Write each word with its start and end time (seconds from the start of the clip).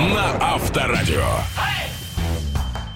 на 0.00 0.54
Авторадио. 0.54 1.69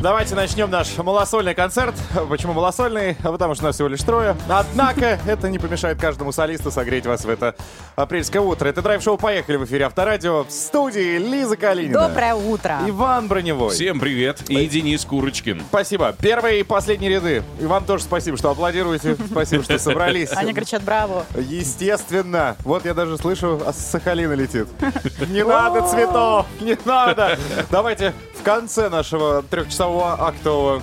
Давайте 0.04 0.34
начнем 0.34 0.68
наш 0.68 0.98
малосольный 0.98 1.54
концерт. 1.54 1.94
Почему 2.28 2.52
малосольный? 2.52 3.16
А 3.22 3.32
Потому 3.32 3.54
что 3.54 3.64
нас 3.64 3.76
всего 3.76 3.88
лишь 3.88 4.02
трое. 4.02 4.36
Однако, 4.50 5.18
это 5.26 5.48
не 5.48 5.58
помешает 5.58 5.98
каждому 5.98 6.30
солисту 6.30 6.70
согреть 6.70 7.06
вас 7.06 7.24
в 7.24 7.28
это 7.30 7.54
апрельское 7.96 8.42
утро. 8.42 8.68
Это 8.68 8.82
драйв-шоу 8.82 9.16
«Поехали» 9.16 9.56
в 9.56 9.64
эфире 9.64 9.86
Авторадио. 9.86 10.44
В 10.44 10.50
студии 10.50 11.16
Лиза 11.16 11.56
Калинина. 11.56 12.08
Доброе 12.08 12.34
утро. 12.34 12.80
Иван 12.86 13.28
Броневой. 13.28 13.70
Всем 13.70 13.98
привет. 13.98 14.42
И 14.50 14.66
Денис 14.66 15.02
Курочкин. 15.06 15.62
Спасибо. 15.70 16.14
Первые 16.20 16.60
и 16.60 16.64
последние 16.64 17.10
ряды. 17.10 17.42
И 17.58 17.64
вам 17.64 17.86
тоже 17.86 18.04
спасибо, 18.04 18.36
что 18.36 18.50
аплодируете. 18.50 19.16
Спасибо, 19.30 19.64
что 19.64 19.78
собрались. 19.78 20.32
Они 20.32 20.52
кричат 20.52 20.82
«Браво!» 20.82 21.24
Естественно. 21.34 22.56
Вот 22.62 22.84
я 22.84 22.92
даже 22.92 23.16
слышу, 23.16 23.58
а 23.64 23.72
с 23.72 23.78
Сахалина 23.78 24.34
летит. 24.34 24.68
Не 25.30 25.44
надо 25.44 25.80
цветов, 25.88 26.44
не 26.60 26.76
надо. 26.84 27.38
Давайте 27.70 28.12
конце 28.44 28.88
нашего 28.88 29.42
трехчасового 29.42 30.26
актового 30.28 30.82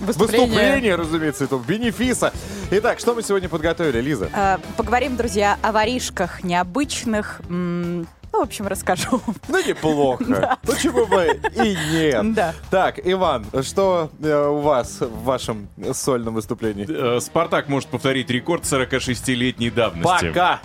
выступления, 0.00 0.94
разумеется, 0.94 1.44
этого 1.44 1.62
бенефиса. 1.62 2.32
Итак, 2.70 3.00
что 3.00 3.14
мы 3.14 3.22
сегодня 3.22 3.48
подготовили, 3.48 4.00
Лиза? 4.00 4.30
Э, 4.32 4.58
Поговорим, 4.76 5.16
друзья, 5.16 5.58
о 5.62 5.72
воришках 5.72 6.44
необычных. 6.44 7.40
М, 7.48 8.06
Ну, 8.30 8.40
в 8.40 8.42
общем, 8.42 8.66
расскажу. 8.66 9.22
Ну, 9.48 9.66
неплохо. 9.66 10.58
Почему 10.62 11.06
бы 11.06 11.40
и 11.54 11.76
нет? 11.90 12.34
Да. 12.34 12.54
Так, 12.70 13.00
Иван, 13.02 13.46
что 13.62 14.10
э, 14.22 14.46
у 14.48 14.58
вас 14.58 15.00
в 15.00 15.22
вашем 15.24 15.68
сольном 15.94 16.34
выступлении? 16.34 16.86
Э, 17.16 17.20
Спартак 17.20 17.68
может 17.70 17.88
повторить 17.88 18.28
рекорд 18.28 18.64
46-летней 18.64 19.70
давности. 19.70 20.28
Пока. 20.28 20.60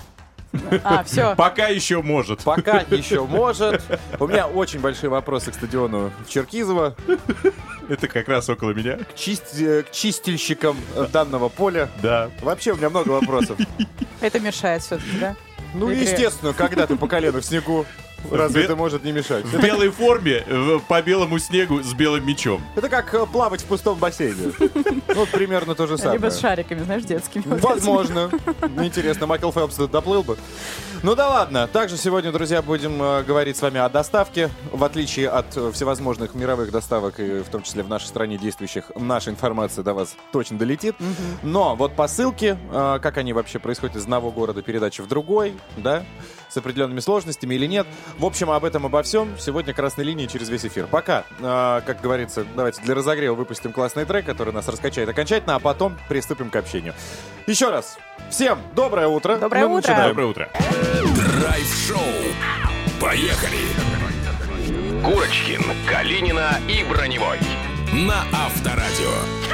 А, 0.84 1.04
все. 1.04 1.36
Пока 1.36 1.68
еще 1.68 2.02
может. 2.02 2.42
Пока 2.44 2.80
еще 2.90 3.26
может. 3.26 3.82
У 4.20 4.28
меня 4.28 4.48
очень 4.48 4.80
большие 4.80 5.10
вопросы 5.10 5.52
к 5.52 5.56
стадиону 5.56 6.12
в 6.26 6.30
Черкизово, 6.30 6.96
Это 7.90 8.08
как 8.08 8.28
раз 8.28 8.50
около 8.50 8.72
меня. 8.72 8.98
к, 8.98 9.16
чист- 9.16 9.60
э, 9.60 9.84
к 9.84 9.92
чистильщикам 9.92 10.78
э, 10.96 11.08
данного 11.12 11.50
поля. 11.50 11.90
Да. 12.02 12.30
Вообще 12.42 12.72
у 12.74 12.76
меня 12.78 12.90
много 12.90 13.10
вопросов. 13.10 13.58
Это 14.22 14.40
мешает 14.40 14.82
все-таки, 14.84 15.18
да? 15.20 15.36
Ну, 15.74 15.90
естественно, 15.90 16.54
когда 16.54 16.86
ты 16.88 16.96
по 16.96 17.08
колено 17.08 17.42
в 17.42 17.46
снегу, 17.46 17.86
разве 18.32 18.62
Бе- 18.62 18.66
это 18.66 18.76
может 18.76 19.04
не 19.04 19.12
мешать? 19.12 19.46
В 19.46 19.62
белой 19.62 19.90
форме, 19.90 20.44
по 20.88 21.02
белому 21.02 21.40
снегу 21.40 21.82
с 21.82 21.94
белым 21.94 22.26
мечом. 22.26 22.62
Это 22.76 22.90
как 22.90 23.14
э, 23.14 23.26
плавать 23.26 23.62
в 23.62 23.66
пустом 23.66 23.98
бассейне. 24.00 24.52
Ну, 24.60 25.02
вот 25.16 25.30
примерно 25.30 25.76
то 25.76 25.88
же 25.88 25.98
самое. 25.98 26.18
Либо 26.18 26.30
с 26.30 26.40
шариками, 26.40 26.84
знаешь, 26.84 27.04
детскими. 27.04 27.44
Возможно. 27.46 28.30
Интересно, 28.78 29.28
Майкл 29.28 29.52
Фелпс 29.52 29.76
тут 29.76 29.92
доплыл 29.92 30.24
бы. 30.24 30.38
Ну 31.04 31.16
да 31.16 31.30
ладно. 31.30 31.68
Также 31.68 31.98
сегодня, 31.98 32.32
друзья, 32.32 32.62
будем 32.62 33.02
э, 33.02 33.24
говорить 33.24 33.58
с 33.58 33.62
вами 33.62 33.80
о 33.80 33.90
доставке. 33.90 34.50
В 34.72 34.84
отличие 34.84 35.30
от 35.30 35.56
э, 35.58 35.72
всевозможных 35.72 36.34
мировых 36.36 36.72
доставок, 36.72 37.20
и 37.20 37.40
в 37.40 37.50
том 37.50 37.64
числе 37.64 37.84
в 37.84 37.90
нашей 37.90 38.08
стране 38.08 38.38
действующих, 38.38 38.92
наша 38.96 39.30
информация 39.30 39.84
до 39.84 39.94
вас 39.94 40.16
точно 40.32 40.58
долетит. 40.58 40.96
Но 41.42 41.76
вот 41.76 41.96
посылки, 41.96 42.58
как 42.72 43.18
они 43.18 43.34
вообще 43.34 43.60
происходят 43.60 43.96
из 43.96 44.04
одного 44.04 44.32
города 44.32 44.62
передачи 44.62 45.02
в 45.02 45.08
другой, 45.08 45.54
да, 45.78 46.04
с 46.54 46.58
определенными 46.58 47.00
сложностями 47.00 47.56
или 47.56 47.66
нет. 47.66 47.88
В 48.18 48.26
общем, 48.26 48.52
об 48.52 48.64
этом, 48.64 48.86
обо 48.86 49.02
всем 49.04 49.38
сегодня 49.38 49.74
красной 49.74 50.06
линии 50.06 50.28
через 50.28 50.50
весь 50.50 50.66
эфир. 50.66 50.88
Пока, 50.88 51.26
э, 51.40 51.82
как 51.86 52.02
говорится, 52.02 52.46
давайте 52.56 52.82
для 52.82 52.96
разогрева 52.96 53.36
выпустим 53.36 53.72
классный 53.74 54.06
трек, 54.06 54.26
который 54.26 54.54
нас 54.54 54.68
раскачает 54.68 55.10
окончательно, 55.10 55.56
а 55.56 55.60
потом 55.60 55.98
приступим 56.08 56.50
к 56.50 56.56
общению. 56.56 56.94
Еще 57.48 57.70
раз, 57.70 57.98
всем 58.30 58.60
доброе 58.76 59.08
утро. 59.08 59.38
Доброе 59.38 59.68
Мы 59.68 59.78
утро. 59.78 59.90
начинаем. 59.90 60.10
Доброе 60.10 60.26
утро. 60.28 60.50
Драйв-шоу. 61.42 61.98
Поехали. 63.02 63.58
Курочкин, 65.04 65.64
Калинина 65.90 66.60
и 66.70 66.84
Броневой. 66.90 67.40
На 67.92 68.24
Авторадио. 68.32 69.53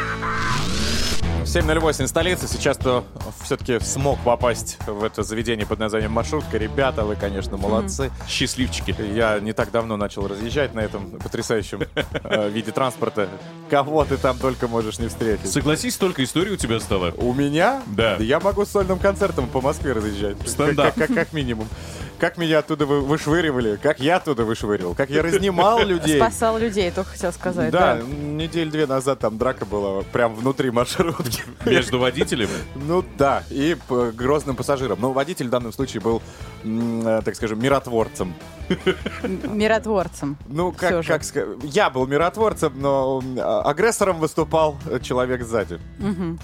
7.08 1.49 2.05
столица. 2.05 2.47
Сейчас 2.47 2.77
то 2.77 3.03
все-таки 3.43 3.79
смог 3.79 4.19
попасть 4.19 4.77
в 4.85 5.03
это 5.03 5.23
заведение 5.23 5.65
под 5.65 5.79
названием 5.79 6.11
«Маршрутка». 6.11 6.59
Ребята, 6.59 7.03
вы, 7.05 7.15
конечно, 7.15 7.57
молодцы. 7.57 8.11
Счастливчики. 8.27 8.95
Я 9.15 9.39
не 9.39 9.53
так 9.53 9.71
давно 9.71 9.97
начал 9.97 10.27
разъезжать 10.27 10.75
на 10.75 10.81
этом 10.81 11.09
потрясающем 11.19 11.81
э, 11.95 12.49
виде 12.49 12.71
транспорта. 12.71 13.29
Кого 13.67 14.05
ты 14.05 14.17
там 14.17 14.37
только 14.37 14.67
можешь 14.67 14.99
не 14.99 15.07
встретить. 15.07 15.51
Согласись, 15.51 15.95
столько 15.95 16.23
историй 16.23 16.53
у 16.53 16.57
тебя 16.57 16.79
стало. 16.79 17.13
У 17.17 17.33
меня? 17.33 17.81
Да. 17.87 18.17
Я 18.17 18.39
могу 18.39 18.63
с 18.63 18.69
сольным 18.69 18.99
концертом 18.99 19.47
по 19.47 19.59
Москве 19.59 19.93
разъезжать. 19.93 20.37
Стендап. 20.47 20.93
Как, 20.93 21.07
как- 21.07 21.15
как 21.15 21.33
минимум. 21.33 21.67
Как 22.19 22.37
меня 22.37 22.59
оттуда 22.59 22.85
вы- 22.85 22.99
вышвыривали, 23.01 23.77
как 23.81 23.99
я 23.99 24.17
оттуда 24.17 24.43
вышвыривал, 24.43 24.93
как 24.93 25.09
я 25.09 25.21
разнимал 25.21 25.79
людей. 25.85 26.17
Спасал 26.17 26.57
людей, 26.57 26.91
только 26.91 27.11
хотел 27.11 27.31
сказать. 27.31 27.71
Да, 27.71 27.95
Да. 27.95 28.01
недель 28.03 28.69
две 28.69 28.85
назад 28.87 29.19
там 29.19 29.37
драка 29.37 29.65
была 29.65 30.01
прям 30.03 30.35
внутри 30.35 30.69
маршрутки. 30.71 31.43
Между 31.65 31.97
водителем. 31.99 32.49
Ну 32.75 33.05
да, 33.17 33.43
и 33.49 33.77
грозным 33.89 34.55
пассажиром. 34.57 34.99
Но 35.01 35.13
водитель 35.13 35.47
в 35.47 35.49
данном 35.49 35.71
случае 35.71 36.01
был, 36.01 36.21
э, 36.63 37.21
так 37.23 37.35
скажем, 37.35 37.61
миротворцем. 37.61 38.35
Миротворцем. 39.23 40.37
Ну, 40.47 40.71
как, 40.71 41.05
как 41.05 41.23
сказать, 41.23 41.57
я 41.63 41.89
был 41.89 42.07
миротворцем, 42.07 42.73
но 42.79 43.21
а- 43.37 43.61
агрессором 43.69 44.19
выступал 44.19 44.77
э, 44.85 44.99
человек 44.99 45.43
сзади, 45.43 45.79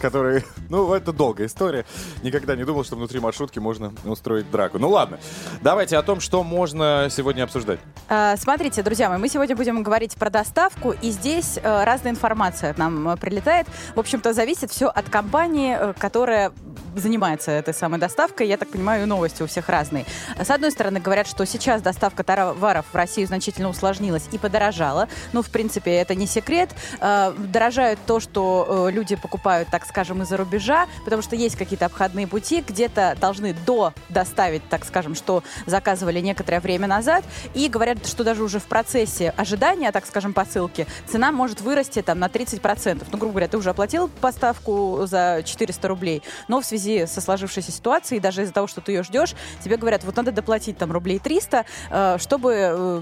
который, 0.01 0.43
ну, 0.69 0.93
это 0.93 1.11
долгая 1.13 1.47
история. 1.47 1.85
Никогда 2.23 2.55
не 2.55 2.63
думал, 2.63 2.83
что 2.83 2.95
внутри 2.95 3.19
маршрутки 3.19 3.59
можно 3.59 3.93
устроить 4.05 4.49
драку. 4.51 4.79
Ну 4.79 4.89
ладно, 4.89 5.19
давайте 5.61 5.97
о 5.97 6.03
том, 6.03 6.19
что 6.19 6.43
можно 6.43 7.07
сегодня 7.09 7.43
обсуждать. 7.43 7.79
А, 8.09 8.35
Смотрите, 8.37 8.83
друзья 8.83 9.09
мои, 9.09 9.17
мы 9.17 9.29
сегодня 9.29 9.55
будем 9.55 9.83
говорить 9.83 10.15
про 10.15 10.29
доставку, 10.29 10.93
и 11.01 11.11
здесь 11.11 11.57
э, 11.61 11.83
разная 11.83 12.11
информация 12.11 12.73
нам 12.77 13.17
прилетает. 13.17 13.67
В 13.95 13.99
общем-то, 13.99 14.33
зависит 14.33 14.71
все 14.71 14.87
от 14.87 15.09
компании, 15.09 15.77
которая 15.99 16.51
занимается 16.95 17.51
этой 17.51 17.73
самой 17.73 17.99
доставкой. 17.99 18.47
Я 18.47 18.57
так 18.57 18.69
понимаю, 18.69 19.07
новости 19.07 19.43
у 19.43 19.47
всех 19.47 19.69
разные. 19.69 20.05
С 20.39 20.49
одной 20.49 20.71
стороны, 20.71 20.99
говорят, 20.99 21.27
что 21.27 21.45
сейчас 21.45 21.81
доставка 21.81 22.14
товаров 22.23 22.85
в 22.91 22.95
Россию 22.95 23.27
значительно 23.27 23.69
усложнилась 23.69 24.27
и 24.31 24.37
подорожала. 24.37 25.07
Ну, 25.33 25.41
в 25.41 25.49
принципе, 25.49 25.91
это 25.95 26.15
не 26.15 26.27
секрет. 26.27 26.69
Э, 26.99 27.33
Дорожают 27.37 27.99
то, 28.05 28.19
что 28.19 28.87
э, 28.87 28.91
люди 28.91 29.15
покупают, 29.15 29.69
так 29.69 29.85
скажем, 29.85 30.21
из-за 30.23 30.37
рубежа, 30.37 30.87
потому 31.03 31.21
что 31.21 31.35
есть 31.35 31.55
какие-то 31.55 31.85
обходные 31.85 32.27
пути, 32.27 32.63
где-то 32.67 33.17
должны 33.19 33.53
до 33.65 33.93
доставить, 34.09 34.67
так 34.69 34.85
скажем, 34.85 35.15
что 35.15 35.43
заказывали 35.65 36.19
некоторое 36.19 36.59
время 36.59 36.87
назад, 36.87 37.23
и 37.53 37.67
говорят, 37.67 38.05
что 38.05 38.23
даже 38.23 38.43
уже 38.43 38.59
в 38.59 38.65
процессе 38.65 39.33
ожидания, 39.37 39.91
так 39.91 40.05
скажем, 40.05 40.33
посылки, 40.33 40.87
цена 41.07 41.31
может 41.31 41.61
вырасти 41.61 42.01
там 42.01 42.19
на 42.19 42.27
30%. 42.27 43.05
Ну, 43.11 43.17
грубо 43.17 43.33
говоря, 43.33 43.47
ты 43.47 43.57
уже 43.57 43.69
оплатил 43.69 44.09
поставку 44.21 45.01
за 45.05 45.41
400 45.45 45.87
рублей, 45.87 46.23
но 46.47 46.61
в 46.61 46.65
связи 46.65 47.05
со 47.05 47.21
сложившейся 47.21 47.71
ситуацией, 47.71 48.19
даже 48.19 48.43
из-за 48.43 48.53
того, 48.53 48.67
что 48.67 48.81
ты 48.81 48.91
ее 48.91 49.03
ждешь, 49.03 49.33
тебе 49.63 49.77
говорят, 49.77 50.03
вот 50.03 50.15
надо 50.15 50.31
доплатить 50.31 50.77
там 50.77 50.91
рублей 50.91 51.19
300, 51.19 51.65
э, 51.89 52.04
чтобы 52.17 52.53
э, 52.53 53.01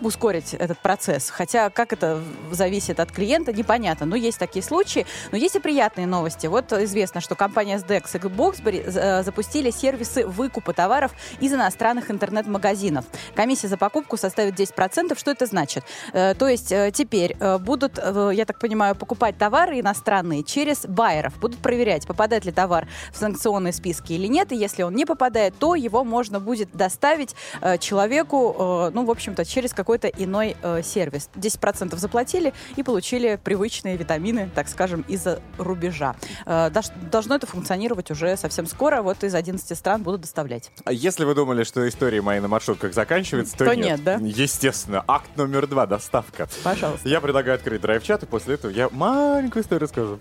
ускорить 0.00 0.54
этот 0.54 0.78
процесс. 0.78 1.30
Хотя 1.30 1.70
как 1.70 1.92
это 1.92 2.20
зависит 2.50 3.00
от 3.00 3.12
клиента, 3.12 3.52
непонятно. 3.52 4.06
Но 4.06 4.16
есть 4.16 4.38
такие 4.38 4.62
случаи. 4.62 5.06
Но 5.30 5.38
есть 5.38 5.56
и 5.56 5.60
приятные 5.60 6.06
новости. 6.06 6.46
Вот 6.46 6.72
известно, 6.72 7.20
что 7.20 7.34
компания 7.34 7.76
SDEX 7.76 8.04
и 8.14 8.18
Boxberry 8.28 8.82
э, 8.84 9.22
запустили 9.22 9.70
сервисы 9.70 10.26
выкупа 10.26 10.72
товаров 10.72 11.12
из 11.40 11.52
иностранных 11.52 12.10
интернет-магазинов. 12.10 13.04
Комиссия 13.34 13.68
за 13.68 13.76
покупку 13.76 14.16
составит 14.16 14.58
10%. 14.58 15.18
Что 15.18 15.30
это 15.30 15.46
значит? 15.46 15.84
Э, 16.12 16.34
То 16.34 16.48
есть 16.48 16.72
теперь 16.92 17.36
будут, 17.60 17.98
я 17.98 18.44
так 18.44 18.58
понимаю, 18.58 18.94
покупать 18.94 19.38
товары 19.38 19.80
иностранные 19.80 20.42
через 20.42 20.86
байеров. 20.86 21.38
Будут 21.38 21.60
проверять, 21.60 22.06
попадает 22.06 22.44
ли 22.44 22.52
товар 22.52 22.88
в 23.12 23.18
санкционные 23.18 23.72
списки 23.72 24.12
или 24.12 24.26
нет. 24.26 24.52
И 24.52 24.56
если 24.56 24.82
он 24.82 24.94
не 24.94 25.04
попадает, 25.04 25.54
то 25.58 25.74
его 25.74 26.04
можно 26.04 26.40
будет 26.40 26.70
доставить 26.72 27.34
человеку, 27.78 28.31
э, 28.34 28.90
ну, 28.94 29.04
в 29.04 29.10
общем-то, 29.10 29.44
через 29.44 29.72
какой-то 29.72 30.08
иной 30.08 30.56
э, 30.62 30.82
сервис. 30.82 31.28
10% 31.34 31.96
заплатили 31.96 32.52
и 32.76 32.82
получили 32.82 33.38
привычные 33.42 33.96
витамины, 33.96 34.50
так 34.54 34.68
скажем, 34.68 35.04
из-за 35.08 35.40
рубежа. 35.58 36.16
Э, 36.46 36.70
Должно 37.10 37.36
это 37.36 37.46
функционировать 37.46 38.10
уже 38.10 38.36
совсем 38.36 38.66
скоро. 38.66 39.02
Вот 39.02 39.22
из 39.24 39.34
11 39.34 39.76
стран 39.76 40.02
будут 40.02 40.22
доставлять. 40.22 40.70
А 40.84 40.92
Если 40.92 41.24
вы 41.24 41.34
думали, 41.34 41.64
что 41.64 41.86
истории 41.88 42.20
мои 42.20 42.40
на 42.40 42.48
маршрутках 42.48 42.94
заканчиваются, 42.94 43.56
то, 43.56 43.64
То 43.66 43.76
нет, 43.76 44.02
да? 44.02 44.14
Естественно. 44.14 45.04
Акт 45.06 45.36
номер 45.36 45.66
два. 45.66 45.86
Доставка. 45.86 46.48
Пожалуйста. 46.62 47.08
Я 47.08 47.20
предлагаю 47.20 47.56
открыть 47.56 47.80
драйв-чат, 47.80 48.22
и 48.22 48.26
после 48.26 48.54
этого 48.54 48.70
я 48.70 48.88
маленькую 48.90 49.62
историю 49.62 49.82
расскажу. 49.82 50.20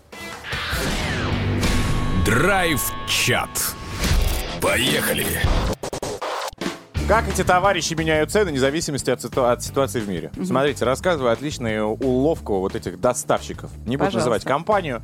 Драйв-чат. 2.25 3.49
Поехали. 4.61 5.25
Как 7.07 7.27
эти 7.27 7.43
товарищи 7.43 7.93
меняют 7.93 8.31
цены, 8.31 8.51
вне 8.51 8.59
зависимости 8.59 9.09
от, 9.09 9.19
ситу- 9.21 9.43
от 9.51 9.61
ситуации 9.61 9.99
в 9.99 10.07
мире? 10.07 10.31
Смотрите, 10.45 10.85
рассказываю 10.85 11.33
отличную 11.33 11.85
уловку 11.87 12.59
вот 12.59 12.73
этих 12.75 13.01
доставщиков. 13.01 13.69
Не 13.85 13.97
буду 13.97 14.05
Пожалуйста. 14.05 14.17
называть 14.19 14.43
компанию. 14.45 15.01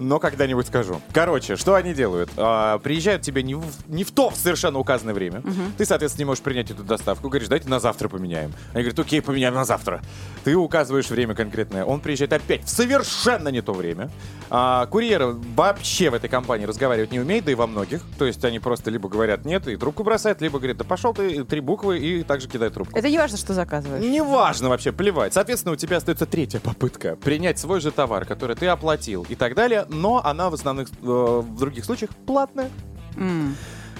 Но 0.00 0.18
когда-нибудь 0.18 0.66
скажу. 0.66 1.00
Короче, 1.12 1.56
что 1.56 1.74
они 1.74 1.94
делают? 1.94 2.30
А, 2.36 2.78
приезжают 2.78 3.22
тебе 3.22 3.42
не 3.42 3.54
в, 3.54 3.64
не 3.88 4.04
в 4.04 4.10
то 4.10 4.32
совершенно 4.34 4.78
указанное 4.78 5.14
время. 5.14 5.42
Ты, 5.76 5.84
соответственно, 5.84 6.24
не 6.24 6.26
можешь 6.26 6.42
принять 6.42 6.70
эту 6.70 6.82
доставку. 6.82 7.28
Говоришь, 7.28 7.48
дайте 7.48 7.68
на 7.68 7.80
завтра 7.80 8.08
поменяем. 8.08 8.52
Они 8.72 8.82
говорят, 8.82 8.98
окей, 8.98 9.22
поменяем 9.22 9.54
на 9.54 9.64
завтра. 9.64 10.00
Ты 10.44 10.56
указываешь 10.56 11.08
время 11.10 11.34
конкретное. 11.34 11.84
Он 11.84 12.00
приезжает 12.00 12.32
опять 12.32 12.64
в 12.64 12.68
совершенно 12.68 13.48
не 13.48 13.60
то 13.60 13.72
время. 13.72 14.10
А, 14.48 14.86
курьер 14.86 15.36
вообще 15.54 16.10
в 16.10 16.14
этой 16.14 16.28
компании 16.28 16.64
разговаривать 16.64 17.12
не 17.12 17.20
умеет, 17.20 17.44
да 17.44 17.52
и 17.52 17.54
во 17.54 17.66
многих. 17.66 18.02
То 18.18 18.24
есть 18.24 18.44
они 18.44 18.58
просто 18.58 18.90
либо 18.90 19.08
говорят 19.08 19.44
нет 19.44 19.68
и 19.68 19.76
трубку 19.76 20.02
бросают, 20.02 20.40
либо 20.40 20.58
говорят, 20.58 20.78
да 20.78 20.84
пошел 20.84 21.12
ты, 21.12 21.44
три 21.44 21.60
буквы, 21.60 21.98
и 21.98 22.22
также 22.22 22.48
кидают 22.48 22.74
трубку. 22.74 22.98
Это 22.98 23.08
не 23.08 23.18
важно, 23.18 23.36
что 23.36 23.54
заказываешь. 23.54 24.02
Неважно 24.02 24.68
вообще, 24.68 24.92
плевать. 24.92 25.34
Соответственно, 25.34 25.72
у 25.72 25.76
тебя 25.76 25.98
остается 25.98 26.26
третья 26.26 26.60
попытка 26.60 27.16
принять 27.16 27.58
свой 27.58 27.80
же 27.80 27.90
товар, 27.90 28.24
который 28.24 28.56
ты 28.56 28.66
оплатил 28.66 29.26
и 29.28 29.34
так 29.34 29.54
далее, 29.54 29.86
но 29.90 30.20
она 30.24 30.50
в 30.50 30.54
основных, 30.54 30.88
э, 30.88 30.92
в 31.02 31.58
других 31.58 31.84
случаях 31.84 32.10
платная. 32.26 32.70
М. 33.16 33.54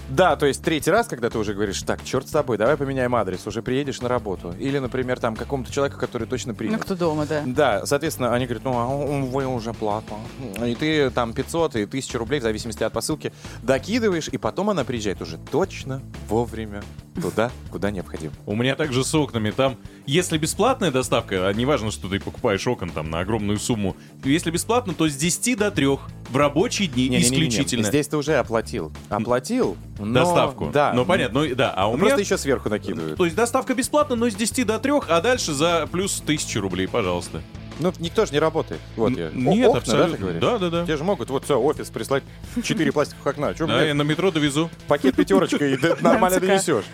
Да, 0.08 0.34
то 0.34 0.46
есть 0.46 0.64
третий 0.64 0.90
раз, 0.90 1.06
когда 1.06 1.30
ты 1.30 1.38
уже 1.38 1.54
говоришь, 1.54 1.80
так, 1.82 2.02
черт 2.02 2.26
с 2.26 2.32
тобой, 2.32 2.58
давай 2.58 2.76
поменяем 2.76 3.14
адрес, 3.14 3.46
уже 3.46 3.62
приедешь 3.62 4.00
на 4.00 4.08
работу. 4.08 4.52
Или, 4.58 4.80
например, 4.80 5.20
там 5.20 5.36
какому-то 5.36 5.70
человеку, 5.72 6.00
который 6.00 6.26
точно 6.26 6.50
Ну, 6.50 6.58
принят. 6.58 6.80
кто 6.82 6.96
дома, 6.96 7.26
да. 7.26 7.42
Да, 7.46 7.86
соответственно, 7.86 8.34
они 8.34 8.46
говорят, 8.46 8.64
ну, 8.64 8.72
а 8.76 8.88
у- 8.88 9.26
вы 9.26 9.46
уже 9.46 9.72
платно. 9.72 10.16
И 10.66 10.74
ты 10.74 11.10
там 11.10 11.32
500 11.32 11.76
и 11.76 11.86
1000 11.86 12.18
рублей, 12.18 12.40
в 12.40 12.42
зависимости 12.42 12.82
от 12.82 12.92
посылки, 12.92 13.32
докидываешь, 13.62 14.26
и 14.26 14.36
потом 14.36 14.70
она 14.70 14.82
приезжает 14.82 15.22
уже 15.22 15.38
точно 15.38 16.02
вовремя 16.28 16.82
туда, 17.22 17.52
куда 17.70 17.92
необходимо. 17.92 18.32
У 18.46 18.56
меня 18.56 18.74
также 18.74 19.04
с 19.04 19.14
окнами. 19.14 19.52
Там, 19.52 19.76
если 20.10 20.38
бесплатная 20.38 20.90
доставка, 20.90 21.46
а 21.48 21.52
неважно, 21.52 21.90
что 21.90 22.08
ты 22.08 22.18
покупаешь 22.18 22.66
окон 22.66 22.90
там 22.90 23.10
на 23.10 23.20
огромную 23.20 23.58
сумму, 23.58 23.96
если 24.24 24.50
бесплатно, 24.50 24.92
то 24.94 25.08
с 25.08 25.14
10 25.16 25.56
до 25.56 25.70
3 25.70 25.86
в 26.30 26.36
рабочие 26.36 26.88
дни 26.88 27.08
Не-не-не-не, 27.08 27.26
исключительно. 27.48 27.84
Здесь 27.84 28.08
ты 28.08 28.16
уже 28.16 28.36
оплатил. 28.36 28.92
Оплатил, 29.08 29.76
но- 29.98 30.12
Доставку. 30.24 30.70
Да. 30.72 30.92
Ну, 30.94 31.04
понятно. 31.04 31.42
Ну, 31.44 31.54
да. 31.54 31.72
А 31.76 31.86
у 31.86 31.92
Ну, 31.92 31.98
меня... 31.98 32.06
Просто 32.08 32.22
еще 32.22 32.38
сверху 32.38 32.68
накидывают. 32.68 33.16
То 33.16 33.24
есть 33.24 33.36
доставка 33.36 33.74
бесплатна, 33.74 34.16
но 34.16 34.28
с 34.28 34.34
10 34.34 34.66
до 34.66 34.78
3, 34.78 34.92
а 35.08 35.20
дальше 35.20 35.52
за 35.52 35.88
плюс 35.90 36.20
1000 36.20 36.60
рублей, 36.60 36.88
пожалуйста. 36.88 37.42
Ну, 37.80 37.92
никто 37.98 38.26
же 38.26 38.32
не 38.32 38.38
работает. 38.38 38.80
Вот 38.96 39.10
я. 39.16 39.30
Нет, 39.32 39.66
О- 39.66 39.70
окна, 39.70 39.78
абсолютно. 39.80 40.06
Да, 40.10 40.12
ты 40.16 40.20
говоришь? 40.20 40.40
Да, 40.42 40.58
да, 40.58 40.70
да. 40.70 40.86
Те 40.86 40.96
же 40.96 41.04
могут, 41.04 41.30
вот 41.30 41.44
все, 41.44 41.58
офис 41.60 41.88
прислать 41.90 42.22
4 42.62 42.92
пластиковых 42.92 43.26
окна. 43.26 43.54
Че, 43.54 43.66
Да, 43.66 43.82
я 43.82 43.94
на 43.94 44.02
метро 44.02 44.30
довезу. 44.30 44.70
пакет 44.86 45.16
пятерочка 45.16 45.64
и 45.66 45.76
нормально 46.00 46.36
МЦК. 46.38 46.46
донесешь. 46.46 46.84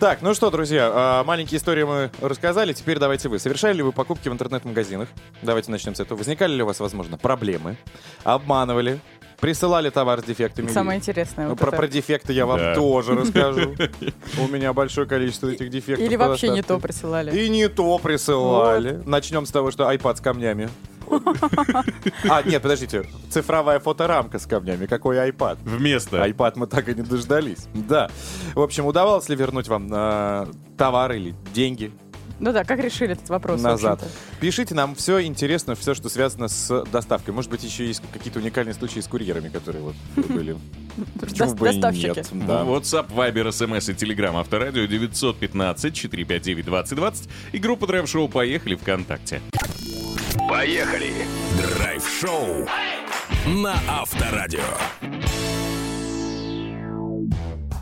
Так, 0.00 0.20
ну 0.20 0.34
что, 0.34 0.50
друзья, 0.50 0.90
а, 0.92 1.24
маленькие 1.24 1.58
истории 1.58 1.84
мы 1.84 2.10
рассказали. 2.20 2.72
Теперь 2.72 2.98
давайте 2.98 3.28
вы. 3.28 3.38
Совершали 3.38 3.76
ли 3.76 3.82
вы 3.82 3.92
покупки 3.92 4.28
в 4.28 4.32
интернет-магазинах? 4.32 5.08
Давайте 5.42 5.70
начнем 5.70 5.94
с 5.94 6.00
этого. 6.00 6.18
Возникали 6.18 6.52
ли 6.54 6.62
у 6.62 6.66
вас, 6.66 6.80
возможно, 6.80 7.16
проблемы? 7.18 7.76
Обманывали? 8.24 8.98
Присылали 9.42 9.90
товар 9.90 10.20
с 10.20 10.22
дефектами? 10.22 10.68
Самое 10.68 11.00
интересное. 11.00 11.46
Ну, 11.46 11.50
вот 11.50 11.58
про, 11.58 11.66
это. 11.66 11.76
про 11.76 11.88
дефекты 11.88 12.32
я 12.32 12.46
вам 12.46 12.58
Да. 12.60 12.74
тоже 12.76 13.16
расскажу. 13.16 13.74
У 14.38 14.46
меня 14.46 14.72
большое 14.72 15.04
количество 15.04 15.48
этих 15.48 15.68
дефектов. 15.68 16.06
Или 16.06 16.14
вообще 16.14 16.50
не 16.50 16.62
то 16.62 16.78
присылали. 16.78 17.36
И 17.36 17.48
не 17.48 17.68
то 17.68 17.98
присылали. 17.98 19.02
Начнем 19.04 19.44
с 19.44 19.50
того, 19.50 19.72
что 19.72 19.90
iPad 19.92 20.16
с 20.16 20.20
камнями. 20.20 20.70
А, 22.30 22.42
нет, 22.44 22.62
подождите. 22.62 23.04
Цифровая 23.30 23.80
фоторамка 23.80 24.38
с 24.38 24.46
камнями. 24.46 24.86
Какой 24.86 25.16
iPad? 25.16 25.58
Вместо. 25.64 26.24
iPad 26.24 26.52
мы 26.54 26.66
так 26.68 26.88
и 26.88 26.94
не 26.94 27.02
дождались. 27.02 27.66
Да. 27.74 28.10
В 28.54 28.60
общем, 28.62 28.86
удавалось 28.86 29.28
ли 29.28 29.34
вернуть 29.34 29.66
вам 29.66 29.88
э, 29.92 30.46
товар 30.78 31.12
или 31.12 31.34
деньги 31.52 31.90
Ну 32.42 32.52
да, 32.52 32.64
как 32.64 32.80
решили 32.80 33.12
этот 33.12 33.28
вопрос? 33.28 33.62
назад? 33.62 34.02
Пишите 34.40 34.74
нам 34.74 34.96
все 34.96 35.22
интересно, 35.22 35.76
все, 35.76 35.94
что 35.94 36.08
связано 36.08 36.48
с 36.48 36.84
доставкой. 36.90 37.32
Может 37.32 37.52
быть, 37.52 37.62
еще 37.62 37.86
есть 37.86 38.02
какие-то 38.12 38.40
уникальные 38.40 38.74
случаи 38.74 38.98
с 38.98 39.06
курьерами, 39.06 39.48
которые 39.48 39.84
вот 39.84 39.94
были. 40.28 40.56
Почему 41.20 41.54
бы 41.54 41.72
нет? 41.72 42.28
Да. 42.32 42.64
WhatsApp, 42.64 43.14
Viber, 43.14 43.50
SMS 43.50 43.92
и 43.92 43.94
Telegram 43.94 44.40
Авторадио 44.40 44.86
915-459-2020 44.86 47.28
и 47.52 47.58
группа 47.58 47.86
Драйв 47.86 48.08
Шоу 48.08 48.28
«Поехали» 48.28 48.74
ВКонтакте. 48.74 49.40
Поехали! 50.48 51.12
Драйв-шоу 51.78 52.66
на 53.46 53.76
Авторадио. 53.88 54.58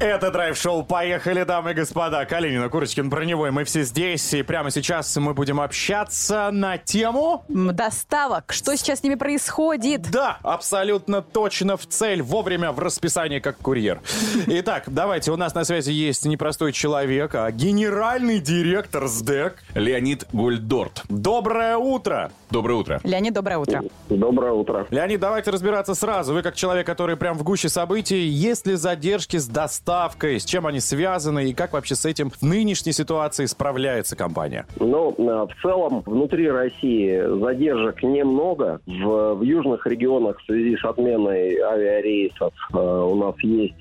Это 0.00 0.30
драйв-шоу 0.30 0.82
«Поехали, 0.82 1.42
дамы 1.42 1.72
и 1.72 1.74
господа». 1.74 2.24
Калинина, 2.24 2.70
Курочкин, 2.70 3.10
Броневой. 3.10 3.50
Мы 3.50 3.64
все 3.64 3.82
здесь, 3.82 4.32
и 4.32 4.42
прямо 4.42 4.70
сейчас 4.70 5.14
мы 5.18 5.34
будем 5.34 5.60
общаться 5.60 6.48
на 6.50 6.78
тему... 6.78 7.44
Доставок. 7.48 8.50
Что 8.50 8.74
сейчас 8.78 9.00
с 9.00 9.02
ними 9.02 9.16
происходит? 9.16 10.10
Да, 10.10 10.38
абсолютно 10.42 11.20
точно 11.20 11.76
в 11.76 11.86
цель, 11.86 12.22
вовремя 12.22 12.72
в 12.72 12.78
расписании, 12.78 13.40
как 13.40 13.58
курьер. 13.58 14.00
Итак, 14.46 14.84
давайте, 14.86 15.32
у 15.32 15.36
нас 15.36 15.54
на 15.54 15.64
связи 15.64 15.90
есть 15.90 16.24
непростой 16.24 16.72
человек, 16.72 17.34
а 17.34 17.50
генеральный 17.50 18.40
директор 18.40 19.06
СДЭК. 19.06 19.62
Леонид 19.74 20.24
Гольдорт. 20.32 21.02
Доброе 21.10 21.76
утро! 21.76 22.32
Доброе 22.48 22.74
утро. 22.78 23.00
Леонид, 23.04 23.34
доброе 23.34 23.58
утро. 23.58 23.82
Доброе 24.08 24.52
утро. 24.52 24.86
Леонид, 24.90 25.20
давайте 25.20 25.50
разбираться 25.50 25.94
сразу. 25.94 26.32
Вы 26.32 26.42
как 26.42 26.56
человек, 26.56 26.86
который 26.86 27.16
прям 27.16 27.36
в 27.36 27.42
гуще 27.42 27.68
событий, 27.68 28.26
есть 28.26 28.66
ли 28.66 28.76
задержки 28.76 29.36
с 29.36 29.46
доставкой, 29.46 29.89
с 29.90 30.44
чем 30.44 30.66
они 30.66 30.80
связаны 30.80 31.50
и 31.50 31.54
как 31.54 31.72
вообще 31.72 31.94
с 31.94 32.04
этим 32.04 32.30
в 32.30 32.42
нынешней 32.42 32.92
ситуации 32.92 33.46
справляется 33.46 34.14
компания? 34.14 34.66
Ну, 34.78 35.14
э, 35.18 35.22
в 35.22 35.62
целом, 35.62 36.02
внутри 36.06 36.48
России 36.48 37.20
задержек 37.40 38.02
немного. 38.02 38.80
В, 38.86 39.34
в 39.34 39.42
южных 39.42 39.86
регионах 39.86 40.38
в 40.38 40.44
связи 40.44 40.76
с 40.76 40.84
отменой 40.84 41.58
авиарейсов 41.58 42.52
э, 42.72 42.76
у 42.76 43.14
нас 43.16 43.34
есть 43.42 43.74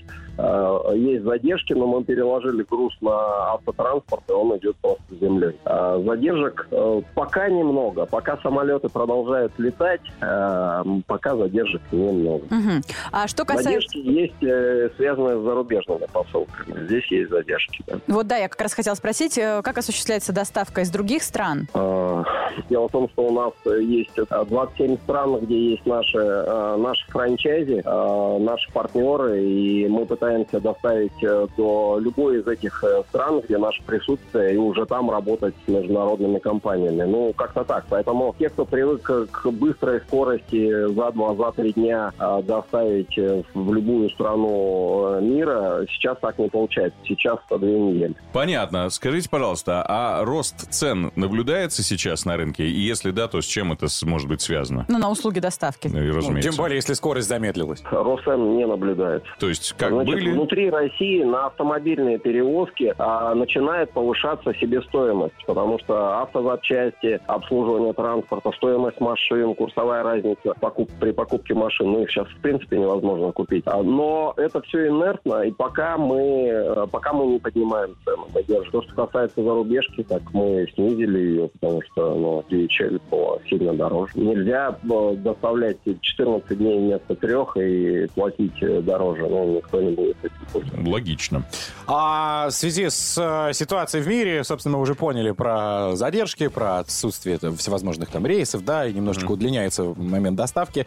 есть 0.96 1.24
задержки, 1.24 1.74
но 1.74 1.88
мы 1.88 2.04
переложили 2.04 2.64
груз 2.64 2.94
на 3.02 3.54
автотранспорт, 3.54 4.24
и 4.30 4.32
он 4.32 4.58
идет 4.58 4.76
просто 4.78 5.04
землей. 5.20 5.58
А 5.66 6.00
Задержек 6.00 6.68
э, 6.72 7.02
пока 7.16 7.50
немного. 7.50 8.06
Пока 8.06 8.38
самолеты 8.38 8.90
продолжают 8.90 9.52
летать, 9.58 10.02
э, 10.22 10.84
пока 11.08 11.36
задержек 11.36 11.82
немного. 11.92 12.46
Мгм. 12.50 12.82
А 13.12 13.28
что 13.28 13.46
касается... 13.46 13.70
Задержки 13.70 13.98
есть, 13.98 14.44
э, 14.44 14.90
связанные 14.98 15.40
с 15.40 15.44
зарубежными 15.44 16.06
посылками. 16.12 16.86
Здесь 16.86 17.06
есть 17.12 17.30
задержки. 17.30 17.84
да. 17.88 18.00
Вот 18.08 18.28
да, 18.28 18.38
я 18.38 18.48
как 18.48 18.62
раз 18.62 18.74
хотела 18.74 18.96
спросить, 18.96 19.38
э, 19.38 19.62
как 19.64 19.78
осуществляется 19.78 20.34
доставка 20.34 20.82
из 20.82 20.90
других 20.90 21.24
стран? 21.24 21.68
Э, 21.74 22.24
Дело 22.70 22.88
в 22.88 22.92
том, 22.92 23.10
что 23.10 23.28
у 23.28 23.32
нас 23.32 23.54
э, 23.66 23.82
есть 23.82 24.18
э, 24.18 24.26
27 24.46 24.98
стран, 24.98 25.40
где 25.42 25.72
есть 25.72 25.86
наши, 25.86 26.18
э, 26.18 26.76
наши 26.78 27.06
франчайзи, 27.12 27.82
э, 27.86 28.38
наши 28.40 28.72
партнеры, 28.72 29.44
и 29.44 29.88
мы 29.88 30.06
пытаемся 30.06 30.29
доставить 30.38 31.24
э, 31.24 31.48
до 31.58 31.98
любой 32.00 32.40
из 32.40 32.48
этих 32.48 32.84
э, 32.84 33.04
стран, 33.10 33.42
где 33.42 33.58
наше 33.58 33.82
присутствие, 33.84 34.54
и 34.54 34.58
уже 34.58 34.86
там 34.86 35.10
работать 35.10 35.54
с 35.66 35.68
международными 35.70 36.40
компаниями. 36.40 37.04
Ну, 37.04 37.34
как-то 37.34 37.64
так. 37.64 37.86
Поэтому 37.90 38.36
те, 38.38 38.50
кто 38.50 38.66
привык 38.66 39.02
к- 39.32 39.50
быстрой 39.52 40.02
скорости 40.02 40.88
за 40.94 41.12
два, 41.12 41.36
за 41.36 41.52
три 41.52 41.74
дня 41.74 42.12
э, 42.20 42.42
доставить 42.44 43.16
в 43.54 43.74
любую 43.74 44.10
страну 44.12 45.20
мира, 45.22 45.86
сейчас 45.90 46.18
так 46.20 46.38
не 46.40 46.50
получается. 46.50 46.98
Сейчас 47.06 47.40
по 47.48 47.58
две 47.58 47.80
недели. 47.80 48.16
Понятно. 48.34 48.90
Скажите, 48.90 49.30
пожалуйста, 49.30 49.84
а 49.88 50.24
рост 50.24 50.72
цен 50.72 51.12
наблюдается 51.16 51.84
сейчас 51.84 52.26
на 52.26 52.38
рынке? 52.38 52.66
И 52.66 52.80
если 52.80 53.12
да, 53.12 53.28
то 53.28 53.42
с 53.42 53.46
чем 53.46 53.72
это 53.74 53.88
может 54.04 54.28
быть 54.28 54.42
связано? 54.42 54.86
Ну, 54.88 54.98
на 54.98 55.10
услуги 55.10 55.40
доставки. 55.40 55.88
Ну, 55.88 56.00
и 56.02 56.08
Ну, 56.10 56.16
разумеется. 56.18 56.50
тем 56.50 56.58
более, 56.58 56.76
если 56.78 56.94
скорость 56.94 57.28
замедлилась. 57.28 57.82
Росцен 57.92 58.58
не 58.58 58.66
наблюдается. 58.66 59.28
То 59.40 59.50
есть, 59.50 59.74
как 59.78 59.90
Значит, 59.92 60.14
были... 60.14 60.19
внутри 60.28 60.70
России 60.70 61.24
на 61.24 61.48
автомобильные 61.48 62.20
перевозки 62.20 62.94
а, 62.98 63.34
начинает 63.36 63.92
повышаться 63.92 64.54
себестоимость, 64.56 65.36
потому 65.46 65.80
что 65.80 66.22
автозапчасти, 66.22 67.20
обслуживание 67.28 67.94
транспорта, 67.94 68.52
стоимость 68.52 69.00
машин, 69.00 69.56
курсовая 69.56 70.04
разница 70.04 70.54
покуп- 70.60 70.92
при 71.00 71.12
покупке 71.12 71.54
машин, 71.54 71.92
ну 71.92 72.04
их 72.04 72.10
сейчас 72.12 72.28
в 72.28 72.42
принципе 72.42 72.78
невозможно 72.78 73.32
купить. 73.32 73.64
А, 73.66 73.82
Но 73.82 74.34
это 74.38 74.62
все 74.62 74.88
инертно, 74.88 75.42
и 75.44 75.52
пока 75.52 75.98
мы, 75.98 76.48
э, 76.50 76.86
пока 76.92 77.14
мы 77.14 77.28
не 77.28 77.40
поднимаем 77.40 77.96
цены, 78.06 78.24
мы 78.34 78.44
держим. 78.44 78.72
То, 78.72 78.82
что 78.84 79.06
касается 79.06 79.42
зарубежки, 79.44 80.04
так 80.04 80.22
мы 80.34 80.68
снизили 80.76 81.20
ее, 81.20 81.50
потому 81.60 81.82
что 81.82 82.16
ну, 82.16 82.44
DHL 82.50 83.02
было 83.10 83.40
сильно 83.50 83.74
дороже. 83.74 84.12
Нельзя 84.16 84.76
э, 84.84 85.16
доставлять 85.18 85.78
14 86.02 86.58
дней 86.58 86.80
вместо 86.80 87.16
трех 87.16 87.58
и 87.58 88.08
платить 88.16 88.62
э, 88.62 88.82
дороже, 88.82 89.28
ну 89.28 89.56
никто 89.56 89.82
не 89.82 89.92
будет 89.92 90.09
этим. 90.22 90.88
Логично. 90.88 91.44
А 91.88 92.48
в 92.50 92.52
связи 92.52 92.90
с 92.90 93.18
э, 93.18 93.54
ситуацией 93.54 94.04
в 94.04 94.08
мире, 94.08 94.44
собственно, 94.44 94.78
мы 94.78 94.84
уже 94.84 94.96
поняли 94.96 95.32
про 95.32 95.96
задержки, 95.96 96.48
про 96.48 96.80
отсутствие 96.80 97.38
там, 97.38 97.56
всевозможных 97.58 98.10
там 98.10 98.26
рейсов, 98.26 98.64
да, 98.64 98.86
и 98.86 98.94
немножечко 98.94 99.32
удлиняется 99.32 99.94
момент 99.96 100.38
доставки. 100.38 100.86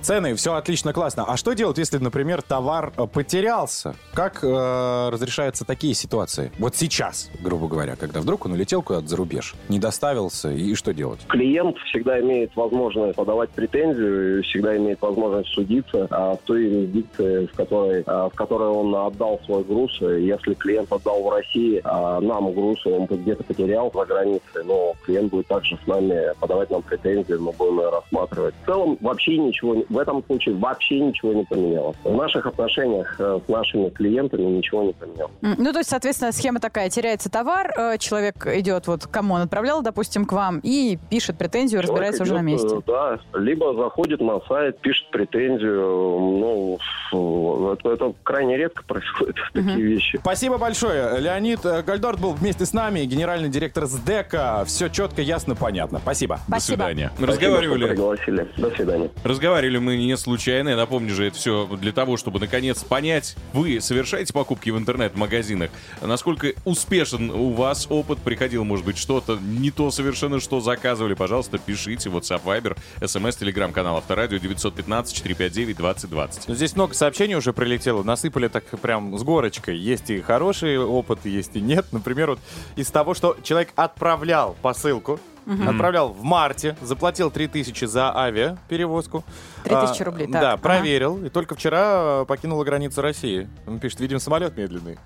Цены, 0.00 0.34
все 0.34 0.54
отлично, 0.54 0.92
классно. 0.92 1.24
А 1.24 1.36
что 1.36 1.52
делать, 1.52 1.78
если, 1.78 1.98
например, 1.98 2.42
товар 2.42 2.92
э, 2.96 3.06
потерялся? 3.06 3.94
Как 4.12 4.40
э, 4.42 5.08
разрешаются 5.10 5.64
такие 5.64 5.94
ситуации? 5.94 6.52
Вот 6.58 6.76
сейчас, 6.76 7.30
грубо 7.40 7.68
говоря, 7.68 7.96
когда 7.96 8.20
вдруг 8.20 8.46
он 8.46 8.52
улетел 8.52 8.82
куда-то 8.82 9.06
за 9.06 9.16
рубеж, 9.16 9.54
не 9.68 9.78
доставился, 9.78 10.50
и 10.50 10.74
что 10.74 10.92
делать? 10.92 11.20
Клиент 11.28 11.76
всегда 11.88 12.20
имеет 12.20 12.54
возможность 12.56 13.16
подавать 13.16 13.50
претензию, 13.50 14.42
всегда 14.42 14.76
имеет 14.76 15.00
возможность 15.00 15.50
судиться 15.50 16.06
а, 16.10 16.36
в 16.36 16.38
той 16.44 16.64
юрисдикции, 16.64 17.46
в 17.46 17.52
которой, 17.52 18.02
а, 18.06 18.28
в 18.28 18.34
которой 18.34 18.53
он 18.62 18.94
отдал 18.94 19.40
свой 19.44 19.62
груз. 19.64 20.00
И 20.02 20.24
Если 20.26 20.54
клиент 20.54 20.92
отдал 20.92 21.22
в 21.22 21.30
России, 21.30 21.80
а 21.84 22.20
нам 22.20 22.52
груз, 22.52 22.84
он 22.86 23.06
где-то 23.06 23.44
потерял 23.44 23.90
за 23.94 24.04
границей, 24.04 24.64
но 24.64 24.94
клиент 25.04 25.30
будет 25.30 25.46
также 25.46 25.78
с 25.82 25.86
нами 25.86 26.32
подавать 26.40 26.70
нам 26.70 26.82
претензии, 26.82 27.34
мы 27.34 27.52
будем 27.52 27.80
ее 27.80 27.90
рассматривать. 27.90 28.54
В 28.62 28.66
целом 28.66 28.98
вообще 29.00 29.38
ничего, 29.38 29.84
в 29.88 29.98
этом 29.98 30.24
случае 30.24 30.54
вообще 30.56 31.00
ничего 31.00 31.32
не 31.32 31.44
поменялось. 31.44 31.96
В 32.04 32.14
наших 32.14 32.46
отношениях 32.46 33.16
э, 33.18 33.40
с 33.44 33.48
нашими 33.48 33.88
клиентами 33.90 34.42
ничего 34.42 34.82
не 34.82 34.92
поменялось. 34.92 35.32
Ну, 35.40 35.72
то 35.72 35.78
есть, 35.78 35.90
соответственно, 35.90 36.32
схема 36.32 36.60
такая. 36.60 36.90
Теряется 36.90 37.30
товар, 37.30 37.72
э, 37.76 37.98
человек 37.98 38.46
идет, 38.46 38.86
вот 38.86 39.06
кому 39.06 39.34
он 39.34 39.42
отправлял, 39.42 39.82
допустим, 39.82 40.24
к 40.26 40.32
вам, 40.32 40.60
и 40.62 40.98
пишет 41.10 41.38
претензию, 41.38 41.82
разбирается 41.82 42.22
уже 42.22 42.34
на 42.34 42.40
Человек 42.40 42.60
идет, 42.60 42.72
месте. 42.72 42.78
э, 42.78 43.18
Да, 43.32 43.38
либо 43.38 43.74
заходит 43.74 44.20
на 44.20 44.40
сайт, 44.48 44.78
пишет 44.80 45.10
претензию. 45.10 46.78
Ну, 47.14 47.72
это, 47.72 47.90
это 47.90 48.12
крайне 48.22 48.43
редко 48.52 48.82
происходят 48.84 49.36
такие 49.52 49.80
вещи. 49.82 50.18
Спасибо 50.20 50.58
большое. 50.58 51.20
Леонид 51.20 51.64
э, 51.64 51.82
Гальдорт 51.82 52.20
был 52.20 52.32
вместе 52.32 52.66
с 52.66 52.72
нами, 52.72 53.04
генеральный 53.04 53.48
директор 53.48 53.86
СДЭКа. 53.86 54.64
Все 54.66 54.88
четко, 54.88 55.22
ясно, 55.22 55.54
понятно. 55.54 55.98
Спасибо. 55.98 56.36
До 56.48 56.58
Спасибо. 56.58 56.76
свидания. 56.76 57.10
Спасибо, 57.14 57.32
Разговаривали. 57.32 57.78
что 57.84 57.88
пригласили. 57.88 58.48
До 58.56 58.70
свидания. 58.74 59.10
Разговаривали 59.24 59.78
мы 59.78 59.96
не 59.96 60.16
случайно. 60.16 60.70
Я 60.70 60.76
напомню 60.76 61.14
же, 61.14 61.26
это 61.26 61.36
все 61.36 61.66
для 61.80 61.92
того, 61.92 62.16
чтобы 62.16 62.40
наконец 62.40 62.82
понять, 62.84 63.36
вы 63.52 63.80
совершаете 63.80 64.32
покупки 64.32 64.70
в 64.70 64.78
интернет-магазинах, 64.78 65.70
насколько 66.00 66.52
успешен 66.64 67.30
у 67.30 67.52
вас 67.52 67.86
опыт, 67.90 68.18
приходил, 68.18 68.64
может 68.64 68.84
быть, 68.84 68.98
что-то 68.98 69.38
не 69.40 69.70
то 69.70 69.90
совершенно, 69.90 70.40
что 70.40 70.60
заказывали, 70.60 71.14
пожалуйста, 71.14 71.58
пишите. 71.58 72.08
WhatsApp, 72.08 72.42
Viber, 72.44 72.76
смс, 73.06 73.36
телеграм-канал 73.36 73.96
Авторадио 73.96 74.38
915-459-2020. 74.38 76.44
Ну, 76.48 76.54
Здесь 76.54 76.74
много 76.74 76.94
сообщений 76.94 77.34
уже 77.34 77.52
прилетело, 77.52 78.02
насыпали 78.34 78.48
так 78.48 78.64
прям 78.80 79.16
с 79.18 79.22
горочкой. 79.22 79.76
Есть 79.76 80.10
и 80.10 80.20
хороший 80.20 80.78
опыт, 80.78 81.20
есть 81.24 81.56
и 81.56 81.60
нет. 81.60 81.86
Например, 81.92 82.30
вот 82.30 82.38
из 82.76 82.90
того, 82.90 83.14
что 83.14 83.36
человек 83.42 83.70
отправлял 83.76 84.56
посылку, 84.62 85.20
отправлял 85.46 86.08
в 86.12 86.22
марте, 86.22 86.76
заплатил 86.82 87.30
3000 87.30 87.84
за 87.86 88.16
авиаперевозку. 88.16 89.24
3000 89.64 90.02
А, 90.02 90.04
рублей, 90.04 90.26
так, 90.26 90.40
Да, 90.42 90.52
ага. 90.52 90.62
проверил. 90.62 91.24
И 91.24 91.28
только 91.28 91.54
вчера 91.54 92.22
э, 92.22 92.24
покинула 92.26 92.64
границу 92.64 93.02
России. 93.02 93.48
Он 93.66 93.78
пишет, 93.78 94.00
видимо, 94.00 94.20
самолет 94.20 94.56
медленный. 94.56 94.98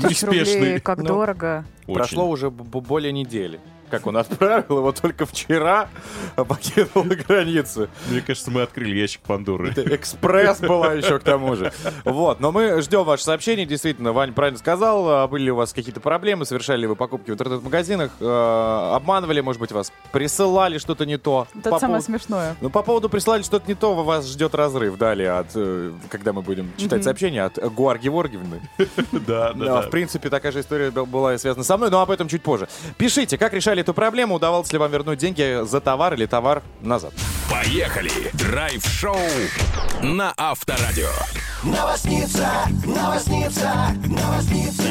Тысяча 0.00 0.26
рублей, 0.26 0.40
Неспешный. 0.42 0.80
как 0.80 0.98
Ну, 0.98 1.04
дорого. 1.06 1.64
Очень. 1.86 1.94
Прошло 1.94 2.28
уже 2.28 2.50
б- 2.50 2.80
более 2.80 3.12
недели. 3.12 3.60
Как 3.92 4.06
он 4.06 4.16
отправил 4.16 4.78
его 4.78 4.90
только 4.92 5.26
вчера, 5.26 5.90
покинул 6.34 7.04
границу. 7.28 7.88
Мне 8.08 8.22
кажется, 8.22 8.50
мы 8.50 8.62
открыли 8.62 8.96
ящик 8.96 9.20
Пандоры. 9.20 9.68
Это 9.68 9.94
экспресс 9.94 10.60
была 10.60 10.94
еще 10.94 11.18
к 11.18 11.22
тому 11.22 11.56
же. 11.56 11.70
Вот, 12.06 12.40
но 12.40 12.52
мы 12.52 12.80
ждем 12.80 13.04
ваше 13.04 13.24
сообщение. 13.24 13.66
Действительно, 13.66 14.14
Вань 14.14 14.32
правильно 14.32 14.58
сказал. 14.58 15.10
А 15.10 15.28
Были 15.28 15.42
ли 15.42 15.50
у 15.50 15.56
вас 15.56 15.74
какие-то 15.74 16.00
проблемы? 16.00 16.46
Совершали 16.46 16.80
ли 16.80 16.86
вы 16.86 16.96
покупки 16.96 17.32
в 17.32 17.34
интернет-магазинах? 17.34 18.12
Э, 18.18 18.92
Обманывали, 18.94 19.42
может 19.42 19.60
быть, 19.60 19.72
вас? 19.72 19.92
Присылали 20.10 20.78
что-то 20.78 21.04
не 21.04 21.18
то? 21.18 21.46
Это 21.54 21.68
По 21.68 21.78
самое 21.78 22.00
смешное. 22.00 22.56
Ну, 22.62 22.70
по 22.70 22.82
поводу 22.82 23.10
прислали 23.10 23.42
что-то 23.42 23.68
не 23.68 23.74
то, 23.74 23.94
вас 23.94 24.26
ждет 24.26 24.54
разрыв 24.54 24.96
далее, 24.96 25.32
от, 25.32 25.48
э, 25.54 25.92
когда 26.08 26.32
мы 26.32 26.40
будем 26.40 26.72
читать 26.78 27.04
сообщение 27.04 27.42
от 27.42 27.58
Гуар 27.74 27.98
Геворгиевны. 27.98 28.62
Да, 29.26 29.52
Да, 29.52 29.82
в 29.82 29.90
принципе, 29.90 30.30
такая 30.30 30.50
же 30.50 30.60
история 30.60 30.90
была 30.90 31.34
и 31.34 31.38
связана 31.38 31.62
со 31.62 31.76
мной, 31.76 31.90
но 31.90 32.00
об 32.00 32.10
этом 32.10 32.26
чуть 32.28 32.42
позже. 32.42 32.68
Пишите, 32.96 33.36
как 33.36 33.52
решали 33.52 33.81
эту 33.82 33.94
проблему, 33.94 34.36
удавалось 34.36 34.72
ли 34.72 34.78
вам 34.78 34.90
вернуть 34.90 35.18
деньги 35.18 35.64
за 35.64 35.80
товар 35.80 36.14
или 36.14 36.26
товар 36.26 36.62
назад. 36.80 37.12
Поехали! 37.50 38.30
Драйв-шоу 38.32 39.16
на 40.02 40.32
Авторадио. 40.36 41.10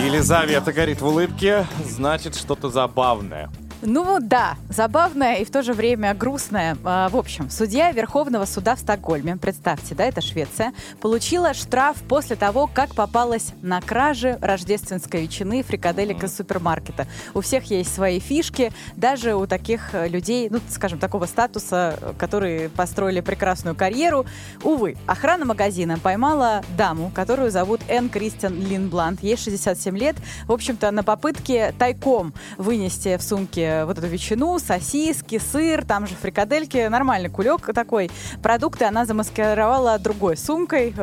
Елизавета 0.05 0.71
горит 0.71 1.01
в 1.01 1.07
улыбке, 1.07 1.65
значит, 1.85 2.35
что-то 2.35 2.69
забавное. 2.69 3.49
Ну 3.83 4.19
да, 4.19 4.57
забавная 4.69 5.37
и 5.37 5.43
в 5.43 5.49
то 5.49 5.63
же 5.63 5.73
время 5.73 6.13
грустная. 6.13 6.77
А, 6.83 7.09
В 7.09 7.17
общем, 7.17 7.49
судья 7.49 7.91
Верховного 7.91 8.45
суда 8.45 8.75
в 8.75 8.79
Стокгольме, 8.79 9.37
представьте, 9.37 9.95
да, 9.95 10.05
это 10.05 10.21
Швеция, 10.21 10.71
получила 10.99 11.55
штраф 11.55 11.97
после 12.07 12.35
того, 12.35 12.69
как 12.71 12.93
попалась 12.93 13.53
на 13.63 13.81
краже 13.81 14.37
рождественской 14.39 15.23
ветчины 15.23 15.63
фрикаделек 15.63 16.23
из 16.23 16.35
супермаркета. 16.35 17.07
У 17.33 17.41
всех 17.41 17.71
есть 17.71 17.91
свои 17.91 18.19
фишки, 18.19 18.71
даже 18.97 19.33
у 19.33 19.47
таких 19.47 19.93
людей, 19.93 20.49
ну, 20.51 20.59
скажем, 20.69 20.99
такого 20.99 21.25
статуса, 21.25 21.97
которые 22.19 22.69
построили 22.69 23.21
прекрасную 23.21 23.75
карьеру. 23.75 24.27
Увы, 24.61 24.95
охрана 25.07 25.45
магазина 25.45 25.97
поймала 25.97 26.61
даму, 26.77 27.11
которую 27.15 27.49
зовут 27.49 27.81
Энн 27.87 28.09
Кристиан 28.09 28.59
Линбланд. 28.59 29.23
Ей 29.23 29.37
67 29.37 29.97
лет. 29.97 30.17
В 30.45 30.51
общем-то, 30.51 30.91
на 30.91 31.01
попытке 31.01 31.73
тайком 31.79 32.35
вынести 32.59 33.17
в 33.17 33.23
сумке 33.23 33.70
вот 33.85 33.97
эту 33.97 34.07
ветчину, 34.07 34.59
сосиски, 34.59 35.39
сыр, 35.39 35.85
там 35.85 36.07
же 36.07 36.15
фрикадельки. 36.15 36.87
Нормальный 36.87 37.29
кулек 37.29 37.73
такой. 37.73 38.09
Продукты 38.41 38.85
она 38.85 39.05
замаскировала 39.05 39.97
другой 39.99 40.37
сумкой. 40.37 40.93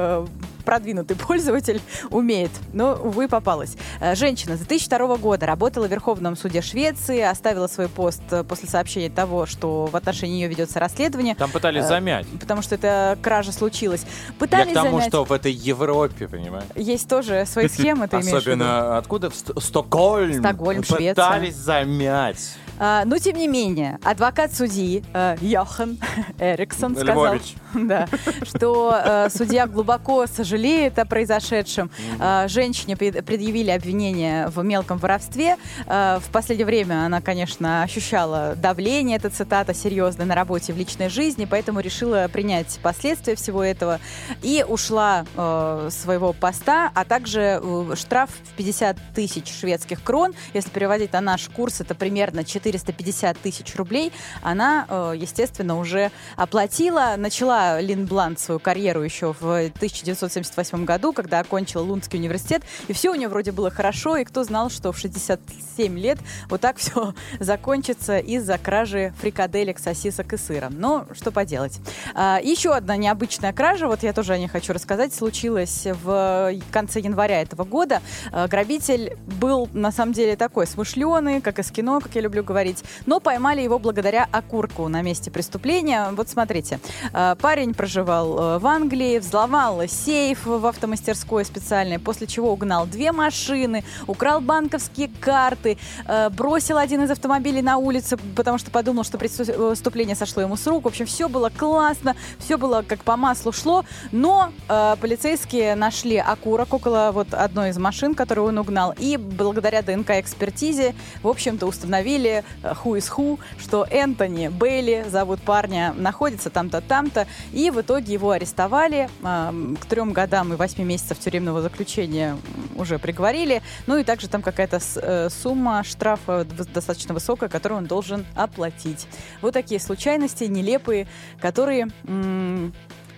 Продвинутый 0.73 1.17
пользователь 1.17 1.81
умеет, 2.11 2.51
но, 2.75 2.93
увы, 2.93 3.27
попалась. 3.27 3.75
Э, 4.03 4.15
Женщина 4.15 4.55
с 4.55 4.59
2002 4.59 5.17
года 5.17 5.47
работала 5.47 5.87
в 5.89 5.91
Верховном 5.91 6.37
суде 6.37 6.61
Швеции, 6.61 7.21
оставила 7.23 7.69
свой 7.69 7.89
пост 7.89 8.21
э, 8.33 8.45
после 8.45 8.69
сообщения 8.69 9.09
того, 9.09 9.47
что 9.47 9.87
в 9.87 9.97
отношении 9.97 10.37
нее 10.37 10.49
ведется 10.49 10.79
расследование. 10.79 11.35
Там 11.37 11.51
пытались 11.51 11.85
Э, 11.85 11.89
замять. 11.89 12.27
Потому 12.39 12.61
что 12.61 12.75
эта 12.75 13.17
кража 13.23 13.51
случилась. 13.53 14.03
Я 14.03 14.35
Пытались 14.39 14.73
к 14.73 14.75
тому, 14.75 14.91
замять. 14.99 15.09
что 15.09 15.25
в 15.25 15.33
этой 15.33 15.53
Европе, 15.53 16.29
понимаешь? 16.29 16.67
Есть 16.77 17.09
тоже 17.09 17.47
свои 17.47 17.67
схемы, 17.69 18.07
ты 18.07 18.17
имеешь? 18.17 18.35
Особенно 18.35 18.99
откуда? 18.99 19.31
В 19.31 19.35
Ст- 19.37 19.59
Стокгольм. 19.63 20.41
Стокгольм, 20.41 20.85
Швеция. 20.85 21.15
Пытались 21.15 21.55
замять. 21.57 22.57
А, 22.79 23.05
но, 23.05 23.19
тем 23.19 23.37
не 23.37 23.49
менее, 23.49 23.99
адвокат 24.05 24.55
судьи 24.55 25.03
э, 25.13 25.37
Йохан 25.41 25.99
Эриксон 26.39 26.97
сказал, 26.97 27.37
да, 27.75 28.09
что 28.43 28.95
э, 29.05 29.29
судья 29.31 29.67
глубоко 29.67 30.27
сожалеет 30.27 30.99
о 30.99 31.05
произошедшем. 31.05 31.91
Э, 32.21 32.47
женщине 32.49 32.97
пред- 32.97 33.25
предъявили 33.25 33.71
обвинение 33.71 34.49
в 34.49 34.63
мелком 34.63 34.99
воровстве. 34.99 35.57
Э, 35.87 36.19
в 36.21 36.31
последнее 36.31 36.67
время 36.67 37.05
она, 37.05 37.21
конечно, 37.21 37.83
ощущала 37.83 38.55
давление, 38.57 39.17
это 39.17 39.31
цитата, 39.31 39.75
серьезное 39.75 40.27
на 40.27 40.35
работе 40.37 40.73
в 40.73 40.79
личной 40.79 41.09
жизни, 41.09 41.47
поэтому 41.51 41.81
решила 41.81 42.29
принять 42.33 42.79
последствия 42.83 43.35
всего 43.35 43.65
этого 43.65 43.99
и 44.43 44.65
ушла 44.67 45.25
э, 45.37 45.89
своего 45.91 46.33
поста, 46.33 46.93
а 46.95 47.05
также 47.05 47.61
штраф 47.95 48.31
в 48.31 48.57
50 48.57 48.97
тысяч 49.15 49.53
шведских 49.53 50.03
крон. 50.03 50.33
Если 50.55 50.71
переводить 50.71 51.13
на 51.13 51.21
наш 51.21 51.49
курс, 51.49 51.81
это 51.81 51.95
примерно 51.97 52.45
450 52.73 53.39
тысяч 53.39 53.75
рублей. 53.77 54.13
Она, 54.43 54.87
э, 54.89 55.15
естественно, 55.17 55.79
уже 55.79 56.11
оплатила. 56.37 57.15
Начала 57.17 57.81
Лин 57.81 58.07
Бланд 58.07 58.39
свою 58.39 58.61
карьеру 58.61 59.03
еще 59.03 59.35
в 59.39 59.71
1978 59.77 60.85
году, 60.85 61.13
когда 61.13 61.41
окончила 61.41 61.83
Лундский 61.83 62.19
университет. 62.19 62.63
И 62.89 62.93
все 62.93 63.11
у 63.11 63.15
нее 63.15 63.29
вроде 63.29 63.53
было 63.53 63.71
хорошо. 63.71 64.17
И 64.17 64.25
кто 64.25 64.45
знал, 64.45 64.71
что 64.71 64.93
в 64.93 64.99
67 64.99 65.99
лет 65.99 66.19
вот 66.49 66.61
так 66.61 66.77
все 66.79 67.15
закончится 67.41 68.19
из-за 68.19 68.59
кражи 68.59 69.13
фрикаделек, 69.21 69.79
сосисок 69.79 70.33
и 70.33 70.37
сыра. 70.37 70.69
Но 70.71 71.07
что 71.13 71.31
поделать. 71.31 71.79
А, 72.15 72.41
еще 72.43 72.75
одна 72.75 72.97
необычная 72.97 73.53
кража, 73.53 73.87
вот 73.87 74.03
я 74.03 74.13
тоже 74.13 74.33
о 74.33 74.39
ней 74.39 74.49
хочу 74.49 74.73
рассказать, 74.73 75.15
случилась 75.15 75.87
в 76.03 76.55
конце 76.71 77.01
января 77.01 77.43
этого 77.43 77.65
года. 77.65 78.03
А, 78.33 78.47
Грабитель 78.49 79.17
был, 79.41 79.69
на 79.73 79.93
самом 79.93 80.13
деле, 80.13 80.37
такой 80.37 80.67
смышленый, 80.67 81.41
как 81.41 81.59
из 81.59 81.71
кино, 81.71 82.01
как 82.01 82.15
я 82.15 82.21
люблю 82.21 82.43
говорить, 82.43 82.58
говорить, 82.59 82.83
но 83.07 83.21
поймали 83.21 83.61
его 83.61 83.79
благодаря 83.79 84.27
окурку 84.33 84.89
на 84.89 85.01
месте 85.03 85.31
преступления. 85.31 86.09
Вот 86.13 86.29
смотрите, 86.29 86.81
э, 87.13 87.37
парень 87.41 87.73
проживал 87.73 88.57
э, 88.57 88.59
в 88.59 88.67
Англии, 88.67 89.19
взломал 89.19 89.83
сейф 89.87 90.45
в 90.45 90.67
автомастерской 90.67 91.45
специальной, 91.45 92.01
после 92.01 92.27
чего 92.27 92.53
угнал 92.53 92.87
две 92.87 93.13
машины, 93.13 93.85
украл 94.09 94.41
банковские 94.41 95.09
карты, 95.21 95.79
э, 96.05 96.31
бросил 96.31 96.79
один 96.79 97.05
из 97.05 97.11
автомобилей 97.13 97.63
на 97.63 97.77
улицу, 97.77 98.19
потому 98.35 98.59
что 98.59 98.73
подумал, 98.73 99.05
что 99.05 99.19
преступление 99.19 100.17
сошло 100.17 100.43
ему 100.43 100.57
с 100.57 100.67
рук. 100.67 100.85
В 100.85 100.89
общем, 100.89 101.07
все 101.07 101.29
было 101.29 101.51
классно, 101.51 102.17
все 102.41 102.59
было 102.59 102.83
как 102.83 103.05
по 103.05 103.17
маслу 103.17 103.53
шло, 103.53 103.85
но 104.11 104.51
э, 104.69 104.97
полицейские 105.01 105.77
нашли 105.77 106.17
окурок 106.17 106.75
около 106.75 107.11
вот 107.13 107.35
одной 107.35 107.71
из 107.71 107.79
машин, 107.79 108.17
которую 108.17 108.49
он 108.49 108.59
угнал, 108.59 108.95
и 108.99 109.17
благодаря 109.17 109.83
ДНК-экспертизе, 109.83 110.97
в 111.23 111.29
общем-то, 111.29 111.69
установили 111.69 112.39
э, 112.39 112.48
who 112.63 112.97
is 112.97 113.11
who, 113.17 113.39
что 113.59 113.87
Энтони 113.91 114.49
Бейли, 114.49 115.07
зовут 115.09 115.41
парня, 115.41 115.95
находится 115.97 116.51
там-то, 116.51 116.81
там-то, 116.81 117.27
и 117.53 117.71
в 117.71 117.81
итоге 117.81 118.13
его 118.13 118.31
арестовали, 118.31 119.09
э, 119.23 119.75
к 119.81 119.87
трем 119.87 120.13
годам 120.13 120.53
и 120.53 120.57
восьми 120.57 120.85
месяцев 120.85 121.19
тюремного 121.19 121.63
заключения 121.63 122.37
уже 122.77 122.99
приговорили, 122.99 123.63
ну 123.87 123.97
и 123.97 124.05
также 124.05 124.29
там 124.29 124.43
какая-то 124.43 124.81
э, 124.97 125.29
сумма 125.31 125.85
штрафа 125.85 126.47
достаточно 126.75 127.15
высокая, 127.15 127.49
которую 127.49 127.79
он 127.79 127.87
должен 127.87 128.27
оплатить. 128.35 129.07
Вот 129.43 129.55
такие 129.55 129.81
случайности 129.81 130.45
нелепые, 130.45 131.07
которые 131.41 131.89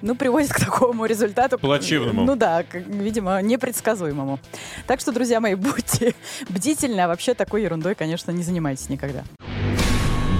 ну, 0.02 0.14
приводит 0.14 0.52
к 0.52 0.60
такому 0.60 1.06
результату. 1.06 1.58
Плачевному. 1.58 2.24
Ну 2.24 2.36
да, 2.36 2.64
как, 2.68 2.86
видимо, 2.86 3.40
непредсказуемому. 3.42 4.38
Так 4.86 5.00
что, 5.00 5.12
друзья 5.12 5.40
мои, 5.40 5.54
будьте 5.56 6.14
бдительны, 6.48 7.00
а 7.00 7.08
вообще 7.08 7.34
такой 7.34 7.62
ерундой, 7.62 7.94
конечно, 7.94 8.30
не 8.30 8.42
занимайтесь 8.42 8.88
никогда. 8.88 9.24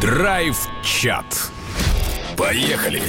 Драйв-чат. 0.01 1.27
Поехали! 2.37 3.03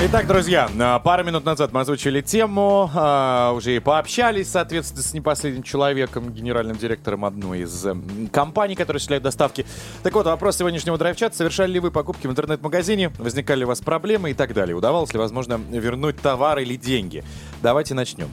Итак, 0.00 0.26
друзья, 0.26 0.68
пару 1.04 1.22
минут 1.22 1.44
назад 1.44 1.72
мы 1.72 1.80
озвучили 1.80 2.20
тему, 2.20 2.90
а, 2.94 3.52
уже 3.52 3.76
и 3.76 3.78
пообщались, 3.78 4.50
соответственно, 4.50 5.02
с 5.02 5.14
непоследним 5.14 5.62
человеком, 5.62 6.32
генеральным 6.32 6.76
директором 6.76 7.24
одной 7.24 7.60
из 7.60 7.86
э, 7.86 7.94
компаний, 8.32 8.74
которая 8.74 8.96
осуществляет 8.96 9.22
доставки. 9.22 9.64
Так 10.02 10.12
вот, 10.14 10.26
вопрос 10.26 10.56
сегодняшнего 10.56 10.98
драйв-чата. 10.98 11.36
Совершали 11.36 11.74
ли 11.74 11.80
вы 11.80 11.92
покупки 11.92 12.26
в 12.26 12.30
интернет-магазине? 12.30 13.12
Возникали 13.18 13.60
ли 13.60 13.64
у 13.66 13.68
вас 13.68 13.80
проблемы 13.80 14.32
и 14.32 14.34
так 14.34 14.52
далее? 14.52 14.74
Удавалось 14.76 15.12
ли, 15.12 15.18
возможно, 15.18 15.60
вернуть 15.70 16.20
товар 16.20 16.58
или 16.58 16.74
деньги? 16.74 17.22
Давайте 17.62 17.94
начнем. 17.94 18.28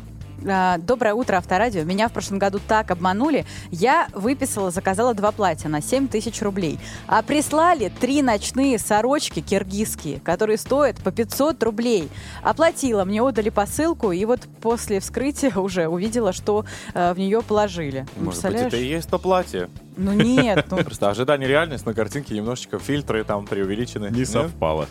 А, 0.47 0.77
доброе 0.77 1.13
утро, 1.13 1.37
Авторадио. 1.37 1.83
Меня 1.83 2.07
в 2.07 2.13
прошлом 2.13 2.39
году 2.39 2.59
так 2.67 2.91
обманули. 2.91 3.45
Я 3.69 4.07
выписала, 4.13 4.71
заказала 4.71 5.13
два 5.13 5.31
платья 5.31 5.69
на 5.69 5.81
7 5.81 6.07
тысяч 6.07 6.41
рублей. 6.41 6.79
А 7.07 7.21
прислали 7.21 7.91
три 7.99 8.21
ночные 8.21 8.79
сорочки 8.79 9.41
киргизские, 9.41 10.19
которые 10.19 10.57
стоят 10.57 10.97
по 11.03 11.11
500 11.11 11.61
рублей. 11.63 12.09
Оплатила, 12.41 13.03
мне 13.03 13.21
отдали 13.21 13.49
посылку, 13.49 14.11
и 14.11 14.25
вот 14.25 14.41
после 14.61 14.99
вскрытия 14.99 15.51
уже 15.55 15.87
увидела, 15.87 16.33
что 16.33 16.65
э, 16.93 17.13
в 17.13 17.19
нее 17.19 17.41
положили. 17.41 18.05
Может 18.17 18.43
быть, 18.43 18.53
это 18.55 18.77
и 18.77 18.85
есть 18.85 19.09
то 19.09 19.19
платье? 19.19 19.69
Ну 19.97 20.13
нет. 20.13 20.65
Ну... 20.69 20.77
Просто 20.83 21.09
ожидание 21.09 21.47
реальность 21.47 21.85
на 21.85 21.93
картинке 21.93 22.35
немножечко 22.35 22.79
фильтры 22.79 23.23
там 23.23 23.45
преувеличены. 23.45 24.09
Не 24.11 24.25
совпало. 24.25 24.87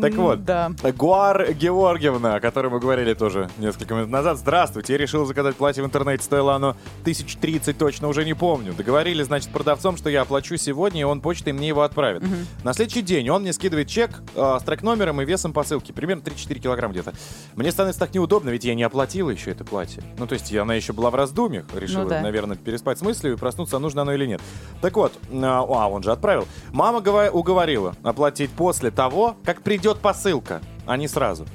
Так 0.00 0.14
вот, 0.14 0.44
да. 0.44 0.70
Гуар 0.96 1.52
Георгиевна, 1.52 2.36
о 2.36 2.40
которой 2.40 2.68
мы 2.68 2.80
говорили 2.80 3.14
тоже 3.14 3.50
несколько 3.58 3.94
минут 3.94 4.10
назад. 4.10 4.38
Здравствуйте, 4.38 4.93
я 4.94 4.98
решил 4.98 5.24
заказать 5.26 5.56
платье 5.56 5.82
в 5.82 5.86
интернете. 5.86 6.22
Стоило 6.22 6.54
оно 6.54 6.76
1030, 7.02 7.76
точно 7.76 8.08
уже 8.08 8.24
не 8.24 8.34
помню. 8.34 8.72
Договорились, 8.72 9.26
значит, 9.26 9.50
продавцом, 9.50 9.96
что 9.96 10.08
я 10.08 10.22
оплачу 10.22 10.56
сегодня, 10.56 11.02
и 11.02 11.04
он 11.04 11.20
почтой 11.20 11.52
мне 11.52 11.68
его 11.68 11.82
отправит. 11.82 12.22
Угу. 12.22 12.34
На 12.62 12.72
следующий 12.72 13.02
день 13.02 13.28
он 13.28 13.42
мне 13.42 13.52
скидывает 13.52 13.88
чек 13.88 14.22
э, 14.34 14.58
с 14.60 14.62
трек-номером 14.64 15.20
и 15.20 15.24
весом 15.24 15.52
посылки. 15.52 15.92
Примерно 15.92 16.22
3-4 16.22 16.58
килограмм 16.60 16.92
где-то. 16.92 17.12
Мне 17.54 17.72
становится 17.72 18.00
так 18.00 18.14
неудобно, 18.14 18.50
ведь 18.50 18.64
я 18.64 18.74
не 18.74 18.82
оплатила 18.82 19.30
еще 19.30 19.50
это 19.50 19.64
платье. 19.64 20.02
Ну, 20.18 20.26
то 20.26 20.34
есть 20.34 20.54
она 20.54 20.74
еще 20.74 20.92
была 20.92 21.10
в 21.10 21.14
раздумьях. 21.14 21.66
Решила, 21.74 22.04
ну, 22.04 22.08
да. 22.10 22.20
наверное, 22.20 22.56
переспать 22.56 22.98
с 22.98 23.02
мыслью 23.02 23.34
и 23.34 23.36
проснуться, 23.36 23.78
нужно 23.78 24.02
оно 24.02 24.14
или 24.14 24.26
нет. 24.26 24.40
Так 24.80 24.96
вот, 24.96 25.12
а, 25.32 25.60
а 25.60 25.88
он 25.88 26.02
же 26.02 26.12
отправил. 26.12 26.46
Мама 26.72 26.98
уговорила 26.98 27.94
оплатить 28.02 28.50
после 28.50 28.90
того, 28.90 29.36
как 29.44 29.62
придет 29.62 29.98
посылка, 29.98 30.60
а 30.86 30.96
не 30.96 31.08
сразу. 31.08 31.46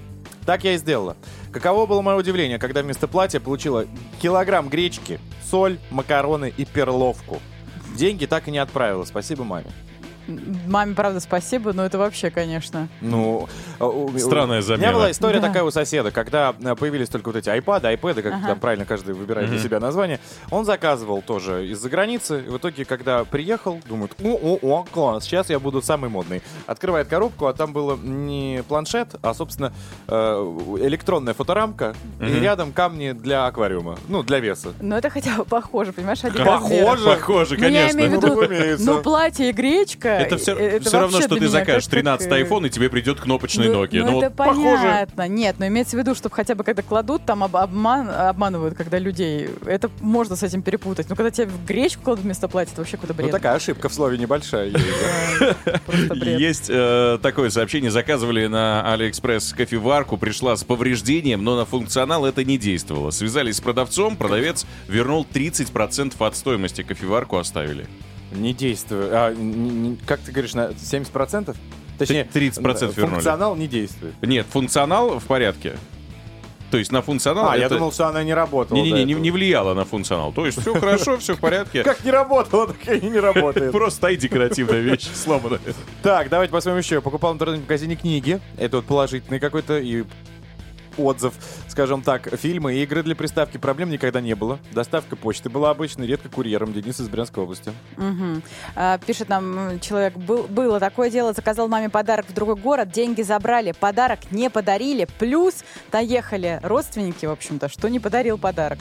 Так 0.45 0.63
я 0.63 0.73
и 0.73 0.77
сделала. 0.77 1.15
Каково 1.51 1.87
было 1.87 2.01
мое 2.01 2.15
удивление, 2.15 2.59
когда 2.59 2.83
вместо 2.83 3.07
платья 3.07 3.39
получила 3.39 3.85
килограмм 4.21 4.69
гречки, 4.69 5.19
соль, 5.43 5.79
макароны 5.89 6.53
и 6.55 6.63
перловку. 6.63 7.41
Деньги 7.95 8.25
так 8.25 8.47
и 8.47 8.51
не 8.51 8.59
отправила. 8.59 9.03
Спасибо 9.03 9.43
маме. 9.43 9.71
Маме, 10.67 10.95
правда, 10.95 11.19
спасибо, 11.19 11.73
но 11.73 11.85
это 11.85 11.97
вообще, 11.97 12.29
конечно. 12.29 12.87
Ну, 13.01 13.47
странная 14.17 14.61
замена. 14.61 14.87
У 14.87 14.89
меня 14.89 14.93
была 14.93 15.11
история 15.11 15.39
да. 15.39 15.47
такая 15.47 15.63
у 15.63 15.71
соседа, 15.71 16.11
когда 16.11 16.55
э, 16.59 16.75
появились 16.75 17.09
только 17.09 17.29
вот 17.29 17.35
эти 17.35 17.49
iPad, 17.49 17.81
iPad, 17.95 18.21
как 18.21 18.33
ага. 18.33 18.47
там 18.47 18.59
правильно 18.59 18.85
каждый 18.85 19.13
выбирает 19.13 19.47
mm-hmm. 19.47 19.51
для 19.51 19.59
себя 19.59 19.79
название. 19.79 20.19
Он 20.51 20.65
заказывал 20.65 21.21
тоже 21.21 21.67
из-за 21.69 21.89
границы. 21.89 22.43
И 22.45 22.49
в 22.49 22.57
итоге, 22.57 22.85
когда 22.85 23.23
приехал, 23.23 23.79
думает, 23.87 24.13
о-о-о, 24.23 24.85
класс, 24.91 25.23
сейчас 25.23 25.49
я 25.49 25.59
буду 25.59 25.81
самый 25.81 26.09
модный. 26.09 26.41
Открывает 26.67 27.07
коробку, 27.07 27.47
а 27.47 27.53
там 27.53 27.73
было 27.73 27.97
не 27.97 28.63
планшет, 28.67 29.15
а, 29.21 29.33
собственно, 29.33 29.73
э, 30.07 30.13
электронная 30.81 31.33
фоторамка 31.33 31.95
mm-hmm. 32.19 32.37
и 32.37 32.39
рядом 32.39 32.71
камни 32.71 33.11
для 33.11 33.45
аквариума, 33.47 33.97
ну, 34.07 34.23
для 34.23 34.39
веса. 34.39 34.73
Ну, 34.81 34.95
это 34.95 35.09
хотя 35.09 35.35
бы 35.35 35.45
похоже, 35.45 35.93
понимаешь, 35.93 36.23
один 36.23 36.45
Похоже? 36.45 37.05
Похоже, 37.05 37.57
конечно. 37.57 37.69
Ну, 37.69 37.75
я 37.75 37.91
имею 37.91 38.19
в 38.19 38.77
виду, 38.77 38.83
ну, 38.83 39.01
платье 39.01 39.49
и 39.49 39.51
гречка, 39.51 40.18
это 40.21 40.37
все, 40.37 40.53
это 40.55 40.89
все 40.89 40.99
равно, 40.99 41.21
что 41.21 41.35
ты 41.35 41.47
закажешь 41.47 41.87
13 41.87 42.29
как... 42.29 42.39
iPhone, 42.39 42.67
и 42.67 42.69
тебе 42.69 42.89
придет 42.89 43.19
кнопочный 43.19 43.69
ну, 43.69 43.83
Nokia. 43.83 44.03
Ну, 44.03 44.11
ну 44.11 44.21
это 44.21 44.29
вот 44.29 44.35
понятно. 44.35 45.07
Похоже. 45.15 45.29
Нет, 45.29 45.55
но 45.59 45.67
имеется 45.67 45.95
в 45.95 45.99
виду, 45.99 46.15
чтобы 46.15 46.35
хотя 46.35 46.55
бы 46.55 46.63
когда 46.63 46.81
кладут, 46.81 47.25
там 47.25 47.43
об, 47.43 47.55
обман, 47.55 48.09
обманывают, 48.09 48.75
когда 48.75 48.99
людей. 48.99 49.49
Это 49.65 49.89
можно 49.99 50.35
с 50.35 50.43
этим 50.43 50.61
перепутать. 50.61 51.09
Но 51.09 51.15
когда 51.15 51.31
тебе 51.31 51.47
в 51.47 51.65
гречку 51.65 52.03
кладут 52.03 52.23
вместо 52.23 52.47
платья, 52.47 52.71
это 52.73 52.81
вообще 52.81 52.97
куда 52.97 53.13
бред. 53.13 53.27
Ну 53.27 53.31
такая 53.31 53.55
ошибка 53.55 53.89
в 53.89 53.93
слове 53.93 54.17
небольшая. 54.17 54.69
Есть 56.13 56.69
э, 56.69 57.19
такое 57.21 57.49
сообщение. 57.49 57.91
Заказывали 57.91 58.47
на 58.47 58.93
Алиэкспресс 58.93 59.53
кофеварку, 59.53 60.17
пришла 60.17 60.55
с 60.55 60.63
повреждением, 60.63 61.43
но 61.43 61.55
на 61.55 61.65
функционал 61.65 62.25
это 62.25 62.43
не 62.43 62.57
действовало. 62.57 63.11
Связались 63.11 63.57
с 63.57 63.61
продавцом, 63.61 64.15
продавец 64.15 64.65
вернул 64.87 65.25
30% 65.31 66.15
от 66.19 66.35
стоимости 66.35 66.83
кофеварку 66.83 67.37
оставили. 67.37 67.87
Не 68.31 68.53
действует. 68.53 69.09
А, 69.11 69.33
не, 69.33 69.69
не, 69.69 69.95
как 70.05 70.19
ты 70.19 70.31
говоришь, 70.31 70.53
на 70.53 70.69
70%? 70.69 71.55
Точнее, 71.97 72.27
30% 72.31 72.95
вернули. 72.95 73.13
Функционал 73.13 73.55
не 73.55 73.67
действует. 73.67 74.13
Нет, 74.21 74.45
функционал 74.49 75.19
в 75.19 75.25
порядке. 75.25 75.77
То 76.71 76.77
есть 76.77 76.91
на 76.91 77.01
функционал... 77.01 77.49
А, 77.49 77.53
это... 77.53 77.61
я 77.61 77.69
думал, 77.69 77.91
что 77.91 78.07
она 78.07 78.23
не 78.23 78.33
работала. 78.33 78.77
Не-не-не, 78.77 79.03
не, 79.03 79.13
не 79.15 79.31
влияла 79.31 79.73
на 79.73 79.85
функционал. 79.85 80.31
То 80.31 80.45
есть 80.45 80.61
все 80.61 80.79
хорошо, 80.79 81.17
все 81.17 81.35
в 81.35 81.39
порядке. 81.39 81.83
Как 81.83 82.03
не 82.03 82.11
работала, 82.11 82.67
так 82.67 83.03
и 83.03 83.09
не 83.09 83.19
работает. 83.19 83.71
Просто 83.71 83.97
стоит 83.97 84.19
декоративная 84.19 84.79
вещь, 84.79 85.07
сломанная. 85.13 85.59
Так, 86.03 86.29
давайте 86.29 86.51
посмотрим 86.51 86.79
еще. 86.79 87.01
Покупал 87.01 87.33
в 87.33 87.35
интернет-магазине 87.35 87.95
книги. 87.95 88.39
Это 88.57 88.77
вот 88.77 88.85
положительный 88.85 89.39
какой-то 89.39 89.79
и 89.79 90.03
отзыв, 90.97 91.33
скажем 91.67 92.01
так, 92.01 92.29
фильмы 92.37 92.75
и 92.75 92.83
игры 92.83 93.03
для 93.03 93.15
приставки 93.15 93.57
проблем 93.57 93.89
никогда 93.89 94.21
не 94.21 94.35
было. 94.35 94.59
Доставка 94.71 95.15
почты 95.15 95.49
была 95.49 95.71
обычной, 95.71 96.07
редко 96.07 96.29
курьером. 96.29 96.73
Денис 96.73 96.99
из 96.99 97.09
Брянской 97.09 97.43
области. 97.43 97.71
Угу. 97.97 98.41
А, 98.75 98.97
пишет 98.99 99.29
нам 99.29 99.79
человек, 99.79 100.15
был, 100.15 100.43
было 100.43 100.79
такое 100.79 101.09
дело, 101.09 101.33
заказал 101.33 101.67
маме 101.67 101.89
подарок 101.89 102.25
в 102.27 102.33
другой 102.33 102.55
город, 102.55 102.91
деньги 102.91 103.21
забрали, 103.21 103.73
подарок 103.77 104.19
не 104.31 104.49
подарили, 104.49 105.07
плюс 105.19 105.63
доехали 105.91 106.59
родственники, 106.63 107.25
в 107.25 107.31
общем-то, 107.31 107.69
что 107.69 107.87
не 107.89 107.99
подарил 107.99 108.37
подарок. 108.37 108.79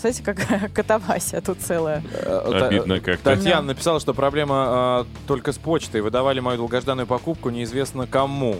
Представляете, 0.00 0.22
как 0.22 0.72
катавасия 0.74 1.40
тут 1.40 1.60
целая. 1.60 2.02
Э, 2.12 2.66
Обидно 2.68 3.00
как-то. 3.00 3.34
Татьяна 3.34 3.68
написала, 3.68 3.98
что 3.98 4.14
проблема 4.14 5.06
э, 5.06 5.26
только 5.26 5.52
с 5.52 5.58
почтой. 5.58 6.02
Выдавали 6.02 6.38
мою 6.40 6.58
долгожданную 6.58 7.06
покупку 7.06 7.50
неизвестно 7.50 8.06
кому 8.06 8.58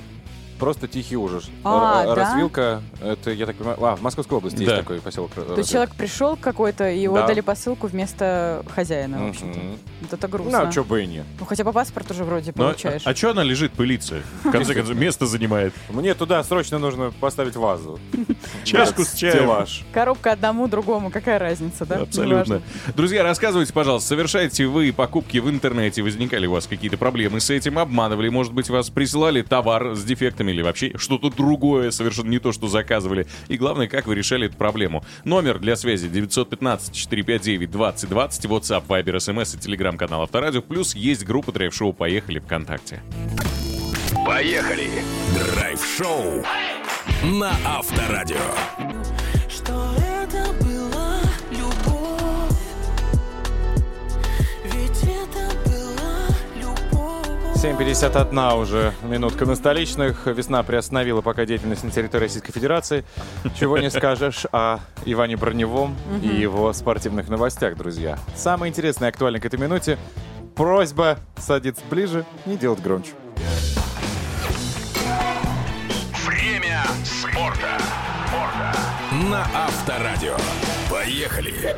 просто 0.58 0.88
тихий 0.88 1.16
ужас. 1.16 1.50
А, 1.64 2.02
Р- 2.02 2.06
да? 2.06 2.14
Развилка, 2.14 2.82
это, 3.00 3.30
я 3.30 3.46
так 3.46 3.56
понимаю, 3.56 3.78
а, 3.84 3.96
в 3.96 4.02
Московской 4.02 4.38
области 4.38 4.58
да. 4.58 4.62
есть 4.64 4.76
такой 4.76 5.00
поселок. 5.00 5.30
То 5.32 5.54
есть 5.56 5.70
человек 5.70 5.94
пришел 5.94 6.36
какой-то, 6.36 6.90
и 6.90 7.00
его 7.00 7.16
да. 7.16 7.26
дали 7.26 7.40
посылку 7.40 7.86
вместо 7.86 8.64
хозяина, 8.68 9.26
в 9.26 9.30
общем-то. 9.30 9.58
Mm-hmm. 9.58 9.78
Вот 10.02 10.12
это 10.12 10.28
грустно. 10.28 10.62
Ну, 10.62 10.68
а 10.68 10.72
что 10.72 10.84
бы 10.84 11.02
и 11.02 11.06
нет. 11.06 11.24
Ну, 11.38 11.46
хотя 11.46 11.64
по 11.64 11.72
паспорту 11.72 12.14
уже 12.14 12.24
вроде 12.24 12.52
Но, 12.54 12.64
получаешь. 12.64 13.02
А, 13.04 13.10
а 13.10 13.14
что 13.14 13.30
она 13.30 13.42
лежит, 13.42 13.72
пылиться? 13.72 14.22
В 14.44 14.50
конце 14.50 14.74
концов, 14.74 14.96
место 14.96 15.26
занимает. 15.26 15.72
Мне 15.88 16.14
туда 16.14 16.42
срочно 16.44 16.78
нужно 16.78 17.12
поставить 17.20 17.56
вазу. 17.56 17.98
Чашку 18.64 19.04
с 19.04 19.14
чаем. 19.14 19.66
Коробка 19.92 20.32
одному, 20.32 20.68
другому, 20.68 21.10
какая 21.10 21.38
разница, 21.38 21.86
да? 21.86 21.96
Абсолютно. 22.02 22.62
Друзья, 22.94 23.22
рассказывайте, 23.22 23.72
пожалуйста, 23.72 24.08
совершаете 24.08 24.66
вы 24.66 24.92
покупки 24.92 25.38
в 25.38 25.48
интернете, 25.50 26.02
возникали 26.02 26.46
у 26.46 26.52
вас 26.52 26.66
какие-то 26.66 26.96
проблемы 26.96 27.40
с 27.40 27.50
этим, 27.50 27.78
обманывали, 27.78 28.28
может 28.28 28.52
быть, 28.52 28.68
вас 28.68 28.90
присылали 28.90 29.42
товар 29.42 29.94
с 29.94 30.04
дефектами, 30.04 30.47
заказчиками 30.48 30.52
или 30.52 30.62
вообще 30.62 30.92
что-то 30.96 31.30
другое, 31.30 31.90
совершенно 31.90 32.30
не 32.30 32.38
то, 32.38 32.52
что 32.52 32.68
заказывали. 32.68 33.26
И 33.48 33.56
главное, 33.56 33.88
как 33.88 34.06
вы 34.06 34.14
решали 34.14 34.46
эту 34.46 34.56
проблему. 34.56 35.04
Номер 35.24 35.58
для 35.58 35.76
связи 35.76 36.08
915-459-2020, 36.08 37.68
WhatsApp, 38.48 38.86
Viber, 38.86 39.16
SMS 39.16 39.56
и 39.56 39.60
телеграм-канал 39.60 40.22
Авторадио. 40.22 40.62
Плюс 40.62 40.94
есть 40.94 41.24
группа 41.24 41.52
Драйв-шоу 41.52 41.92
«Поехали» 41.92 42.38
ВКонтакте. 42.38 43.02
Поехали! 44.26 44.88
Драйв-шоу 45.34 46.44
на 47.24 47.52
Авторадио. 47.64 48.36
Что 49.48 49.94
это 50.22 50.52
была 50.60 50.67
7.51 57.58 58.62
уже 58.62 58.94
минутка 59.02 59.44
на 59.44 59.56
столичных. 59.56 60.28
Весна 60.28 60.62
приостановила 60.62 61.22
пока 61.22 61.44
деятельность 61.44 61.82
на 61.82 61.90
территории 61.90 62.22
Российской 62.22 62.52
Федерации. 62.52 63.04
Чего 63.58 63.78
не 63.78 63.90
скажешь 63.90 64.46
о 64.52 64.78
Иване 65.04 65.36
Броневом 65.36 65.96
и 66.22 66.28
его 66.28 66.72
спортивных 66.72 67.28
новостях, 67.28 67.76
друзья. 67.76 68.16
Самое 68.36 68.70
интересное 68.70 69.08
и 69.08 69.10
актуальное 69.10 69.40
к 69.40 69.44
этой 69.44 69.58
минуте. 69.58 69.98
Просьба 70.54 71.18
садиться 71.36 71.82
ближе, 71.90 72.24
не 72.46 72.56
делать 72.56 72.80
громче. 72.80 73.10
Время 76.24 76.84
спорта. 77.02 77.76
На 79.28 79.42
Авторадио. 79.52 80.36
Поехали! 80.88 81.74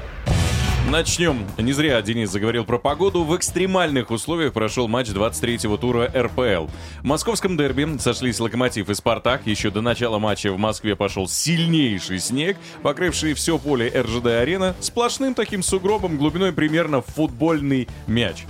Начнем. 0.88 1.47
Не 1.59 1.73
зря 1.73 2.01
Денис 2.03 2.31
заговорил 2.31 2.64
про 2.64 2.79
погоду. 2.79 3.23
В 3.25 3.37
экстремальных 3.37 4.11
условиях 4.11 4.53
прошел 4.53 4.88
матч 4.88 5.09
23-го 5.09 5.77
тура 5.77 6.11
РПЛ. 6.16 6.66
В 7.01 7.05
московском 7.05 7.57
дерби 7.57 7.99
сошлись 7.99 8.40
Локомотив 8.40 8.88
и 8.88 8.95
Спартак. 8.95 9.47
Еще 9.47 9.71
до 9.71 9.83
начала 9.83 10.19
матча 10.19 10.53
в 10.53 10.59
Москве 10.59 10.97
пошел 10.97 11.29
сильнейший 11.29 12.19
снег, 12.19 12.57
покрывший 12.83 13.35
все 13.35 13.59
поле 13.59 13.88
РЖД-арена 13.88 14.75
сплошным 14.81 15.35
таким 15.35 15.62
сугробом 15.62 16.16
глубиной 16.16 16.53
примерно 16.53 17.03
в 17.03 17.07
футбольный 17.07 17.87
мяч. 18.07 18.47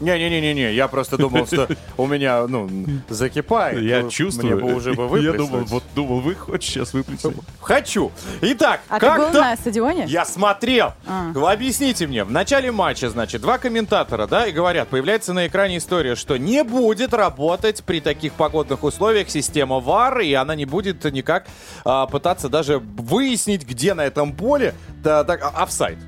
Не-не-не-не, 0.00 0.72
я 0.72 0.88
просто 0.88 1.16
думал, 1.16 1.46
что 1.46 1.68
у 1.96 2.06
меня, 2.06 2.46
ну, 2.46 2.68
закипает. 3.08 3.80
Я 3.80 4.02
Ну, 4.02 4.10
чувствую. 4.10 4.56
Мне 4.56 4.64
бы 4.64 4.74
уже 4.74 4.94
бы 4.94 5.20
Я 5.20 5.32
думал, 5.32 5.60
вот 5.64 5.84
думал, 5.94 6.20
вы 6.20 6.34
хоть 6.34 6.62
сейчас 6.62 6.92
выплеснуть. 6.92 7.36
Хочу. 7.60 8.10
Итак, 8.40 8.80
А 8.88 8.98
ты 8.98 9.06
как 9.06 9.18
был 9.18 9.30
то- 9.30 9.40
на 9.40 9.56
стадионе? 9.56 10.04
Я 10.08 10.24
смотрел. 10.24 10.94
А. 11.06 11.32
Объясните 11.52 12.06
мне. 12.06 12.24
В 12.24 12.30
начале 12.30 12.72
матча, 12.72 13.10
значит, 13.10 13.42
два 13.42 13.58
комментатора, 13.58 14.26
да, 14.26 14.46
и 14.46 14.52
говорят, 14.52 14.88
появляется 14.88 15.32
на 15.32 15.46
экране 15.46 15.78
история, 15.78 16.14
что 16.14 16.36
не 16.36 16.64
будет 16.64 17.12
работать 17.12 17.82
при 17.84 18.00
таких 18.00 18.32
погодных 18.32 18.82
условиях 18.84 19.28
система 19.30 19.80
ВАР, 19.80 20.20
и 20.20 20.32
она 20.32 20.54
не 20.54 20.64
будет 20.64 21.04
никак 21.12 21.46
а, 21.84 22.06
пытаться 22.06 22.48
даже 22.48 22.78
выяснить, 22.78 23.66
где 23.66 23.94
на 23.94 24.02
этом 24.02 24.32
поле 24.32 24.74
да, 25.02 25.24
так, 25.24 25.42
а- 25.42 25.62
офсайд. 25.62 25.98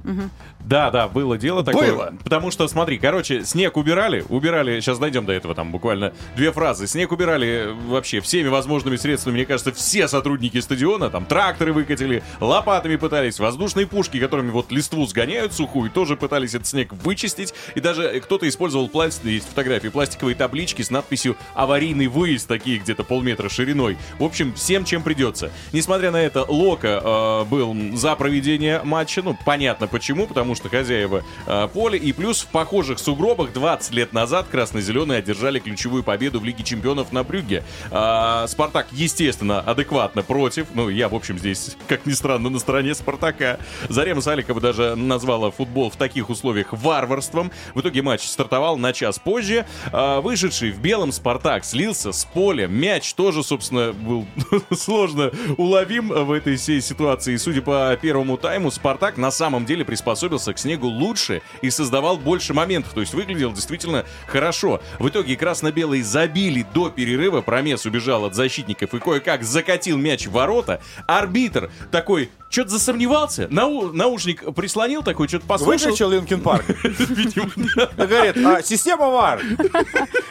Да, 0.65 0.91
да, 0.91 1.09
было 1.09 1.37
дело 1.37 1.65
такое. 1.65 1.93
Было. 1.93 2.15
Потому 2.23 2.51
что, 2.51 2.69
смотри, 2.69 2.99
короче, 2.99 3.45
снег 3.45 3.77
убирали, 3.77 4.25
убирали, 4.29 4.81
сейчас 4.81 4.99
дойдем 4.99 5.27
до 5.27 5.33
этого, 5.33 5.55
там 5.55 5.73
буквально 5.73 6.13
две 6.37 6.53
фразы. 6.53 6.87
Снег 6.87 7.13
убирали 7.13 7.49
э, 7.49 7.73
вообще 7.89 8.21
всеми 8.21 8.49
возможными 8.49 8.97
средствами, 8.97 9.35
мне 9.35 9.47
кажется, 9.47 9.73
все 9.73 10.09
сотрудники 10.09 10.61
стадиона, 10.61 11.11
там 11.11 11.25
тракторы 11.27 11.73
выкатили, 11.73 12.23
лопатами 12.41 12.97
пытались, 12.97 13.39
воздушные 13.39 13.87
пушки, 13.87 14.21
которыми 14.21 14.51
вот 14.51 14.71
листву 14.71 15.05
сгоняют 15.07 15.53
сухую, 15.53 15.91
тоже 15.91 16.17
пытались 16.17 16.55
этот 16.55 16.67
снег 16.67 16.93
вычистить. 16.93 17.55
И 17.75 17.81
даже 17.81 18.05
э, 18.05 18.21
кто-то 18.21 18.49
использовал 18.49 18.89
пластик, 18.89 19.25
есть 19.25 19.49
фотографии, 19.49 19.89
пластиковые 19.89 20.35
таблички 20.37 20.83
с 20.83 20.91
надписью 20.91 21.37
«Аварийный 21.55 22.07
выезд», 22.07 22.49
такие 22.49 22.79
где-то 22.79 23.05
полметра 23.05 23.49
шириной. 23.49 23.99
В 24.19 24.25
общем, 24.25 24.55
всем, 24.55 24.85
чем 24.85 25.03
придется. 25.03 25.51
Несмотря 25.73 26.11
на 26.11 26.21
это, 26.21 26.45
Лока 26.49 27.01
э, 27.03 27.45
был 27.51 27.75
за 27.95 28.15
проведение 28.17 28.81
матча, 28.85 29.23
ну, 29.23 29.37
понятно 29.45 29.87
почему, 29.87 30.27
потому 30.27 30.52
что 30.55 30.69
хозяева 30.69 31.25
э, 31.47 31.69
поля, 31.73 31.99
и 31.99 32.13
плюс 32.13 32.43
в 32.43 32.49
похожих 32.49 32.99
сугробах 32.99 33.53
20 33.53 33.93
лет 33.93 34.13
назад 34.13 34.47
красно-зеленые 34.51 35.19
одержали 35.19 35.59
ключевую 35.59 36.03
победу 36.03 36.41
в 36.41 36.45
Лиге 36.45 36.65
чемпионов 36.65 37.13
на 37.13 37.23
Брюгге. 37.23 37.63
А, 37.91 38.47
Спартак, 38.47 38.89
естественно, 38.93 39.61
адекватно 39.61 40.23
против, 40.23 40.67
ну, 40.75 40.89
я, 40.89 41.09
в 41.09 41.15
общем, 41.15 41.39
здесь, 41.39 41.77
как 41.89 42.07
ни 42.07 42.13
странно, 42.13 42.51
на 42.51 42.59
стороне 42.59 42.95
Спартака. 42.95 43.59
Зарема 43.89 44.21
Саликова 44.21 44.61
даже 44.61 44.97
назвала 44.97 45.51
футбол 45.51 45.91
в 45.91 45.97
таких 45.97 46.31
условиях 46.31 46.73
варварством. 46.73 47.53
В 47.75 47.81
итоге 47.81 48.03
матч 48.03 48.25
стартовал 48.27 48.77
на 48.77 48.93
час 48.93 49.19
позже. 49.19 49.67
А, 49.93 50.21
вышедший 50.21 50.73
в 50.73 50.81
белом 50.81 51.13
Спартак 51.13 51.65
слился 51.65 52.13
с 52.13 52.25
поля. 52.25 52.67
Мяч 52.67 53.15
тоже, 53.15 53.43
собственно, 53.43 53.93
был 53.93 54.27
сложно 54.75 55.31
уловим 55.57 56.09
в 56.09 56.33
этой 56.33 56.57
всей 56.57 56.81
ситуации. 56.81 57.37
Судя 57.37 57.63
по 57.63 57.97
первому 58.01 58.37
тайму, 58.37 58.71
Спартак 58.71 59.17
на 59.17 59.31
самом 59.31 59.65
деле 59.65 59.85
приспособился 59.85 60.42
к 60.51 60.59
снегу 60.59 60.89
лучше 60.89 61.43
и 61.61 61.71
создавал 61.71 62.17
больше 62.17 62.55
моментов. 62.55 62.93
То 62.95 63.01
есть 63.01 63.15
выглядел 63.15 63.53
действительно 63.53 64.05
хорошо. 64.27 64.81
В 64.99 65.09
итоге 65.09 65.37
красно-белые 65.37 66.03
забили 66.03 66.67
до 66.75 66.91
перерыва. 66.91 67.41
Промес 67.41 67.87
убежал 67.87 68.25
от 68.25 68.35
защитников 68.35 68.95
и 68.95 68.99
кое-как 68.99 69.43
закатил 69.45 69.97
мяч 69.99 70.27
в 70.27 70.33
ворота. 70.33 70.81
Арбитр 71.07 71.71
такой 71.91 72.31
что-то 72.53 72.71
засомневался, 72.71 73.49
нау- 73.51 73.93
наушник 73.93 74.55
прислонил 74.55 75.03
такой, 75.03 75.27
что-то 75.27 75.47
послушал. 75.47 75.87
Выключил 75.87 76.11
Linkin 76.11 76.43
Park. 76.43 76.67
Говорит, 77.97 78.37
а, 78.45 78.63
система 78.63 79.09
VAR. 79.09 79.41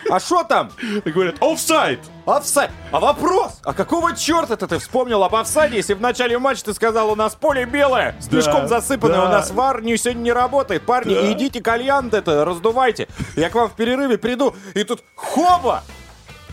А 0.10 0.20
что 0.20 0.44
там? 0.44 0.72
Говорят, 1.04 1.38
офсайд! 1.42 2.00
Офсайд. 2.28 2.70
А 2.92 3.00
вопрос? 3.00 3.60
А 3.64 3.74
какого 3.74 4.16
черта 4.16 4.56
ты 4.56 4.78
вспомнил 4.78 5.24
об 5.24 5.34
офсайде, 5.36 5.78
если 5.78 5.96
в 5.96 6.02
начале 6.02 6.38
матча 6.38 6.66
ты 6.66 6.74
сказал, 6.76 7.12
у 7.12 7.16
нас 7.16 7.34
поле 7.34 7.66
белое, 7.66 8.16
снежком 8.20 8.68
засыпанное, 8.68 9.18
да. 9.18 9.26
у 9.26 9.30
нас 9.30 9.50
VAR 9.50 9.82
не, 9.82 9.98
сегодня 9.98 10.22
не 10.22 10.32
работает. 10.32 10.86
Парни, 10.86 11.14
идите 11.34 11.60
кальян 11.60 12.10
это, 12.12 12.46
раздувайте. 12.46 13.08
Я 13.36 13.50
к 13.50 13.56
вам 13.56 13.68
в 13.68 13.74
перерыве 13.74 14.20
приду, 14.20 14.56
и 14.76 14.84
тут 14.84 15.04
хоба! 15.16 15.84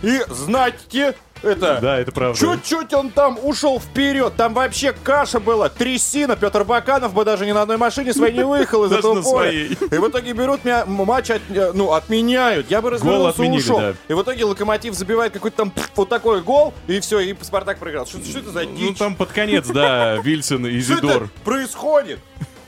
И 0.03 0.23
знаете, 0.29 1.15
это... 1.43 1.79
Да, 1.81 1.99
это 1.99 2.13
правда. 2.13 2.39
Чуть-чуть 2.39 2.93
он 2.95 3.11
там 3.11 3.39
ушел 3.43 3.81
вперед. 3.81 4.35
Там 4.37 4.55
вообще 4.55 4.93
каша 4.93 5.41
была, 5.41 5.69
трясина. 5.69 6.37
Петр 6.37 6.65
Баканов 6.65 7.13
бы 7.15 7.25
даже 7.25 7.47
ни 7.47 7.53
на 7.53 7.63
одной 7.63 7.77
машине 7.77 8.13
своей 8.13 8.35
не 8.35 8.45
выехал 8.45 8.85
из 8.85 8.93
этого 8.93 9.23
поля. 9.23 9.51
И 9.51 9.75
в 9.75 10.09
итоге 10.09 10.33
берут 10.33 10.65
меня, 10.65 10.85
матч 10.87 11.31
от- 11.31 11.43
э, 11.51 11.73
ну, 11.75 11.93
отменяют. 11.93 12.71
Я 12.71 12.81
бы 12.83 12.91
развернулся 12.91 13.43
и 13.43 13.49
ушел. 13.51 13.79
да. 13.81 13.95
И 14.09 14.13
в 14.13 14.23
итоге 14.23 14.45
Локомотив 14.45 14.95
забивает 14.95 15.33
какой-то 15.33 15.57
там 15.57 15.73
вот 15.97 16.09
такой 16.09 16.43
гол, 16.43 16.75
и 16.87 17.01
все, 17.01 17.21
и 17.21 17.35
Спартак 17.41 17.79
проиграл. 17.79 18.07
Что, 18.07 18.19
что 18.25 18.39
это 18.41 18.51
за 18.51 18.65
Ну, 18.65 18.77
дичь? 18.77 18.99
там 18.99 19.15
под 19.17 19.31
конец, 19.33 19.67
да, 19.69 20.17
Вильсон 20.23 20.67
и 20.67 20.81
что 20.81 20.95
это 20.95 21.07
Зидор 21.07 21.29
происходит? 21.45 22.21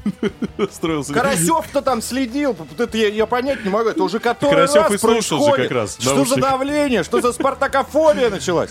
строился. 0.70 1.12
Карасев-то 1.12 1.82
там 1.82 2.02
следил. 2.02 2.52
Вот 2.52 2.78
Это 2.78 2.96
я, 2.96 3.08
я 3.08 3.26
понять 3.26 3.64
не 3.64 3.70
могу. 3.70 3.90
Это 3.90 4.02
уже 4.02 4.18
который 4.18 4.50
Карасев 4.50 4.82
раз 4.82 4.92
и 4.92 4.98
слушал 4.98 5.38
же 5.38 5.44
происходит. 5.44 5.68
как 5.68 5.76
раз 5.76 5.96
Что 6.00 6.24
за 6.24 6.36
давление? 6.36 7.02
Что 7.02 7.20
за 7.20 7.32
спартакофобия 7.32 8.30
началась? 8.30 8.70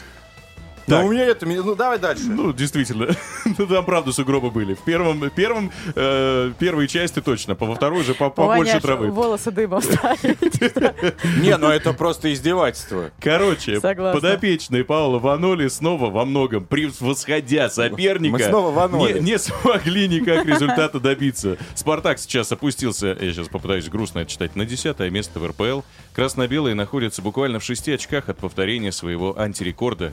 Так. 0.90 1.02
Ну, 1.04 1.08
у 1.08 1.12
меня 1.12 1.26
это... 1.26 1.46
Ну, 1.46 1.76
давай 1.76 2.00
дальше. 2.00 2.24
Ну, 2.26 2.54
действительно. 2.54 3.08
Ну, 3.58 3.66
там, 3.68 3.84
правда, 3.84 4.12
сугробы 4.12 4.52
были. 4.52 4.74
В 4.76 4.82
первом, 4.82 5.28
первом 5.32 5.72
э, 5.96 6.52
первой 6.60 6.88
части 6.88 7.20
точно, 7.20 7.56
по 7.56 7.66
во 7.66 7.76
второй 7.76 8.04
же 8.04 8.14
по- 8.14 8.30
побольше 8.30 8.74
Ваня 8.74 8.82
травы. 8.82 9.08
волосы 9.10 9.52
дымом 9.52 9.82
ставит. 9.82 10.40
Не, 11.42 11.58
ну 11.58 11.68
это 11.68 11.94
просто 11.94 12.32
издевательство. 12.34 13.12
Короче, 13.20 13.80
Согласна. 13.80 14.20
подопечные 14.22 14.84
Паула 14.84 15.20
Ваноли 15.20 15.68
снова 15.68 16.10
во 16.10 16.26
многом 16.26 16.64
превосходя 16.66 17.70
соперника. 17.70 18.38
Мы 18.38 18.44
снова 18.44 18.72
Ваноли. 18.72 19.20
Не, 19.20 19.32
не 19.32 19.40
смогли 19.40 20.08
никак 20.08 20.46
результата 20.46 21.00
добиться. 21.00 21.58
Спартак 21.76 22.20
сейчас 22.20 22.52
опустился, 22.52 23.08
я 23.20 23.34
сейчас 23.34 23.48
попытаюсь 23.48 23.90
грустно 23.90 24.20
это 24.20 24.32
читать, 24.32 24.56
на 24.56 24.66
десятое 24.66 25.10
место 25.10 25.40
в 25.40 25.48
РПЛ. 25.48 25.82
Красно-белые 26.14 26.76
находятся 26.76 27.22
буквально 27.22 27.60
в 27.60 27.64
шести 27.64 27.92
очках 27.94 28.30
от 28.30 28.38
повторения 28.38 28.92
своего 28.92 29.38
антирекорда 29.40 30.12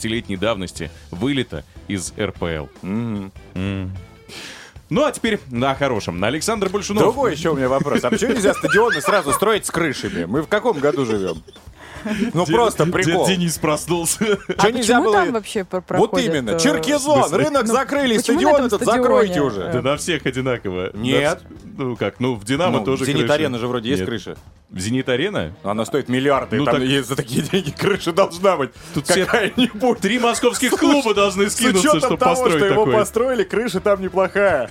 46-летней 0.00 0.36
давности 0.36 0.90
вылета 1.10 1.64
из 1.88 2.12
РПЛ. 2.18 2.66
М. 2.82 3.32
Ну 4.88 5.04
а 5.04 5.10
теперь 5.10 5.40
на 5.50 5.74
хорошем. 5.74 6.20
На 6.20 6.28
Александр 6.28 6.68
Большунов. 6.68 7.02
Другой 7.02 7.32
еще 7.32 7.50
у 7.50 7.56
меня 7.56 7.68
вопрос. 7.68 8.04
А 8.04 8.10
почему 8.10 8.32
нельзя 8.34 8.54
стадионы 8.54 9.00
сразу 9.00 9.32
строить 9.32 9.66
с 9.66 9.70
крышами? 9.70 10.24
Мы 10.26 10.42
в 10.42 10.46
каком 10.48 10.78
году 10.78 11.04
живем? 11.04 11.42
Ну 12.34 12.44
Дед- 12.46 12.54
просто 12.54 12.84
дед 12.84 12.92
прикол. 12.94 13.26
Денис 13.26 13.58
проснулся. 13.58 14.38
А 14.58 14.70
нельзя 14.70 14.98
почему 14.98 15.02
было- 15.04 15.12
там 15.14 15.32
вообще 15.32 15.64
про- 15.64 15.78
Вот 15.80 15.88
проходит, 15.88 16.28
именно. 16.34 16.50
э, 16.52 16.58
Черкизон, 16.60 17.34
рынок 17.34 17.64
Ну, 17.66 17.72
закрыли, 17.72 18.18
стадион 18.18 18.66
этот 18.66 18.82
стадионе? 18.82 19.02
закройте 19.02 19.40
уже. 19.40 19.70
Да 19.72 19.82
на 19.82 19.96
всех 19.96 20.24
одинаково. 20.24 20.92
Нет. 20.94 21.42
Ну 21.76 21.96
как, 21.96 22.20
ну 22.20 22.34
в 22.34 22.44
«Динамо» 22.44 22.78
Ну, 22.80 22.84
тоже 22.84 23.04
Зенит-арена 23.04 23.50
крыша. 23.50 23.60
же 23.60 23.66
вроде 23.68 23.88
есть 23.90 24.00
Нет. 24.00 24.08
крыша. 24.08 24.36
В 24.70 24.78
«Зенит-арена»? 24.78 25.54
Она 25.62 25.84
стоит 25.84 26.08
миллиарды. 26.08 26.56
Ну, 26.56 26.64
там 26.64 26.76
так- 26.76 26.84
есть 26.84 27.08
за 27.08 27.16
такие 27.16 27.42
деньги 27.42 27.70
крыша 27.70 28.12
должна 28.12 28.56
быть. 28.56 28.70
Тут 28.94 29.06
какая-нибудь. 29.06 29.98
Три 30.00 30.18
московских 30.18 30.72
клуба 30.72 31.14
должны 31.14 31.50
скинуться, 31.50 31.98
чтобы 32.00 32.16
того, 32.16 32.34
построить 32.34 32.56
что 32.56 32.66
его 32.66 32.86
построили, 32.86 33.44
крыша 33.44 33.80
там 33.80 34.00
неплохая. 34.00 34.70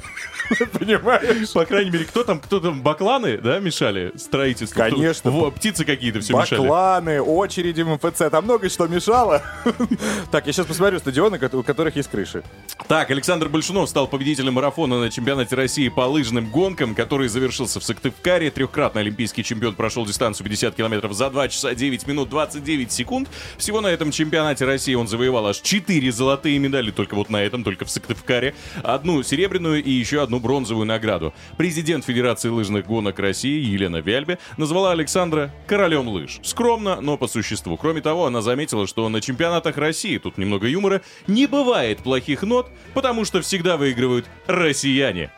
Понимаешь? 0.80 1.52
По 1.54 1.65
крайней 1.65 1.91
мере, 1.91 2.06
кто 2.06 2.24
там, 2.24 2.39
кто 2.39 2.60
там, 2.60 2.82
бакланы, 2.82 3.38
да, 3.38 3.60
мешали 3.60 4.12
строительству? 4.15 4.78
Конечно. 4.78 5.32
Во, 5.32 5.52
птицы 5.52 5.86
какие-то 5.86 6.20
все 6.20 6.38
мешали. 6.38 6.62
Бакланы, 6.62 7.22
очереди 7.22 7.82
в 7.82 7.89
МФЦ, 7.96 8.30
там 8.32 8.44
много 8.44 8.70
что 8.70 8.88
мешало. 8.88 9.41
Так, 10.32 10.48
я 10.48 10.54
сейчас 10.54 10.65
посмотрю 10.65 11.00
стадионы, 11.00 11.39
у 11.54 11.63
которых 11.63 11.96
есть 11.96 12.10
крыши. 12.10 12.44
Так, 12.88 13.10
Александр 13.12 13.48
Большунов 13.48 13.89
стал 13.89 14.08
победителем 14.08 14.54
марафона 14.54 15.00
на 15.00 15.10
чемпионате 15.10 15.56
России 15.56 15.88
по 15.89 16.02
лыжным 16.02 16.50
гонкам, 16.50 16.94
который 16.95 17.27
завершился 17.27 17.79
в 17.79 17.84
Сыктывкаре. 17.84 18.49
Трехкратный 18.49 19.01
олимпийский 19.01 19.43
чемпион 19.43 19.75
прошел 19.75 20.05
дистанцию 20.05 20.45
50 20.45 20.75
километров 20.75 21.13
за 21.13 21.29
2 21.29 21.49
часа 21.49 21.75
9 21.75 22.08
минут 22.08 22.29
29 22.29 22.91
секунд. 22.91 23.29
Всего 23.58 23.81
на 23.81 23.88
этом 23.88 24.12
чемпионате 24.12 24.65
России 24.65 24.95
он 24.95 25.08
завоевал 25.08 25.47
аж 25.47 25.60
4 25.60 26.12
золотые 26.12 26.58
медали, 26.58 26.91
только 26.91 27.15
вот 27.15 27.29
на 27.29 27.43
этом, 27.43 27.63
только 27.63 27.86
в 27.86 27.91
Сыктывкаре. 27.91 28.55
Одну 28.84 29.21
серебряную 29.21 29.84
и 29.84 29.91
еще 29.91 30.23
одну 30.23 30.39
бронзовую 30.39 30.86
награду. 30.86 31.34
Президент 31.58 32.05
Федерации 32.05 32.49
лыжных 32.49 32.88
гонок 32.88 33.19
России 33.19 33.63
Елена 33.63 33.97
Вяльбе 33.97 34.39
назвала 34.58 34.91
Александра 34.91 35.53
королем 35.67 36.08
лыж. 36.08 36.39
Скромно, 36.43 37.01
но 37.01 37.17
по 37.17 37.27
существу. 37.27 37.77
Кроме 37.77 38.01
того, 38.01 38.25
она 38.25 38.41
заметила, 38.41 38.88
что 38.88 39.08
на 39.10 39.21
чемпионатах 39.21 39.77
России, 39.77 40.17
тут 40.17 40.38
немного 40.38 40.67
юмора, 40.67 41.01
не 41.27 41.47
бывает 41.47 41.99
плохих 41.99 42.43
нот, 42.43 42.69
потому 42.93 43.25
что 43.25 43.41
всегда 43.41 43.77
выигрывают 43.77 44.25
россияне. 44.47 45.31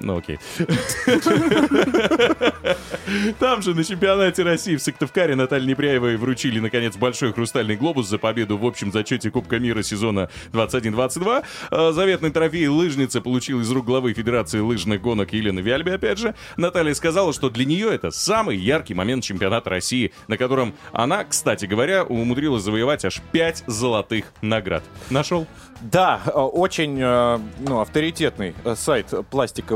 Ну 0.00 0.18
окей. 0.18 0.38
Там 3.38 3.62
же 3.62 3.74
на 3.74 3.84
чемпионате 3.84 4.42
России 4.42 4.76
в 4.76 4.82
Сыктывкаре 4.82 5.34
Наталье 5.34 5.68
Непряевой 5.68 6.16
вручили, 6.16 6.60
наконец, 6.60 6.96
большой 6.96 7.32
хрустальный 7.32 7.76
глобус 7.76 8.08
за 8.08 8.18
победу 8.18 8.58
в 8.58 8.66
общем 8.66 8.92
зачете 8.92 9.30
Кубка 9.30 9.58
мира 9.58 9.82
сезона 9.82 10.28
21-22. 10.52 11.44
А, 11.70 11.92
Заветный 11.92 12.30
трофей 12.30 12.66
лыжница 12.66 13.20
получил 13.20 13.60
из 13.60 13.70
рук 13.70 13.86
главы 13.86 14.12
Федерации 14.12 14.60
лыжных 14.60 15.00
гонок 15.00 15.32
Елены 15.32 15.60
Вяльби, 15.60 15.90
опять 15.90 16.18
же. 16.18 16.34
Наталья 16.56 16.94
сказала, 16.94 17.32
что 17.32 17.50
для 17.50 17.64
нее 17.64 17.94
это 17.94 18.10
самый 18.10 18.56
яркий 18.56 18.94
момент 18.94 19.24
чемпионата 19.24 19.70
России, 19.70 20.12
на 20.28 20.36
котором 20.36 20.74
она, 20.92 21.24
кстати 21.24 21.66
говоря, 21.66 22.04
умудрилась 22.04 22.62
завоевать 22.62 23.04
аж 23.04 23.20
5 23.32 23.64
золотых 23.66 24.26
наград. 24.42 24.82
Нашел? 25.10 25.46
Да, 25.80 26.20
э, 26.26 26.30
очень 26.30 26.98
э, 27.00 27.38
ну, 27.60 27.80
авторитетный 27.80 28.54
э, 28.64 28.74
сайт 28.76 29.12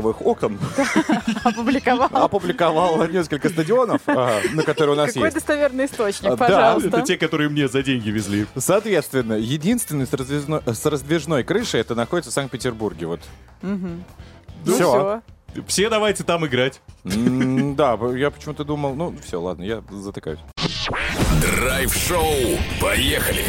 пластиковых 0.01 0.21
окон 0.25 0.59
Опубликовал. 1.43 2.09
опубликовал 2.25 3.07
несколько 3.07 3.49
стадионов, 3.49 4.01
на 4.07 4.63
которые 4.65 4.93
у 4.93 4.97
нас 4.97 5.13
Какой 5.13 5.23
есть. 5.25 5.35
достоверный 5.35 5.83
А, 5.83 5.87
источник, 5.87 6.29
да, 6.31 6.37
пожалуйста. 6.37 6.89
Это 6.89 7.01
те, 7.01 7.17
которые 7.17 7.49
мне 7.49 7.67
за 7.67 7.83
деньги 7.83 8.09
везли. 8.09 8.45
Соответственно, 8.57 9.33
единственный 9.33 10.05
с 10.07 10.13
раздвижной, 10.13 10.61
с 10.65 10.85
раздвижной 10.85 11.43
крышей 11.43 11.79
это 11.81 11.95
находится 11.95 12.31
в 12.31 12.33
Санкт-Петербурге. 12.33 13.05
Вот. 13.07 13.19
Ну 13.61 14.01
Всё. 14.65 14.75
всё. 14.75 15.21
Все 15.67 15.89
давайте 15.89 16.23
там 16.23 16.45
играть. 16.45 16.81
М, 17.05 17.75
Да, 17.75 17.97
я 18.15 18.31
почему-то 18.31 18.63
думал, 18.63 18.95
ну 18.95 19.13
все, 19.23 19.39
ладно, 19.39 19.63
я 19.63 19.81
затыкаюсь. 19.89 20.39
Драйв-шоу. 21.41 22.57
Поехали. 22.79 23.43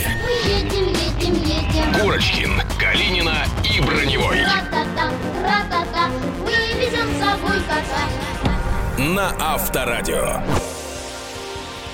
Едем, 0.44 0.88
едем, 0.88 1.34
едем. 1.44 2.00
Курочкин, 2.00 2.50
Калинина 2.78 3.44
и 3.64 3.80
Броневой. 3.80 4.40
Ра-та-та, 4.42 5.10
ра-та-та, 5.42 6.08
вывезем 6.44 7.08
с 7.14 7.18
собой 7.18 7.60
кота. 7.68 9.04
На 9.04 9.34
Авторадио. 9.54 10.42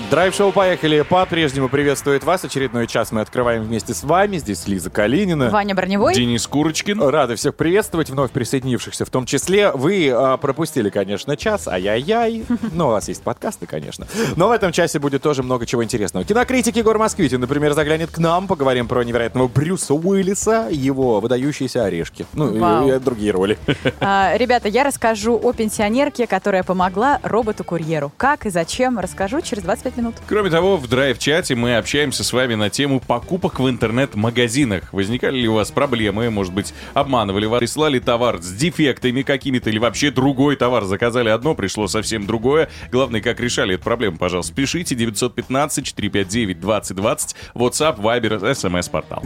Драйв-шоу 0.09 0.51
«Поехали» 0.51 1.01
по-прежнему 1.01 1.69
приветствует 1.69 2.23
вас. 2.23 2.43
Очередной 2.43 2.87
час 2.87 3.11
мы 3.11 3.21
открываем 3.21 3.61
вместе 3.61 3.93
с 3.93 4.03
вами. 4.03 4.37
Здесь 4.37 4.67
Лиза 4.67 4.89
Калинина. 4.89 5.51
Ваня 5.51 5.75
Броневой. 5.75 6.15
Денис 6.15 6.47
Курочкин. 6.47 6.99
Рады 6.99 7.35
всех 7.35 7.53
приветствовать, 7.53 8.09
вновь 8.09 8.31
присоединившихся 8.31 9.05
в 9.05 9.11
том 9.11 9.27
числе. 9.27 9.71
Вы 9.71 10.09
а, 10.11 10.37
пропустили, 10.37 10.89
конечно, 10.89 11.37
час, 11.37 11.67
ай-яй-яй. 11.67 12.43
Ну, 12.71 12.87
у 12.87 12.91
вас 12.91 13.07
есть 13.07 13.21
подкасты, 13.21 13.67
конечно. 13.67 14.07
Но 14.35 14.47
в 14.47 14.51
этом 14.51 14.71
часе 14.71 14.97
будет 14.97 15.21
тоже 15.21 15.43
много 15.43 15.67
чего 15.67 15.83
интересного. 15.83 16.25
Кинокритик 16.25 16.75
Егор 16.75 16.97
Москвитин, 16.97 17.41
например, 17.41 17.73
заглянет 17.73 18.09
к 18.09 18.17
нам. 18.17 18.47
Поговорим 18.47 18.87
про 18.87 19.03
невероятного 19.03 19.47
Брюса 19.47 19.93
Уиллиса, 19.93 20.69
его 20.71 21.19
выдающиеся 21.19 21.83
орешки. 21.83 22.25
Ну, 22.33 22.57
Вау. 22.57 22.89
и, 22.89 22.95
и 22.95 22.99
другие 22.99 23.31
роли. 23.31 23.59
А, 24.01 24.35
Ребята, 24.37 24.69
я 24.69 24.83
расскажу 24.83 25.39
о 25.41 25.53
пенсионерке, 25.53 26.25
которая 26.25 26.63
помогла 26.63 27.19
роботу-курьеру. 27.21 28.11
Как 28.17 28.45
и 28.45 28.49
зачем, 28.49 28.97
расскажу 28.97 29.41
через 29.41 29.61
25 29.63 29.97
минут. 29.97 29.98
Кроме 30.27 30.49
того, 30.49 30.77
в 30.77 30.87
драйв-чате 30.87 31.55
мы 31.55 31.77
общаемся 31.77 32.23
с 32.23 32.33
вами 32.33 32.55
на 32.55 32.69
тему 32.69 32.99
покупок 32.99 33.59
в 33.59 33.69
интернет-магазинах. 33.69 34.93
Возникали 34.93 35.39
ли 35.39 35.47
у 35.47 35.55
вас 35.55 35.71
проблемы, 35.71 36.29
может 36.29 36.53
быть, 36.53 36.73
обманывали 36.93 37.45
вас, 37.45 37.59
прислали 37.59 37.99
товар 37.99 38.41
с 38.41 38.51
дефектами 38.51 39.21
какими-то 39.21 39.69
или 39.69 39.79
вообще 39.79 40.11
другой 40.11 40.55
товар, 40.55 40.85
заказали 40.85 41.29
одно, 41.29 41.55
пришло 41.55 41.87
совсем 41.87 42.25
другое. 42.25 42.69
Главное, 42.91 43.21
как 43.21 43.39
решали 43.39 43.75
эту 43.75 43.83
проблему, 43.83 44.17
пожалуйста, 44.17 44.53
пишите 44.53 44.95
915-459-2020, 44.95 47.35
WhatsApp, 47.55 47.99
Viber, 47.99 48.51
SMS-портал. 48.51 49.23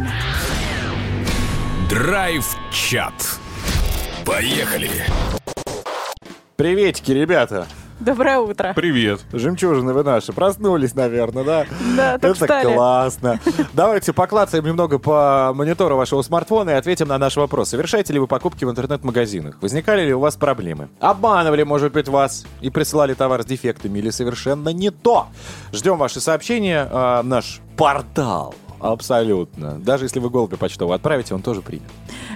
Драйв-чат. 1.90 3.40
Поехали. 4.26 4.90
Приветики, 6.56 7.12
ребята. 7.12 7.68
Доброе 8.00 8.40
утро. 8.40 8.74
Привет. 8.76 9.22
Жемчужины 9.32 9.94
вы 9.94 10.04
наши. 10.04 10.34
Проснулись, 10.34 10.94
наверное, 10.96 11.44
да? 11.44 11.66
Да, 11.96 12.18
только 12.18 12.28
Это 12.28 12.34
встали. 12.34 12.74
классно. 12.76 13.40
Давайте 13.74 14.12
поклацаем 14.14 14.66
немного 14.66 15.00
по 15.00 15.52
монитору 15.56 15.96
вашего 15.96 16.22
смартфона 16.22 16.72
и 16.72 16.74
ответим 16.74 17.08
на 17.08 17.18
наш 17.18 17.38
вопрос. 17.38 17.70
Совершаете 17.70 18.12
ли 18.14 18.20
вы 18.20 18.28
покупки 18.28 18.66
в 18.66 18.70
интернет-магазинах? 18.70 19.58
Возникали 19.62 20.06
ли 20.06 20.14
у 20.14 20.20
вас 20.20 20.36
проблемы? 20.36 20.90
Обманывали, 21.00 21.64
может 21.64 21.94
быть, 21.94 22.08
вас 22.10 22.46
и 22.62 22.70
присылали 22.70 23.14
товар 23.14 23.44
с 23.44 23.46
дефектами 23.46 24.00
или 24.00 24.10
совершенно 24.10 24.70
не 24.70 24.90
то? 24.90 25.28
Ждем 25.72 25.98
ваши 25.98 26.20
сообщения. 26.20 26.88
а, 26.92 27.24
наш 27.24 27.62
портал. 27.78 28.54
Абсолютно. 28.84 29.80
Даже 29.80 30.06
если 30.06 30.20
вы 30.20 30.30
голубя 30.30 30.58
почтового 30.58 30.96
отправите, 30.96 31.34
он 31.34 31.42
тоже 31.42 31.62
принят. 31.62 31.86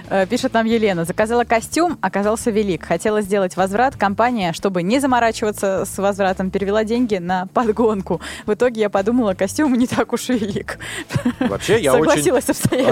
Э, 0.08 0.26
Пишет 0.26 0.54
нам 0.54 0.64
Елена. 0.66 1.04
Заказала 1.04 1.44
костюм, 1.44 1.98
оказался 2.00 2.50
велик. 2.50 2.84
Хотела 2.86 3.20
сделать 3.20 3.56
возврат. 3.56 3.96
Компания, 3.96 4.52
чтобы 4.52 4.82
не 4.82 4.98
заморачиваться 4.98 5.84
с 5.84 5.98
возвратом, 5.98 6.50
перевела 6.50 6.84
деньги 6.84 7.16
на 7.16 7.46
подгонку. 7.52 8.20
В 8.46 8.54
итоге 8.54 8.80
я 8.80 8.90
подумала, 8.90 9.34
костюм 9.34 9.74
не 9.74 9.86
так 9.86 10.12
уж 10.12 10.30
и 10.30 10.38
велик. 10.38 10.78
Вообще, 11.40 11.80
я 11.80 11.94
очень 11.98 12.32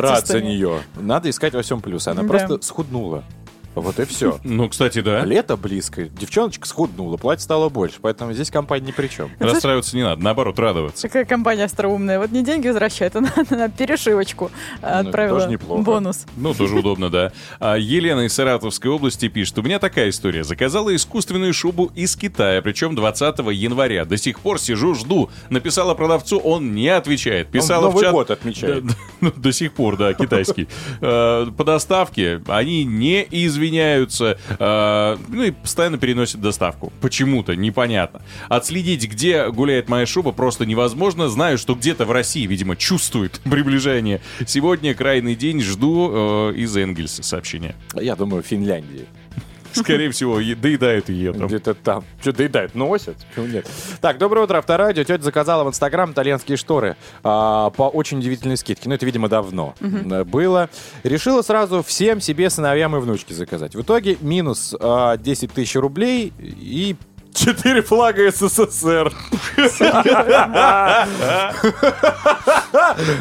рад 0.00 0.26
за 0.26 0.40
нее. 0.42 0.80
Надо 0.96 1.30
искать 1.30 1.54
во 1.54 1.62
всем 1.62 1.80
плюсы. 1.80 2.08
Она 2.08 2.22
Да. 2.22 2.28
просто 2.28 2.60
схуднула. 2.60 3.24
Вот 3.76 4.00
и 4.00 4.04
все. 4.04 4.38
Ну, 4.44 4.68
кстати, 4.68 5.00
да. 5.00 5.24
Лето 5.24 5.56
близко, 5.56 6.04
девчоночка 6.04 6.66
схуднула, 6.66 7.16
платье 7.16 7.42
стало 7.44 7.68
больше, 7.68 7.96
поэтому 8.00 8.32
здесь 8.32 8.50
компания 8.50 8.86
ни 8.86 8.92
при 8.92 9.08
чем. 9.08 9.30
Расстраиваться 9.38 9.94
не 9.96 10.02
надо, 10.02 10.22
наоборот, 10.22 10.58
радоваться. 10.58 11.06
Какая 11.08 11.24
компания 11.26 11.64
остроумная. 11.64 12.18
Вот 12.18 12.30
не 12.32 12.42
деньги 12.42 12.68
возвращает, 12.68 13.14
она 13.16 13.30
на 13.50 13.68
перешивочку 13.68 14.50
э, 14.82 15.02
Ну, 15.02 15.08
отправила 15.08 15.38
тоже 15.40 15.50
неплохо. 15.52 15.82
бонус. 15.82 16.26
Ну, 16.36 16.54
тоже 16.54 16.74
удобно, 16.78 17.10
да. 17.10 17.32
А 17.60 17.76
Елена 17.76 18.22
из 18.26 18.32
Саратовской 18.34 18.90
области 18.90 19.28
пишет. 19.28 19.58
У 19.58 19.62
меня 19.62 19.78
такая 19.78 20.08
история. 20.08 20.42
Заказала 20.42 20.94
искусственную 20.96 21.52
шубу 21.52 21.90
из 21.94 22.16
Китая, 22.16 22.62
причем 22.62 22.94
20 22.94 23.38
января. 23.52 24.04
До 24.04 24.16
сих 24.16 24.40
пор 24.40 24.58
сижу, 24.58 24.94
жду. 24.94 25.30
Написала 25.50 25.94
продавцу, 25.94 26.38
он 26.38 26.74
не 26.74 26.88
отвечает. 26.88 27.48
Писала 27.48 27.86
Он 27.86 27.90
в 27.90 27.94
Новый 27.94 28.04
чат... 28.04 28.12
год 28.12 28.30
отмечает. 28.30 28.84
До 29.20 29.52
сих 29.52 29.72
пор, 29.74 29.96
да, 29.96 30.14
китайский. 30.14 30.68
Э, 31.00 31.46
По 31.56 31.64
доставке 31.64 32.40
они 32.48 32.84
не 32.84 33.26
извиняются, 33.66 34.38
э, 34.48 35.16
ну 35.28 35.42
и 35.42 35.50
постоянно 35.50 35.98
переносят 35.98 36.40
доставку. 36.40 36.92
Почему-то, 37.00 37.56
непонятно. 37.56 38.22
Отследить, 38.48 39.08
где 39.10 39.48
гуляет 39.50 39.88
моя 39.88 40.06
шуба, 40.06 40.32
просто 40.32 40.66
невозможно. 40.66 41.28
Знаю, 41.28 41.58
что 41.58 41.74
где-то 41.74 42.04
в 42.04 42.12
России, 42.12 42.46
видимо, 42.46 42.76
чувствует 42.76 43.40
приближение. 43.44 44.20
Сегодня 44.46 44.94
крайний 44.94 45.34
день, 45.34 45.60
жду 45.60 46.50
э, 46.50 46.54
из 46.56 46.76
Энгельса 46.76 47.22
сообщения. 47.22 47.74
Я 47.94 48.16
думаю, 48.16 48.42
Финляндии. 48.42 49.06
Скорее 49.72 50.10
всего, 50.10 50.40
е- 50.40 50.54
доедают 50.54 51.08
ее 51.08 51.32
там. 51.32 51.46
Где-то 51.46 51.74
там. 51.74 52.04
Что, 52.20 52.32
доедают? 52.32 52.74
Носят? 52.74 53.16
Почему 53.28 53.46
нет? 53.46 53.68
Так, 54.00 54.18
доброе 54.18 54.42
утро, 54.42 54.58
авторадио. 54.58 55.04
Тетя 55.04 55.22
заказала 55.22 55.64
в 55.64 55.68
Инстаграм 55.68 56.10
итальянские 56.12 56.56
шторы 56.56 56.96
а, 57.22 57.70
по 57.70 57.84
очень 57.84 58.18
удивительной 58.18 58.56
скидке. 58.56 58.88
Ну, 58.88 58.94
это, 58.94 59.04
видимо, 59.06 59.28
давно 59.28 59.74
э, 59.80 60.24
было. 60.24 60.68
Решила 61.02 61.42
сразу 61.42 61.82
всем 61.82 62.20
себе, 62.20 62.50
сыновьям 62.50 62.96
и 62.96 63.00
внучке 63.00 63.34
заказать. 63.34 63.74
В 63.74 63.82
итоге 63.82 64.16
минус 64.20 64.74
а, 64.78 65.16
10 65.16 65.52
тысяч 65.52 65.74
рублей 65.76 66.32
и 66.38 66.96
Четыре 67.36 67.82
флага 67.82 68.30
СССР. 68.30 69.12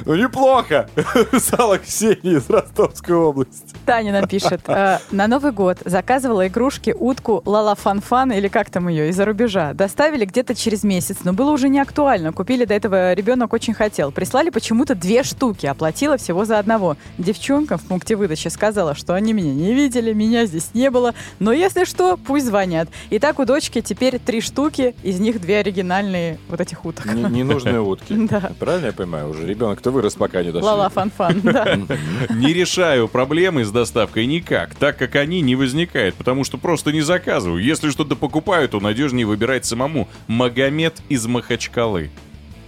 Ну, 0.05 0.15
неплохо. 0.15 0.89
Писала 1.31 1.77
Ксения 1.77 2.37
из 2.37 2.49
Ростовской 2.49 3.15
области. 3.15 3.63
Таня 3.85 4.13
нам 4.13 4.27
пишет. 4.27 4.61
э, 4.67 4.99
На 5.11 5.27
Новый 5.27 5.51
год 5.51 5.79
заказывала 5.83 6.47
игрушки 6.47 6.95
утку 6.97 7.41
Лала 7.45 7.75
Фанфан 7.75 8.31
или 8.31 8.47
как 8.47 8.69
там 8.69 8.87
ее 8.87 9.09
из-за 9.09 9.25
рубежа. 9.25 9.73
Доставили 9.73 10.25
где-то 10.25 10.55
через 10.55 10.83
месяц, 10.83 11.17
но 11.23 11.33
было 11.33 11.51
уже 11.51 11.67
не 11.69 11.79
актуально. 11.79 12.31
Купили 12.31 12.63
до 12.65 12.73
этого, 12.73 13.13
ребенок 13.13 13.51
очень 13.53 13.73
хотел. 13.73 14.11
Прислали 14.11 14.49
почему-то 14.49 14.95
две 14.95 15.23
штуки, 15.23 15.65
оплатила 15.65 16.17
всего 16.17 16.45
за 16.45 16.59
одного. 16.59 16.95
Девчонка 17.17 17.77
в 17.77 17.81
пункте 17.83 18.15
выдачи 18.15 18.47
сказала, 18.47 18.95
что 18.95 19.13
они 19.13 19.33
меня 19.33 19.53
не 19.53 19.73
видели, 19.73 20.13
меня 20.13 20.45
здесь 20.45 20.69
не 20.73 20.89
было, 20.89 21.13
но 21.39 21.51
если 21.51 21.83
что, 21.83 22.17
пусть 22.17 22.45
звонят. 22.45 22.87
И 23.09 23.19
так 23.19 23.39
у 23.39 23.45
дочки 23.45 23.81
теперь 23.81 24.04
три 24.11 24.41
штуки, 24.41 24.95
из 25.03 25.19
них 25.19 25.39
две 25.41 25.57
оригинальные 25.59 26.39
вот 26.47 26.61
этих 26.61 26.85
уток. 26.85 27.05
Не- 27.13 27.23
Ненужные 27.23 27.79
утки. 27.81 28.13
Да. 28.15 28.51
Правильно 28.59 28.87
я 28.87 28.93
понимаю? 28.93 29.29
Уже 29.29 29.45
ребенок-то 29.45 29.91
вырос, 29.91 30.15
пока 30.15 30.43
не 30.43 30.51
дошли. 30.51 30.65
Лала 30.65 30.89
Фанфан, 30.89 31.41
да. 31.41 31.77
Не 32.29 32.53
решаю 32.53 33.07
проблемы 33.07 33.65
с 33.65 33.71
доставкой 33.71 34.25
никак, 34.25 34.75
так 34.75 34.97
как 34.97 35.15
они 35.15 35.41
не 35.41 35.55
возникают, 35.55 36.15
потому 36.15 36.43
что 36.43 36.57
просто 36.57 36.91
не 36.91 37.01
заказываю. 37.01 37.61
Если 37.63 37.89
что-то 37.89 38.15
покупаю, 38.15 38.69
то 38.69 38.79
надежнее 38.79 39.25
выбирать 39.25 39.65
самому. 39.65 40.07
Магомед 40.27 41.01
из 41.09 41.25
Махачкалы. 41.27 42.09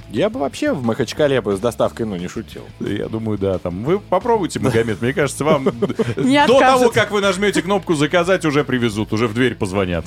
Я 0.10 0.30
бы 0.30 0.40
вообще 0.40 0.72
в 0.72 0.84
Махачкале 0.86 1.42
бы 1.42 1.58
с 1.58 1.60
доставкой, 1.60 2.06
ну, 2.06 2.16
не 2.16 2.30
шутил. 2.30 2.62
Я 2.80 3.10
думаю, 3.10 3.38
да, 3.38 3.58
там. 3.58 3.84
Вы 3.84 4.00
попробуйте, 4.00 4.58
Магомед. 4.60 5.02
Мне 5.02 5.12
кажется, 5.14 5.44
вам 5.44 5.66
до 6.16 6.60
того, 6.60 6.90
как 6.92 7.12
вы 7.12 7.20
нажмете 7.20 7.62
кнопку 7.62 7.94
заказать, 7.94 8.46
уже 8.46 8.64
привезут, 8.64 9.12
уже 9.12 9.28
в 9.28 9.34
дверь 9.34 9.56
позвонят. 9.56 10.06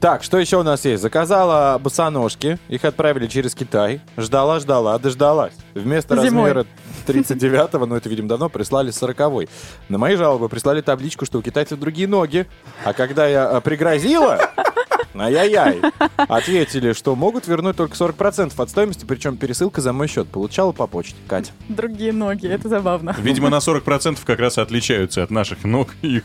Так, 0.00 0.22
что 0.22 0.38
еще 0.38 0.58
у 0.58 0.62
нас 0.62 0.84
есть? 0.84 1.02
Заказала 1.02 1.76
босоножки, 1.78 2.58
их 2.68 2.84
отправили 2.84 3.26
через 3.26 3.54
Китай. 3.54 4.00
Ждала, 4.16 4.60
ждала, 4.60 4.96
дождалась. 4.98 5.54
Вместо 5.74 6.14
Зимой. 6.22 6.52
размера 6.52 6.66
39-го, 7.06 7.84
ну 7.86 7.96
это, 7.96 8.08
видимо, 8.08 8.28
давно, 8.28 8.48
прислали 8.48 8.92
40-й. 8.92 9.48
На 9.88 9.98
мои 9.98 10.14
жалобы 10.14 10.48
прислали 10.48 10.82
табличку, 10.82 11.26
что 11.26 11.38
у 11.38 11.42
китайцев 11.42 11.80
другие 11.80 12.06
ноги. 12.06 12.46
А 12.84 12.92
когда 12.92 13.26
я 13.26 13.48
а, 13.48 13.60
пригрозила, 13.60 14.38
ай-яй-яй, 15.14 15.80
ответили, 16.16 16.92
что 16.92 17.14
могут 17.14 17.46
вернуть 17.46 17.76
только 17.76 17.94
40% 17.94 18.52
от 18.56 18.70
стоимости, 18.70 19.04
причем 19.04 19.36
пересылка 19.36 19.80
за 19.80 19.92
мой 19.92 20.08
счет. 20.08 20.28
Получала 20.28 20.72
по 20.72 20.86
почте. 20.86 21.16
Катя. 21.26 21.52
Другие 21.68 22.12
ноги, 22.12 22.46
это 22.46 22.68
забавно. 22.68 23.14
Видимо, 23.18 23.48
на 23.48 23.58
40% 23.58 24.18
как 24.24 24.38
раз 24.38 24.58
отличаются 24.58 25.22
от 25.22 25.30
наших 25.30 25.64
ног 25.64 25.94
их. 26.02 26.24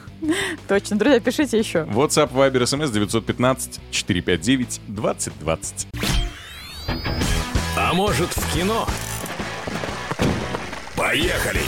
Точно. 0.68 0.98
Друзья, 0.98 1.20
пишите 1.20 1.60
еще. 1.60 1.80
WhatsApp, 1.80 2.32
Viber, 2.32 2.64
SMS 2.64 2.92
915 2.92 3.80
459 3.92 4.82
2020. 4.88 5.88
А 7.76 7.94
может 7.94 8.30
в 8.30 8.54
кино? 8.54 8.88
Поехали! 10.96 11.62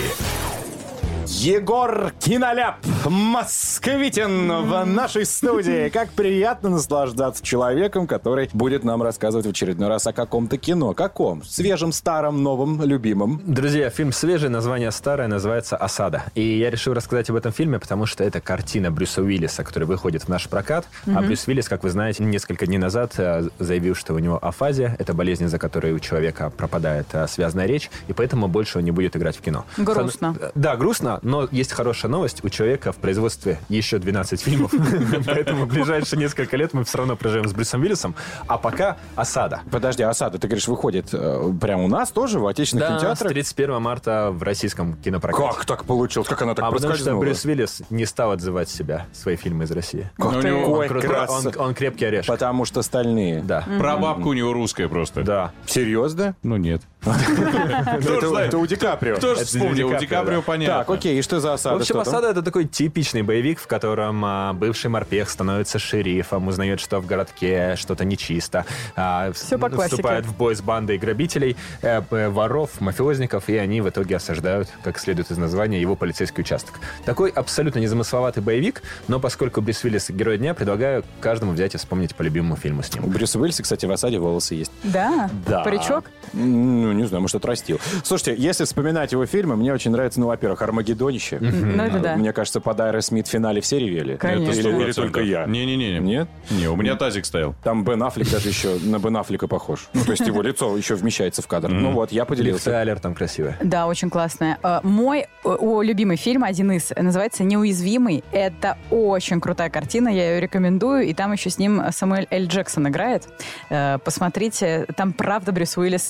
Егор 1.27 2.13
Киноляп, 2.19 2.77
Москвитин 3.09 4.51
в 4.51 4.83
нашей 4.85 5.25
студии. 5.25 5.89
Как 5.89 6.09
приятно 6.09 6.69
наслаждаться 6.69 7.43
человеком, 7.43 8.07
который 8.07 8.49
будет 8.53 8.83
нам 8.83 9.03
рассказывать 9.03 9.45
в 9.45 9.49
очередной 9.49 9.89
раз 9.89 10.07
о 10.07 10.13
каком-то 10.13 10.57
кино. 10.57 10.93
Каком? 10.93 11.43
Свежем, 11.43 11.91
старом, 11.91 12.41
новом, 12.41 12.81
любимом. 12.83 13.41
Друзья, 13.45 13.89
фильм 13.89 14.11
свежий, 14.11 14.49
название 14.49 14.91
старое, 14.91 15.27
называется 15.27 15.77
«Осада». 15.77 16.23
И 16.33 16.41
я 16.57 16.69
решил 16.69 16.93
рассказать 16.93 17.29
об 17.29 17.35
этом 17.35 17.51
фильме, 17.51 17.79
потому 17.79 18.05
что 18.05 18.23
это 18.23 18.41
картина 18.41 18.89
Брюса 18.89 19.21
Уиллиса, 19.21 19.63
который 19.63 19.83
выходит 19.85 20.23
в 20.23 20.29
наш 20.29 20.47
прокат. 20.49 20.87
А 21.05 21.21
Брюс 21.21 21.47
Уиллис, 21.47 21.69
как 21.69 21.83
вы 21.83 21.89
знаете, 21.91 22.23
несколько 22.23 22.65
дней 22.65 22.77
назад 22.79 23.13
э, 23.17 23.49
заявил, 23.59 23.93
что 23.95 24.13
у 24.13 24.19
него 24.19 24.39
афазия. 24.43 24.95
Это 24.97 25.13
болезнь, 25.13 25.45
из-за 25.45 25.59
которой 25.59 25.93
у 25.93 25.99
человека 25.99 26.49
пропадает 26.49 27.07
э, 27.13 27.27
связная 27.27 27.67
речь, 27.67 27.91
и 28.07 28.13
поэтому 28.13 28.47
больше 28.47 28.79
он 28.79 28.83
не 28.85 28.91
будет 28.91 29.15
играть 29.15 29.37
в 29.37 29.41
кино. 29.41 29.65
Грустно. 29.77 30.33
Хон- 30.33 30.51
Да, 30.55 30.75
грустно, 30.75 31.19
но 31.21 31.47
есть 31.51 31.71
хорошая 31.71 32.11
новость. 32.11 32.43
У 32.43 32.49
человека 32.49 32.94
в 32.95 32.99
производстве 32.99 33.59
еще 33.69 33.97
12 33.99 34.41
фильмов, 34.41 34.71
поэтому 35.25 35.65
в 35.65 35.67
ближайшие 35.67 36.19
несколько 36.19 36.57
лет 36.57 36.73
мы 36.73 36.83
все 36.83 36.97
равно 36.99 37.15
проживем 37.15 37.47
с 37.47 37.53
Брюсом 37.53 37.81
Уиллисом. 37.81 38.15
А 38.47 38.57
пока 38.57 38.97
«Осада». 39.15 39.61
Подожди, 39.71 40.03
Осада, 40.03 40.37
ты 40.39 40.47
говоришь, 40.47 40.67
выходит 40.67 41.09
э, 41.13 41.51
прямо 41.59 41.83
у 41.83 41.87
нас 41.87 42.11
тоже, 42.11 42.39
в 42.39 42.47
отечественных 42.47 42.87
Да, 42.87 42.95
кинотеатрах? 42.95 43.31
31 43.31 43.81
марта 43.81 44.29
в 44.31 44.43
российском 44.43 44.95
кинопрокате. 44.97 45.49
Как 45.55 45.65
так 45.65 45.85
получилось? 45.85 46.27
Как 46.27 46.41
она 46.41 46.55
так 46.55 46.65
а 46.65 46.71
потому 46.71 46.95
что? 46.95 47.15
Брюс 47.15 47.45
Уиллис 47.45 47.81
не 47.89 48.05
стал 48.05 48.31
отзывать 48.31 48.69
себя, 48.69 49.07
свои 49.13 49.35
фильмы 49.35 49.65
из 49.65 49.71
России. 49.71 50.09
Как 50.17 50.31
Ну, 50.33 50.41
ты? 50.41 50.53
Он, 50.53 51.73
крепкий 51.73 52.05
орешек. 52.05 52.27
Потому 52.27 52.65
что 52.65 52.81
стальные. 52.81 53.41
Да. 53.41 53.65
Прабабка 53.79 54.27
у 54.27 54.33
него 54.33 54.53
русская 54.53 54.87
просто. 54.87 55.23
Да. 55.23 55.51
Серьезно? 55.65 56.35
Ну 56.43 56.57
нет. 56.57 56.81
Это, 57.05 58.57
у 58.57 58.65
Ди 58.65 58.75
Каприо. 58.75 59.15
Кто 59.17 59.35
же 59.35 59.45
вспомнил? 59.45 59.89
У 59.89 59.97
Ди 59.97 60.07
Каприо, 60.07 60.41
понятно. 60.41 60.79
Так, 60.79 60.89
окей, 60.89 61.19
и 61.19 61.21
что 61.21 61.39
за 61.39 61.53
осада? 61.53 61.77
В 61.77 61.81
общем? 61.81 61.99
«Осада»— 61.99 62.29
это 62.31 62.41
такой 62.41 62.65
типичный 62.65 63.21
боевик, 63.21 63.59
в 63.59 63.67
котором 63.67 64.23
а, 64.25 64.53
бывший 64.53 64.87
морпех 64.87 65.29
становится 65.29 65.79
шерифом, 65.79 66.47
узнает, 66.47 66.79
что 66.79 66.99
в 66.99 67.05
городке 67.05 67.75
что-то 67.77 68.05
нечисто, 68.05 68.65
а, 68.95 69.31
Всё 69.33 69.57
по 69.57 69.69
классике. 69.69 69.95
вступает 69.95 70.25
в 70.25 70.35
бой 70.35 70.55
с 70.55 70.61
бандой 70.61 70.97
грабителей, 70.97 71.55
э, 71.81 72.01
п- 72.01 72.29
воров, 72.29 72.79
мафиозников, 72.81 73.49
и 73.49 73.55
они 73.57 73.81
в 73.81 73.89
итоге 73.89 74.17
осаждают, 74.17 74.69
как 74.83 74.99
следует 74.99 75.31
из 75.31 75.37
названия, 75.37 75.79
его 75.81 75.95
полицейский 75.95 76.41
участок. 76.41 76.79
Такой 77.05 77.29
абсолютно 77.29 77.79
незамысловатый 77.79 78.43
боевик, 78.43 78.81
но 79.07 79.19
поскольку 79.19 79.61
Брюс 79.61 79.83
Уиллис— 79.83 80.09
герой 80.11 80.37
дня, 80.37 80.53
предлагаю 80.53 81.03
каждому 81.21 81.53
взять 81.53 81.75
и 81.75 81.77
вспомнить 81.77 82.15
по 82.15 82.21
любимому 82.21 82.55
фильму 82.55 82.83
с 82.83 82.93
У 82.95 82.99
ним. 83.01 83.09
Брюса 83.11 83.39
Уиллиса, 83.39 83.63
кстати, 83.63 83.85
в 83.85 83.91
осаде 83.91 84.19
волосы 84.19 84.55
есть. 84.55 84.71
Да? 84.83 85.29
Да. 85.47 85.61
Паричок? 85.63 86.05
Ну, 86.33 86.93
не 86.95 87.05
знаю, 87.05 87.21
может, 87.21 87.35
отрастил. 87.35 87.79
Слушайте, 88.03 88.35
если 88.41 88.65
вспоминать 88.65 89.11
его 89.11 89.25
фильмы, 89.25 89.55
мне 89.55 89.73
очень 89.73 89.91
нравится, 89.91 90.19
ну, 90.19 90.27
во-первых, 90.27 90.61
«Армагеддонище». 90.61 91.39
Ну, 91.39 91.83
это 91.83 91.99
да. 91.99 92.15
Мне 92.15 92.33
кажется, 92.33 92.61
под 92.61 92.79
Аэросмит 92.79 93.27
в 93.27 93.31
финале 93.31 93.61
все 93.61 93.79
ревели. 93.79 94.15
Конечно. 94.17 94.59
Или, 94.59 94.83
или 94.83 94.91
только 94.91 95.21
я. 95.21 95.45
Не-не-не. 95.45 95.99
Нет? 95.99 96.27
Не, 96.49 96.67
у 96.67 96.75
меня 96.75 96.95
тазик 96.95 97.25
стоял. 97.25 97.55
Там 97.63 97.83
Бен 97.83 98.01
Аффлек 98.03 98.29
даже 98.29 98.49
еще 98.49 98.77
на 98.83 98.99
Бен 98.99 99.17
Аффлека 99.17 99.47
похож. 99.47 99.87
Ну, 99.93 100.03
то 100.03 100.11
есть 100.11 100.25
его 100.25 100.41
лицо 100.41 100.75
еще 100.77 100.95
вмещается 100.95 101.41
в 101.41 101.47
кадр. 101.47 101.69
Ну 101.69 101.91
вот, 101.91 102.11
я 102.11 102.25
поделился. 102.25 102.71
Тайлер 102.71 102.99
там 102.99 103.13
красивая. 103.13 103.57
Да, 103.61 103.87
очень 103.87 104.09
классная. 104.09 104.57
Э, 104.63 104.79
Мой 104.83 105.25
э, 105.43 105.57
любимый 105.83 106.17
фильм, 106.17 106.43
один 106.43 106.71
из, 106.71 106.91
называется 106.95 107.43
«Неуязвимый». 107.43 108.23
Это 108.31 108.77
очень 108.89 109.39
крутая 109.41 109.69
картина, 109.69 110.09
я 110.09 110.35
ее 110.35 110.41
рекомендую. 110.41 111.03
И 111.03 111.13
там 111.13 111.31
еще 111.33 111.49
с 111.49 111.57
ним 111.57 111.81
Самуэль 111.91 112.27
Эль 112.29 112.47
Джексон 112.47 112.87
играет. 112.87 113.27
Э, 113.69 113.97
Посмотрите, 114.03 114.85
там 114.95 115.13
правда 115.13 115.51
Брюс 115.51 115.77
Уиллис 115.77 116.09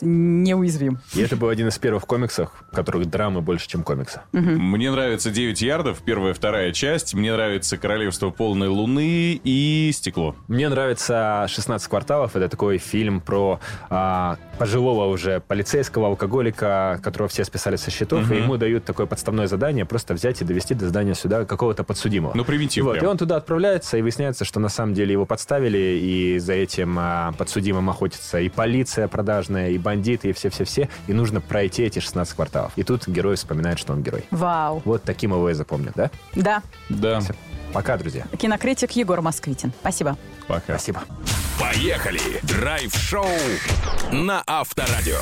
неуязвим. 0.76 1.00
И 1.14 1.22
это 1.22 1.36
был 1.36 1.50
один 1.50 1.68
из 1.68 1.78
первых 1.78 2.06
комиксов, 2.06 2.50
в 2.72 2.76
которых 2.76 3.10
драмы 3.10 3.42
больше, 3.42 3.68
чем 3.68 3.84
комикса. 3.84 4.24
Мне 4.32 4.92
нравится 4.92 5.32
9 5.32 5.62
ярдов, 5.62 6.02
первая, 6.04 6.34
вторая 6.34 6.72
часть. 6.72 7.14
Мне 7.14 7.34
нравится 7.34 7.78
Королевство 7.78 8.30
полной 8.30 8.68
луны 8.68 9.40
и 9.44 9.92
Стекло. 9.94 10.36
Мне 10.48 10.70
нравится 10.70 11.46
«16 11.48 11.90
кварталов». 11.90 12.36
Это 12.36 12.50
такой 12.50 12.78
фильм 12.78 13.22
про 13.22 13.60
а, 13.90 14.38
пожилого 14.58 15.08
уже 15.08 15.40
полицейского 15.40 16.08
алкоголика, 16.08 17.00
которого 17.04 17.28
все 17.30 17.44
списали 17.44 17.76
со 17.76 17.92
счетов, 17.92 18.32
и 18.32 18.38
ему 18.38 18.58
дают 18.58 18.86
такое 18.86 19.06
подставное 19.06 19.48
задание 19.48 19.86
просто 19.86 20.14
взять 20.14 20.42
и 20.42 20.46
довести 20.46 20.74
до 20.74 20.88
здания 20.88 21.16
суда 21.16 21.46
какого-то 21.46 21.84
подсудимого. 21.84 22.34
Ну, 22.36 22.44
примитив 22.46 22.84
Вот, 22.86 22.94
прям. 22.94 23.06
и 23.06 23.08
он 23.08 23.18
туда 23.18 23.38
отправляется, 23.38 23.98
и 23.98 24.02
выясняется, 24.02 24.46
что 24.46 24.60
на 24.60 24.70
самом 24.70 24.94
деле 24.94 25.14
его 25.14 25.26
подставили, 25.26 26.00
и 26.02 26.40
за 26.40 26.54
этим 26.54 26.98
а, 27.00 27.34
подсудимым 27.38 27.90
охотится 27.90 28.40
и 28.40 28.50
полиция 28.50 29.08
продажная, 29.08 29.70
и 29.70 29.78
бандиты, 29.78 30.30
и 30.30 30.34
все-все-все, 30.56 30.90
и 31.08 31.14
нужно 31.14 31.42
пройти 31.42 31.84
эти 31.84 32.00
16 32.00 32.34
кварталов. 32.36 32.72
И 32.76 32.84
тут 32.84 33.08
герой 33.08 33.36
вспоминает, 33.36 33.80
что 33.80 33.94
он 33.94 34.02
герой. 34.02 34.26
Вау. 34.32 34.82
Вот 34.86 35.04
таким 35.04 35.32
его 35.32 35.50
и 35.50 35.54
запомню, 35.54 35.92
да? 35.96 36.10
Да. 36.34 36.62
Да, 36.90 37.22
Пока, 37.74 37.98
друзья. 37.98 38.26
Кинокритик 38.38 38.92
Егор 38.92 39.22
Москвитин. 39.22 39.74
Спасибо. 39.82 40.18
пока. 40.48 40.78
Спасибо. 40.78 41.04
Поехали! 41.60 42.40
Драйв-шоу 42.44 43.28
на 44.12 44.44
Авторадио. 44.46 45.20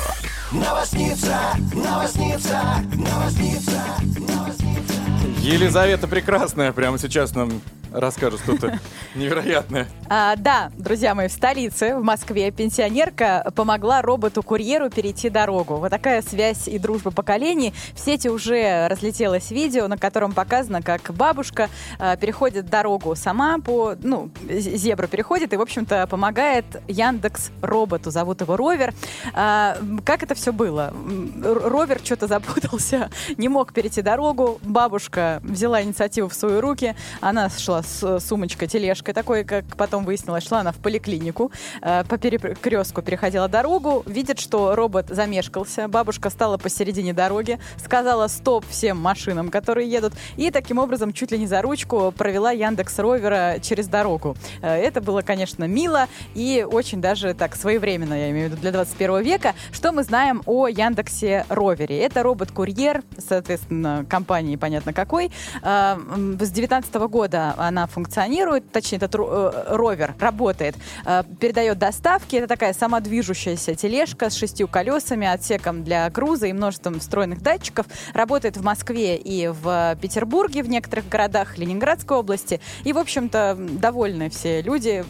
Елизавета 5.44 6.08
Прекрасная 6.08 6.72
прямо 6.72 6.98
сейчас 6.98 7.34
нам 7.34 7.60
расскажет 7.94 8.40
что-то 8.40 8.78
невероятное. 9.14 9.86
А, 10.08 10.36
да, 10.36 10.70
друзья 10.76 11.14
мои, 11.14 11.28
в 11.28 11.32
столице, 11.32 11.96
в 11.96 12.02
Москве, 12.02 12.50
пенсионерка 12.50 13.52
помогла 13.54 14.02
роботу-курьеру 14.02 14.90
перейти 14.90 15.30
дорогу. 15.30 15.76
Вот 15.76 15.90
такая 15.90 16.22
связь 16.22 16.66
и 16.66 16.78
дружба 16.78 17.10
поколений. 17.10 17.72
В 17.94 18.00
сети 18.00 18.28
уже 18.28 18.88
разлетелось 18.88 19.50
видео, 19.50 19.86
на 19.86 19.96
котором 19.96 20.32
показано, 20.32 20.82
как 20.82 21.12
бабушка 21.14 21.68
а, 21.98 22.16
переходит 22.16 22.68
дорогу 22.68 23.14
сама 23.14 23.58
по, 23.58 23.94
ну, 24.02 24.30
зебра 24.48 25.06
переходит 25.06 25.52
и, 25.52 25.56
в 25.56 25.60
общем-то, 25.60 26.06
помогает 26.08 26.64
Яндекс 26.88 27.50
роботу. 27.62 28.10
Зовут 28.10 28.40
его 28.40 28.56
Ровер. 28.56 28.92
А, 29.32 29.76
как 30.04 30.22
это 30.22 30.34
все 30.34 30.52
было? 30.52 30.92
Ровер 31.42 32.00
что-то 32.02 32.26
запутался, 32.26 33.10
не 33.36 33.48
мог 33.48 33.72
перейти 33.72 34.02
дорогу. 34.02 34.58
Бабушка 34.62 35.33
взяла 35.42 35.82
инициативу 35.82 36.28
в 36.28 36.34
свои 36.34 36.58
руки. 36.58 36.94
Она 37.20 37.48
шла 37.50 37.82
с 37.82 38.20
сумочкой, 38.20 38.68
тележкой 38.68 39.14
такой, 39.14 39.44
как 39.44 39.64
потом 39.76 40.04
выяснилось, 40.04 40.46
шла 40.46 40.60
она 40.60 40.72
в 40.72 40.76
поликлинику, 40.76 41.50
э, 41.82 42.04
по 42.04 42.18
перекрестку 42.18 43.02
переходила 43.02 43.48
дорогу, 43.48 44.02
видит, 44.06 44.38
что 44.38 44.74
робот 44.74 45.08
замешкался, 45.08 45.88
бабушка 45.88 46.30
стала 46.30 46.56
посередине 46.58 47.12
дороги, 47.12 47.58
сказала 47.76 48.28
стоп 48.28 48.64
всем 48.68 48.98
машинам, 48.98 49.50
которые 49.50 49.90
едут, 49.90 50.14
и 50.36 50.50
таким 50.50 50.78
образом 50.78 51.12
чуть 51.12 51.30
ли 51.32 51.38
не 51.38 51.46
за 51.46 51.62
ручку 51.62 52.12
провела 52.16 52.50
Яндекс 52.50 52.98
Ровера 52.98 53.56
через 53.60 53.88
дорогу. 53.88 54.36
Э, 54.62 54.74
Это 54.74 55.00
было, 55.00 55.22
конечно, 55.22 55.64
мило 55.64 56.08
и 56.34 56.66
очень 56.68 57.00
даже 57.00 57.34
так 57.34 57.56
своевременно, 57.56 58.14
я 58.14 58.30
имею 58.30 58.48
в 58.48 58.52
виду, 58.52 58.60
для 58.60 58.72
21 58.72 59.22
века. 59.22 59.54
Что 59.72 59.92
мы 59.92 60.02
знаем 60.02 60.42
о 60.46 60.68
Яндексе 60.68 61.46
Ровере? 61.48 61.98
Это 61.98 62.22
робот-курьер, 62.22 63.02
соответственно, 63.18 64.04
компании 64.08 64.56
понятно 64.56 64.92
какой. 64.92 65.23
Э, 65.62 65.96
м, 65.96 66.34
С 66.34 66.50
2019 66.50 66.94
года 67.08 67.54
она 67.56 67.86
функционирует, 67.86 68.70
точнее, 68.70 68.98
этот 68.98 69.14
э, 69.14 69.64
ровер 69.68 70.14
работает, 70.18 70.76
э, 71.04 71.22
передает 71.40 71.78
доставки. 71.78 72.36
Это 72.36 72.48
такая 72.48 72.72
самодвижущаяся 72.72 73.74
тележка 73.74 74.30
с 74.30 74.34
шестью 74.34 74.68
колесами, 74.68 75.26
отсеком 75.26 75.84
для 75.84 76.08
груза 76.10 76.46
и 76.46 76.52
множеством 76.52 77.00
встроенных 77.00 77.42
датчиков. 77.42 77.86
Работает 78.12 78.56
в 78.56 78.62
Москве 78.62 79.16
и 79.16 79.48
в 79.48 79.96
Петербурге, 80.00 80.62
в 80.62 80.68
некоторых 80.68 81.08
городах 81.08 81.58
Ленинградской 81.58 82.16
области. 82.16 82.60
И, 82.84 82.92
в 82.92 82.98
общем-то, 82.98 83.56
довольны 83.58 84.30
все 84.30 84.62
люди. 84.62 85.04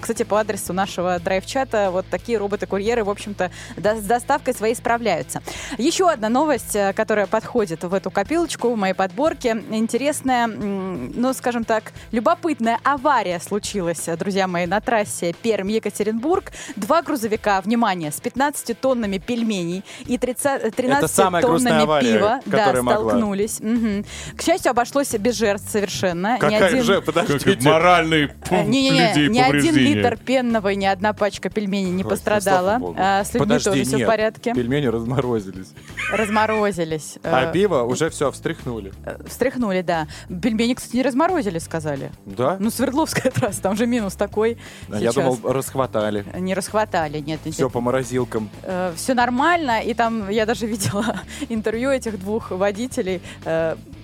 Кстати, 0.00 0.22
по 0.22 0.40
адресу 0.40 0.72
нашего 0.72 1.18
драйв-чата 1.18 1.90
вот 1.90 2.06
такие 2.10 2.38
роботы-курьеры, 2.38 3.04
в 3.04 3.10
общем-то, 3.10 3.50
до- 3.76 3.96
с 3.96 4.02
доставкой 4.04 4.54
своей 4.54 4.74
справляются. 4.74 5.42
Еще 5.78 6.08
одна 6.08 6.28
новость, 6.28 6.74
э, 6.74 6.92
которая 6.92 7.26
подходит 7.26 7.84
в 7.84 7.92
эту 7.94 8.10
копилочку 8.10 8.70
в 8.72 8.76
моей 8.76 8.94
подборке. 8.94 9.62
Интересная, 9.70 10.46
ну, 10.46 11.32
скажем 11.34 11.64
так, 11.64 11.92
любопытная 12.12 12.78
авария 12.82 13.38
случилась, 13.40 14.08
э, 14.08 14.16
друзья 14.16 14.46
мои, 14.46 14.66
на 14.66 14.80
трассе 14.80 15.34
Пермь-Екатеринбург. 15.42 16.52
Два 16.76 17.02
грузовика, 17.02 17.60
внимание, 17.60 18.10
с 18.10 18.20
15 18.20 18.74
тоннами 18.74 19.18
пельменей 19.18 19.84
и 20.06 20.18
30, 20.18 20.74
13 20.74 21.10
самая 21.10 21.42
грустная 21.42 21.72
тоннами 21.72 21.84
авария, 21.84 22.12
пива 22.12 22.40
да, 22.46 22.74
столкнулись. 22.82 23.60
Мгм. 23.60 24.04
К 24.36 24.42
счастью, 24.42 24.70
обошлось 24.70 25.10
без 25.12 25.36
жертв 25.36 25.68
совершенно. 25.70 26.34
Ни 26.36 26.38
Какая 26.38 26.66
один- 26.66 26.82
же, 26.84 26.94
Как 26.96 27.04
подождите. 27.06 27.68
моральный 27.68 28.30
Э, 28.50 28.64
Не-не-не, 28.64 29.08
людей 29.08 29.28
ни 29.28 29.38
один 29.38 29.46
повреждения. 29.60 29.89
Литр 29.94 30.16
пенного 30.16 30.72
и 30.72 30.76
ни 30.76 30.84
одна 30.86 31.12
пачка 31.12 31.48
пельменей 31.50 31.90
не 31.90 32.04
Ой, 32.04 32.10
пострадала. 32.10 32.78
А, 32.96 33.24
С 33.24 33.28
людьми 33.34 33.40
Подожди, 33.40 33.64
тоже 33.70 33.84
все 33.84 34.04
в 34.04 34.06
порядке. 34.06 34.52
Пельмени 34.54 34.86
разморозились. 34.86 35.68
Разморозились. 36.12 37.18
А 37.22 37.44
Э, 37.48 37.52
пиво 37.52 37.82
уже 37.82 38.10
все 38.10 38.30
встряхнули. 38.30 38.92
э, 39.04 39.16
Встряхнули, 39.26 39.82
да. 39.82 40.06
Пельмени, 40.28 40.74
кстати, 40.74 40.96
не 40.96 41.02
разморозили, 41.02 41.58
сказали. 41.58 42.10
Да? 42.26 42.56
Ну, 42.60 42.70
Свердловская 42.70 43.30
трасса, 43.34 43.62
там 43.62 43.76
же 43.76 43.86
минус 43.86 44.14
такой. 44.14 44.58
А 44.92 44.98
Я 44.98 45.12
думал, 45.12 45.38
расхватали. 45.44 46.24
Не 46.36 46.54
расхватали, 46.54 47.18
нет. 47.20 47.40
Все 47.50 47.68
по 47.70 47.80
морозилкам. 47.80 48.50
все 48.96 49.14
нормально, 49.14 49.80
и 49.80 49.94
там 49.94 50.28
я 50.30 50.46
даже 50.46 50.66
видела 50.70 51.20
интервью 51.48 51.90
этих 51.90 52.18
двух 52.20 52.50
водителей. 52.50 53.20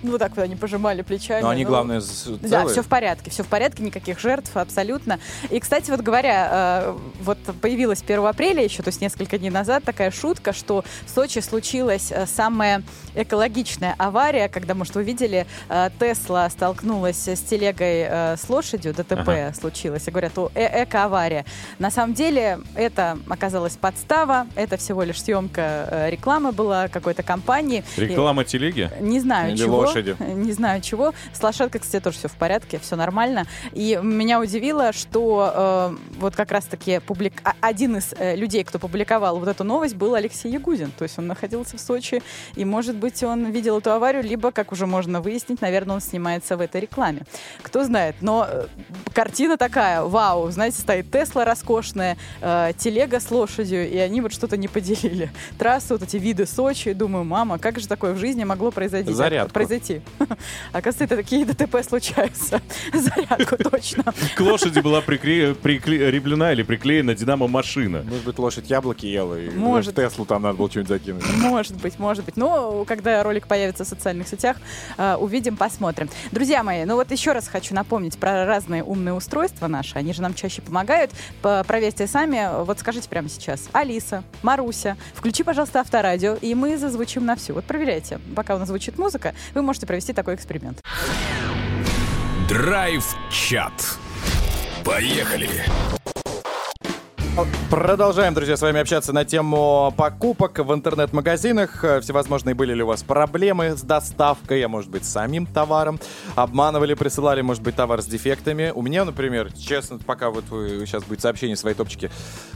Ну, 0.03 0.17
так 0.17 0.35
вот 0.35 0.43
они 0.43 0.55
пожимали 0.55 1.01
плечами. 1.01 1.41
Но 1.41 1.49
они, 1.49 1.63
ну, 1.63 1.69
главное, 1.69 2.01
с- 2.01 2.25
Да, 2.41 2.47
целые. 2.49 2.69
все 2.69 2.81
в 2.83 2.87
порядке, 2.87 3.29
все 3.31 3.43
в 3.43 3.47
порядке, 3.47 3.83
никаких 3.83 4.19
жертв 4.19 4.55
абсолютно. 4.55 5.19
И, 5.49 5.59
кстати, 5.59 5.89
вот 5.91 6.01
говоря, 6.01 6.49
э, 6.51 6.97
вот 7.21 7.37
появилась 7.61 8.01
1 8.01 8.25
апреля 8.29 8.63
еще, 8.63 8.83
то 8.83 8.89
есть 8.89 9.01
несколько 9.01 9.37
дней 9.37 9.49
назад, 9.49 9.83
такая 9.83 10.11
шутка, 10.11 10.53
что 10.53 10.83
в 11.05 11.09
Сочи 11.09 11.39
случилась 11.39 12.11
э, 12.11 12.25
самая 12.27 12.83
экологичная 13.15 13.95
авария, 13.97 14.47
когда, 14.49 14.73
может, 14.73 14.95
вы 14.95 15.03
видели, 15.03 15.45
э, 15.69 15.89
Тесла 15.99 16.49
столкнулась 16.49 17.27
с 17.27 17.39
телегой 17.41 18.07
с 18.37 18.49
лошадью, 18.49 18.93
ДТП 18.93 19.11
Ага. 19.29 19.53
случилось, 19.59 20.07
и 20.07 20.11
говорят, 20.11 20.37
о, 20.37 20.51
э- 20.55 20.83
эко-авария. 20.83 21.45
На 21.79 21.89
самом 21.91 22.13
деле 22.13 22.59
это 22.75 23.17
оказалась 23.29 23.75
подстава, 23.77 24.47
это 24.55 24.77
всего 24.77 25.03
лишь 25.03 25.21
съемка 25.21 26.07
рекламы 26.09 26.51
была 26.51 26.87
какой-то 26.87 27.23
компании. 27.23 27.83
И- 27.97 28.01
Реклама 28.01 28.43
телеги? 28.43 28.89
не 28.99 29.19
знаю 29.19 29.51
Или 29.51 29.57
чего. 29.57 29.77
Лошади. 29.87 30.15
Не 30.19 30.51
знаю 30.51 30.81
чего. 30.81 31.13
С 31.33 31.41
лошадкой, 31.41 31.81
кстати, 31.81 32.03
тоже 32.03 32.17
все 32.17 32.27
в 32.27 32.35
порядке, 32.35 32.79
все 32.79 32.95
нормально. 32.95 33.45
И 33.73 33.99
меня 34.01 34.39
удивило, 34.39 34.93
что 34.93 35.91
э, 35.93 36.17
вот 36.19 36.35
как 36.35 36.51
раз-таки 36.51 36.99
публик... 36.99 37.33
а- 37.43 37.53
один 37.61 37.97
из 37.97 38.13
э, 38.17 38.35
людей, 38.35 38.63
кто 38.63 38.79
публиковал 38.79 39.39
вот 39.39 39.47
эту 39.47 39.63
новость, 39.63 39.95
был 39.95 40.15
Алексей 40.15 40.51
Ягудин. 40.51 40.91
То 40.97 41.03
есть 41.03 41.17
он 41.17 41.27
находился 41.27 41.77
в 41.77 41.79
Сочи, 41.81 42.21
и, 42.55 42.65
может 42.65 42.95
быть, 42.95 43.23
он 43.23 43.45
видел 43.51 43.77
эту 43.79 43.91
аварию, 43.91 44.23
либо, 44.23 44.51
как 44.51 44.71
уже 44.71 44.85
можно 44.85 45.21
выяснить, 45.21 45.61
наверное, 45.61 45.95
он 45.95 46.01
снимается 46.01 46.57
в 46.57 46.61
этой 46.61 46.81
рекламе. 46.81 47.23
Кто 47.61 47.83
знает. 47.83 48.15
Но 48.21 48.47
э, 48.49 48.65
картина 49.13 49.57
такая, 49.57 50.03
вау, 50.03 50.49
знаете, 50.51 50.79
стоит 50.81 51.11
Тесла 51.11 51.45
роскошная, 51.45 52.17
э, 52.41 52.71
телега 52.77 53.19
с 53.19 53.31
лошадью, 53.31 53.89
и 53.89 53.97
они 53.97 54.21
вот 54.21 54.33
что-то 54.33 54.57
не 54.57 54.67
поделили. 54.67 55.31
Трассу, 55.57 55.95
вот 55.95 56.03
эти 56.03 56.17
виды 56.17 56.45
Сочи, 56.45 56.93
думаю, 56.93 57.23
мама, 57.23 57.57
как 57.59 57.79
же 57.79 57.87
такое 57.87 58.13
в 58.13 58.17
жизни 58.17 58.43
могло 58.43 58.71
произойти? 58.71 59.11
Зарядку. 59.13 59.53
произойти? 59.53 59.76
Оказывается, 60.71 61.15
такие 61.17 61.45
ДТП 61.45 61.77
случаются. 61.83 62.61
Зарядку 62.93 63.57
точно. 63.57 64.03
К 64.35 64.39
лошади 64.41 64.79
была 64.79 65.01
прикреплена 65.01 66.51
или 66.53 66.63
приклеена 66.63 67.15
динамо-машина. 67.15 68.03
Может 68.03 68.25
быть, 68.25 68.39
лошадь 68.39 68.69
яблоки 68.69 69.05
ела, 69.05 69.35
и 69.39 69.49
Может. 69.49 69.93
в 69.93 69.95
Теслу 69.95 70.25
там 70.25 70.41
надо 70.43 70.57
было 70.57 70.69
что-нибудь 70.69 70.89
закинуть. 70.89 71.23
Может 71.37 71.75
быть, 71.75 71.99
может 71.99 72.25
быть. 72.25 72.37
Но 72.37 72.85
когда 72.85 73.23
ролик 73.23 73.47
появится 73.47 73.83
в 73.83 73.87
социальных 73.87 74.27
сетях, 74.27 74.57
э, 74.97 75.15
увидим, 75.15 75.57
посмотрим. 75.57 76.09
Друзья 76.31 76.63
мои, 76.63 76.83
ну 76.85 76.95
вот 76.95 77.11
еще 77.11 77.31
раз 77.31 77.47
хочу 77.47 77.73
напомнить 77.73 78.17
про 78.17 78.45
разные 78.45 78.83
умные 78.83 79.13
устройства 79.13 79.67
наши. 79.67 79.97
Они 79.97 80.13
же 80.13 80.21
нам 80.21 80.33
чаще 80.33 80.61
помогают. 80.61 81.11
По- 81.41 81.63
Проверьте 81.67 82.07
сами. 82.07 82.63
Вот 82.63 82.79
скажите 82.79 83.09
прямо 83.09 83.29
сейчас. 83.29 83.69
Алиса, 83.73 84.23
Маруся, 84.43 84.97
включи, 85.13 85.43
пожалуйста, 85.43 85.79
авторадио, 85.81 86.35
и 86.41 86.53
мы 86.55 86.77
зазвучим 86.77 87.25
на 87.25 87.35
всю. 87.35 87.53
Вот 87.53 87.65
проверяйте. 87.65 88.19
Пока 88.35 88.55
у 88.55 88.59
нас 88.59 88.67
звучит 88.67 88.97
музыка, 88.97 89.33
вы 89.53 89.61
можете 89.67 89.85
провести 89.85 90.13
такой 90.13 90.33
эксперимент. 90.35 90.81
Драйв-чат. 92.49 93.97
Поехали. 94.83 95.49
Продолжаем, 97.69 98.33
друзья, 98.33 98.57
с 98.57 98.61
вами 98.61 98.79
общаться 98.79 99.13
на 99.13 99.23
тему 99.23 99.93
покупок 99.95 100.57
в 100.57 100.73
интернет-магазинах. 100.73 101.83
Всевозможные 102.01 102.55
были 102.55 102.73
ли 102.73 102.81
у 102.81 102.87
вас 102.87 103.03
проблемы 103.03 103.77
с 103.77 103.81
доставкой, 103.83 104.63
а 104.63 104.67
может 104.69 104.89
быть, 104.89 105.05
с 105.05 105.09
самим 105.09 105.45
товаром? 105.45 105.99
Обманывали, 106.35 106.95
присылали, 106.95 107.41
может 107.41 107.61
быть, 107.61 107.75
товар 107.75 108.01
с 108.01 108.07
дефектами? 108.07 108.71
У 108.73 108.81
меня, 108.81 109.05
например, 109.05 109.51
честно, 109.53 109.99
пока 109.99 110.31
вот 110.31 110.45
вы 110.49 110.83
сейчас 110.87 111.03
будет 111.03 111.21
сообщение 111.21 111.57
свои 111.57 111.75
топчики 111.75 112.09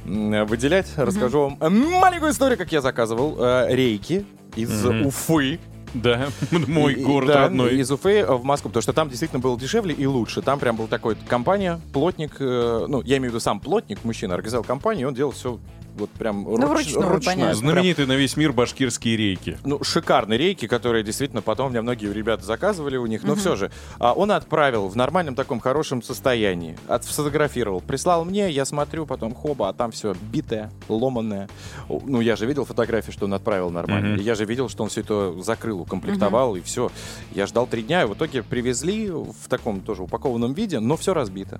выделять, 0.04 0.88
расскажу 0.96 1.56
вам 1.60 1.80
маленькую 2.00 2.32
историю, 2.32 2.58
как 2.58 2.72
я 2.72 2.82
заказывал 2.82 3.36
э, 3.40 3.68
рейки 3.76 4.26
из 4.56 4.84
Мгм. 4.84 5.06
Уфы. 5.06 5.60
Да, 5.94 6.28
мой 6.52 6.94
И- 6.94 7.04
город 7.04 7.28
да, 7.28 7.42
родной. 7.44 7.76
Из 7.78 7.92
Уфы 7.92 8.26
в 8.26 8.44
Москву, 8.44 8.70
потому 8.70 8.82
что 8.82 8.94
там 8.94 9.10
действительно 9.10 9.40
было 9.40 9.60
дешевле 9.60 9.94
и 9.94 10.06
лучше. 10.06 10.42
Там 10.42 10.60
прям 10.60 10.76
был 10.76 10.88
такой 10.88 11.16
компания, 11.28 11.80
плотник, 11.94 12.38
э, 12.40 12.86
ну, 12.88 13.02
я 13.02 13.18
имею 13.18 13.32
в 13.32 13.34
виду 13.34 13.40
сам 13.40 13.60
плотник, 13.60 14.04
мужчина, 14.04 14.36
организовал 14.36 14.64
компанию, 14.64 15.08
он 15.08 15.14
делал 15.14 15.32
все 15.32 15.60
вот 16.02 16.10
прям 16.12 16.46
руч- 16.48 16.58
Ну, 16.96 17.20
понятно. 17.26 17.46
Прям, 17.46 17.56
Знаменитые 17.56 18.06
на 18.08 18.16
весь 18.16 18.36
мир 18.38 18.52
башкирские 18.54 19.16
рейки. 19.18 19.58
ну, 19.64 19.84
шикарные 19.84 20.38
рейки, 20.38 20.68
которые 20.68 21.04
действительно 21.04 21.42
потом 21.42 21.68
у 21.68 21.70
меня 21.70 21.82
многие 21.82 22.12
ребята 22.12 22.44
заказывали 22.46 22.98
у 22.98 23.06
них, 23.06 23.24
но 23.24 23.36
все 23.36 23.56
же. 23.56 23.72
а, 24.00 24.14
он 24.14 24.32
отправил 24.32 24.88
в 24.90 24.96
нормальном 24.96 25.36
таком 25.36 25.60
хорошем 25.60 26.02
состоянии, 26.04 26.78
от, 26.88 27.06
сфотографировал, 27.06 27.80
прислал 27.82 28.26
мне, 28.26 28.50
я 28.52 28.66
смотрю, 28.66 29.06
потом 29.06 29.34
хоба, 29.34 29.70
а 29.70 29.74
там 29.74 29.92
все 29.92 30.16
битое, 30.32 30.70
ломанное. 30.90 31.48
Ну, 31.90 32.20
я 32.22 32.36
же 32.36 32.46
видел 32.46 32.66
фотографии, 32.66 33.12
что 33.12 33.26
он 33.26 33.34
отправил 33.34 33.70
нормально. 33.70 34.16
И 34.18 34.22
я 34.24 34.36
же 34.36 34.46
видел, 34.46 34.68
что 34.70 34.84
он 34.84 34.90
все 34.90 35.02
это 35.02 35.34
закрыл, 35.42 35.80
укомплектовал, 35.82 36.56
и 36.56 36.62
все. 36.62 36.92
Я 37.34 37.46
ждал 37.48 37.68
три 37.68 37.84
дня, 37.84 38.04
и 38.04 38.06
в 38.06 38.14
итоге 38.14 38.44
привезли 38.44 39.10
в 39.12 39.48
таком 39.48 39.82
тоже 39.82 40.04
упакованном 40.04 40.54
виде, 40.54 40.80
но 40.80 40.98
все 40.98 41.14
разбито. 41.14 41.60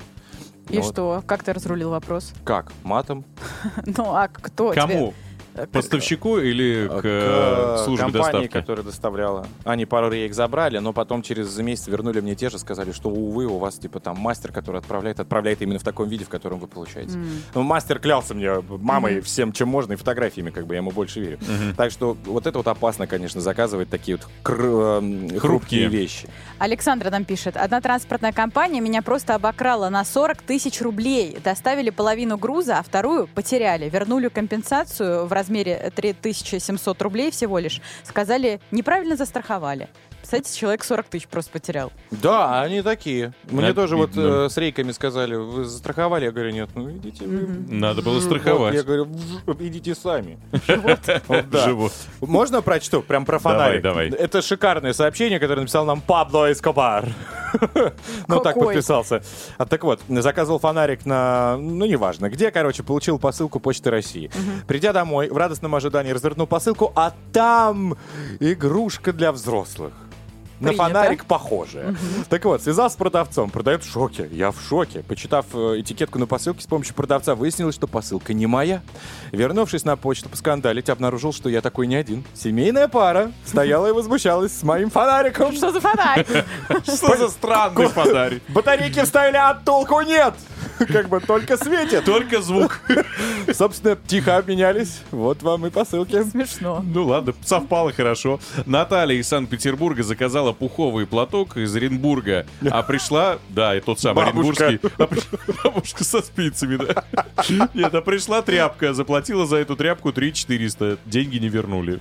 И 0.72 0.80
вот 0.80 0.94
что? 0.94 1.24
Как 1.26 1.44
ты 1.44 1.54
разрулил 1.54 1.90
вопрос? 1.90 2.34
Как? 2.44 2.72
Матом? 2.84 3.26
Ну, 3.86 4.16
а 4.16 4.28
кто 4.28 4.74
тебе- 4.74 5.14
Э, 5.54 5.68
Поставщику 5.68 6.38
или 6.38 6.88
к, 6.88 7.02
К 7.02 7.06
э, 7.06 7.78
службе 7.84 8.06
компании, 8.06 8.24
доставки? 8.32 8.48
которая 8.48 8.86
доставляла. 8.86 9.48
Они 9.66 9.86
пару 9.86 10.10
рейк 10.10 10.34
забрали, 10.34 10.78
но 10.78 10.94
потом 10.94 11.22
через 11.22 11.58
месяц 11.58 11.88
вернули 11.88 12.22
мне 12.22 12.36
те 12.36 12.50
же, 12.50 12.58
сказали, 12.58 12.92
что, 12.92 13.10
увы, 13.10 13.46
у 13.48 13.58
вас, 13.58 13.76
типа, 13.76 14.00
там 14.00 14.18
мастер, 14.18 14.52
который 14.52 14.78
отправляет, 14.80 15.20
отправляет 15.20 15.62
именно 15.62 15.80
в 15.80 15.84
таком 15.84 16.08
виде, 16.08 16.24
в 16.26 16.30
котором 16.30 16.60
вы 16.60 16.68
получаете. 16.68 17.16
М. 17.18 17.28
Ну, 17.54 17.64
мастер 17.64 18.00
клялся 18.00 18.34
мне 18.34 18.52
мамой, 18.70 19.16
Мгм. 19.16 19.22
всем, 19.24 19.52
чем 19.52 19.68
можно, 19.68 19.94
и 19.94 19.96
фотографиями, 19.98 20.52
как 20.52 20.66
бы, 20.68 20.74
я 20.76 20.78
ему 20.80 20.92
больше 20.92 21.20
верю. 21.20 21.38
Мгм. 21.42 21.76
Так 21.76 21.92
что 21.92 22.16
вот 22.26 22.48
это 22.48 22.58
вот 22.58 22.68
опасно, 22.68 23.06
конечно, 23.08 23.42
заказывать 23.42 23.90
такие 23.90 24.18
вот 24.18 24.28
кр- 24.44 24.62
хрупкие 24.62 25.40
Хрупкие. 25.40 25.88
вещи. 25.88 26.28
Александра 26.60 27.10
нам 27.10 27.26
пишет. 27.26 27.58
Одна 27.58 27.82
транспортная 27.82 28.32
компания 28.32 28.80
меня 28.80 29.02
просто 29.02 29.36
обокрала 29.36 29.90
на 29.90 30.06
40 30.06 30.42
тысяч 30.42 30.82
рублей. 30.82 31.38
Доставили 31.44 31.90
половину 31.90 32.38
груза, 32.38 32.78
а 32.80 32.84
вторую 32.84 33.28
потеряли. 33.28 33.90
Вернули 33.90 34.28
компенсацию 34.30 35.26
в 35.26 35.34
размере 35.42 35.92
3700 35.96 37.02
рублей 37.02 37.32
всего 37.32 37.58
лишь. 37.60 37.82
Сказали, 38.04 38.60
неправильно 38.72 39.16
застраховали. 39.16 39.90
Представляете, 40.22 40.58
человек 40.58 40.84
40 40.84 41.08
тысяч 41.08 41.28
просто 41.28 41.52
потерял. 41.52 41.92
Да, 42.12 42.62
они 42.62 42.82
такие. 42.82 43.34
Мне 43.50 43.74
тоже 43.74 43.98
вот 43.98 44.12
Обидно. 44.12 44.46
э, 44.46 44.50
с 44.50 44.58
рейками 44.58 44.92
сказали, 44.92 45.36
вы 45.36 45.66
застраховали? 45.66 46.26
Я 46.26 46.32
говорю, 46.32 46.52
нет, 46.52 46.70
ну 46.76 46.90
идите 46.92 47.26
вы. 47.26 47.48
Надо 47.70 48.02
было 48.02 48.14
Вот, 48.16 48.24
страховать. 48.24 48.74
я 48.76 48.84
говорю, 48.84 49.06
«В- 49.06 49.62
идите 49.68 49.94
сами. 49.96 50.40
Живот. 51.66 51.92
Можно 52.22 52.62
прочту? 52.62 53.02
Прям 53.02 53.26
про 53.26 53.40
Давай, 53.40 53.58
фонарик. 53.58 53.82
давай. 53.84 54.10
Это 54.10 54.42
шикарное 54.42 54.94
сообщение, 54.94 55.40
которое 55.40 55.62
написал 55.62 55.86
нам 55.86 56.02
Пабло 56.02 56.52
Эскобар. 56.52 57.10
Ну, 58.30 58.40
так 58.40 58.56
подписался. 58.56 59.22
А, 59.58 59.66
так 59.66 59.84
вот, 59.84 60.00
заказывал 60.08 60.58
фонарик 60.60 61.06
на... 61.06 61.58
Ну, 61.58 61.86
неважно. 61.86 62.30
Где, 62.30 62.50
короче, 62.50 62.82
получил 62.82 63.20
посылку 63.20 63.60
Почты 63.60 63.90
России. 63.92 64.32
Придя 64.68 64.94
домой, 64.94 65.28
в 65.30 65.36
радостном 65.36 65.76
ожидании 65.76 66.12
развернул 66.14 66.48
посылку, 66.48 66.94
а 66.96 67.14
там 67.34 67.98
игрушка 68.40 69.12
для 69.12 69.34
взрослых. 69.34 69.92
На 70.62 70.68
Принято. 70.70 70.84
фонарик 70.84 71.26
похожая. 71.26 71.96
Так 72.30 72.46
вот, 72.46 72.62
связался 72.62 72.94
с 72.94 72.98
продавцом. 72.98 73.50
Продает 73.50 73.84
в 73.84 73.92
шоке. 73.92 74.30
Я 74.32 74.52
в 74.52 74.62
шоке. 74.62 75.04
Почитав 75.08 75.48
э, 75.54 75.80
этикетку 75.80 76.20
на 76.20 76.28
посылке 76.28 76.62
с 76.62 76.68
помощью 76.68 76.94
продавца, 76.94 77.34
выяснилось, 77.34 77.74
что 77.74 77.88
посылка 77.88 78.34
не 78.34 78.46
моя. 78.46 78.84
Вернувшись 79.32 79.86
на 79.86 79.96
почту 79.96 80.30
поскандалить, 80.30 80.90
обнаружил, 80.90 81.34
что 81.34 81.50
я 81.50 81.62
такой 81.62 81.88
не 81.88 81.96
один. 81.96 82.24
Семейная 82.36 82.88
пара 82.88 83.32
стояла 83.44 83.88
и 83.88 83.92
возмущалась 83.92 84.56
с 84.56 84.62
моим 84.62 84.92
фонариком. 84.92 85.52
Что 85.54 85.72
за 85.72 85.82
фонарь? 85.82 86.26
Что 86.84 87.18
за 87.18 87.30
странный 87.30 87.88
фонарик? 87.88 88.44
Батарейки 88.50 89.02
вставили, 89.04 89.38
а 89.38 89.56
толку 89.56 90.00
нет. 90.02 90.36
Как 90.88 91.10
бы 91.10 91.20
только 91.20 91.58
светит. 91.58 92.06
Только 92.06 92.42
звук. 92.42 92.82
Собственно, 93.54 93.96
тихо 94.08 94.38
обменялись. 94.38 95.02
Вот 95.12 95.44
вам 95.44 95.68
и 95.68 95.70
посылки. 95.70 96.24
Смешно. 96.24 96.84
Ну 96.84 97.06
ладно, 97.06 97.34
совпало 97.46 97.92
хорошо. 97.94 98.40
Наталья 98.66 99.16
из 99.16 99.28
Санкт-Петербурга 99.28 100.04
заказала 100.04 100.51
пуховый 100.54 101.06
платок 101.06 101.58
из 101.58 101.76
Оренбурга, 101.76 102.46
а 102.70 102.84
пришла, 102.84 103.40
да, 103.50 103.76
и 103.76 103.80
тот 103.82 104.00
самый 104.00 104.26
Бабушка. 104.26 104.68
Оренбургский, 104.68 104.92
а 104.98 105.08
пришла 105.08 105.40
бабушка 105.64 106.04
со 106.04 106.22
спицами, 106.22 106.78
да. 106.78 107.04
Нет, 107.74 107.94
а 107.94 108.02
пришла 108.02 108.42
тряпка, 108.42 108.94
заплатила 108.94 109.46
за 109.46 109.58
эту 109.58 109.76
тряпку 109.76 110.12
3 110.12 110.34
400, 110.34 110.98
деньги 111.06 111.38
не 111.38 111.50
вернули. 111.50 112.00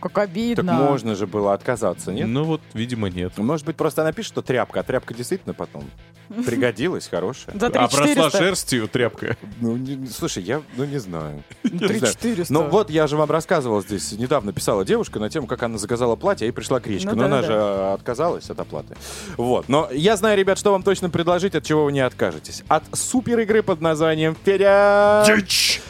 Как 0.00 0.12
Так 0.12 0.24
обидно. 0.24 0.72
можно 0.74 1.14
же 1.14 1.26
было 1.26 1.52
отказаться, 1.54 2.12
нет? 2.12 2.26
Ну 2.28 2.44
вот, 2.44 2.60
видимо, 2.74 3.08
нет. 3.08 3.36
Может 3.38 3.66
быть, 3.66 3.76
просто 3.76 4.02
она 4.02 4.12
пишет, 4.12 4.32
что 4.32 4.42
тряпка, 4.42 4.80
а 4.80 4.82
тряпка 4.82 5.14
действительно 5.14 5.54
потом 5.54 5.84
пригодилась, 6.46 7.08
хорошая. 7.08 7.58
За 7.58 7.66
А 7.66 7.70
просла 7.70 7.98
3400. 8.06 8.38
шерстью 8.38 8.88
тряпка. 8.88 9.36
Ну, 9.60 9.76
не- 9.76 10.06
слушай, 10.06 10.42
я, 10.42 10.62
ну, 10.76 10.84
не 10.84 10.98
знаю. 10.98 11.42
Не 11.64 11.78
знаю. 11.78 11.88
3400. 11.88 12.52
Ну, 12.52 12.68
вот 12.68 12.90
я 12.90 13.06
же 13.06 13.16
вам 13.16 13.30
рассказывал 13.30 13.82
здесь, 13.82 14.12
недавно 14.12 14.52
писала 14.52 14.84
девушка 14.84 15.18
на 15.20 15.28
тему, 15.30 15.46
как 15.46 15.62
она 15.62 15.78
заказала 15.78 16.16
платье, 16.16 16.48
и 16.48 16.50
пришла 16.50 16.80
гречка. 16.80 17.10
Ну 17.10 17.16
Но 17.16 17.24
она 17.26 17.42
да-да-да. 17.42 17.52
же 17.52 17.58
э, 17.58 17.94
отказалась 17.94 18.50
от 18.50 18.58
оплаты. 18.60 18.96
Вот. 19.36 19.68
Но 19.68 19.88
я 19.92 20.16
знаю, 20.16 20.36
ребят, 20.38 20.58
что 20.58 20.70
вам 20.72 20.82
точно 20.82 21.10
предложить, 21.10 21.54
от 21.54 21.64
чего 21.64 21.84
вы 21.84 21.92
не 21.92 22.00
откажетесь. 22.00 22.62
От 22.68 22.84
супер 22.92 23.38
игры 23.40 23.62
под 23.62 23.80
названием 23.80 24.36
Федя! 24.44 25.24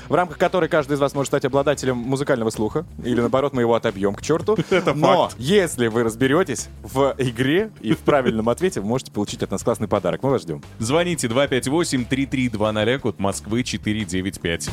В 0.08 0.14
рамках 0.14 0.38
которой 0.38 0.68
каждый 0.68 0.94
из 0.94 1.00
вас 1.00 1.14
может 1.14 1.28
стать 1.28 1.44
обладателем 1.44 1.96
музыкального 1.96 2.50
слуха. 2.50 2.84
Или, 3.04 3.20
наоборот, 3.20 3.52
мы 3.52 3.62
его 3.62 3.74
отобьем 3.74 3.99
к 4.14 4.22
черту. 4.22 4.57
Это 4.70 4.94
Но 4.94 5.28
факт. 5.28 5.36
если 5.38 5.88
вы 5.88 6.03
разберетесь 6.03 6.68
в 6.82 7.14
игре 7.18 7.70
и 7.80 7.92
в 7.92 7.98
правильном 7.98 8.48
ответе, 8.48 8.80
вы 8.80 8.86
можете 8.86 9.12
получить 9.12 9.42
от 9.42 9.51
нас 9.51 9.62
классный 9.62 9.88
подарок. 9.88 10.22
Мы 10.22 10.30
вас 10.30 10.42
ждем. 10.42 10.62
Звоните 10.78 11.26
258-3320, 11.28 12.98
код 12.98 13.18
Москвы 13.18 13.62
495. 13.62 14.70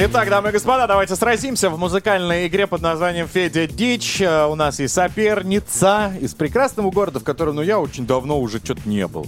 Итак, 0.00 0.28
дамы 0.30 0.50
и 0.50 0.52
господа, 0.52 0.86
давайте 0.86 1.16
сразимся 1.16 1.70
в 1.70 1.78
музыкальной 1.78 2.46
игре 2.46 2.68
под 2.68 2.82
названием 2.82 3.26
«Федя 3.26 3.66
Дичь». 3.66 4.20
Э, 4.20 4.46
У 4.46 4.54
нас 4.54 4.78
есть 4.78 4.94
соперница 4.94 6.12
из 6.20 6.34
прекрасного 6.34 6.92
города, 6.92 7.18
в 7.18 7.24
котором, 7.24 7.56
ну, 7.56 7.62
я 7.62 7.80
очень 7.80 8.06
давно 8.06 8.38
уже 8.38 8.58
что-то 8.58 8.82
не 8.88 9.08
был. 9.08 9.26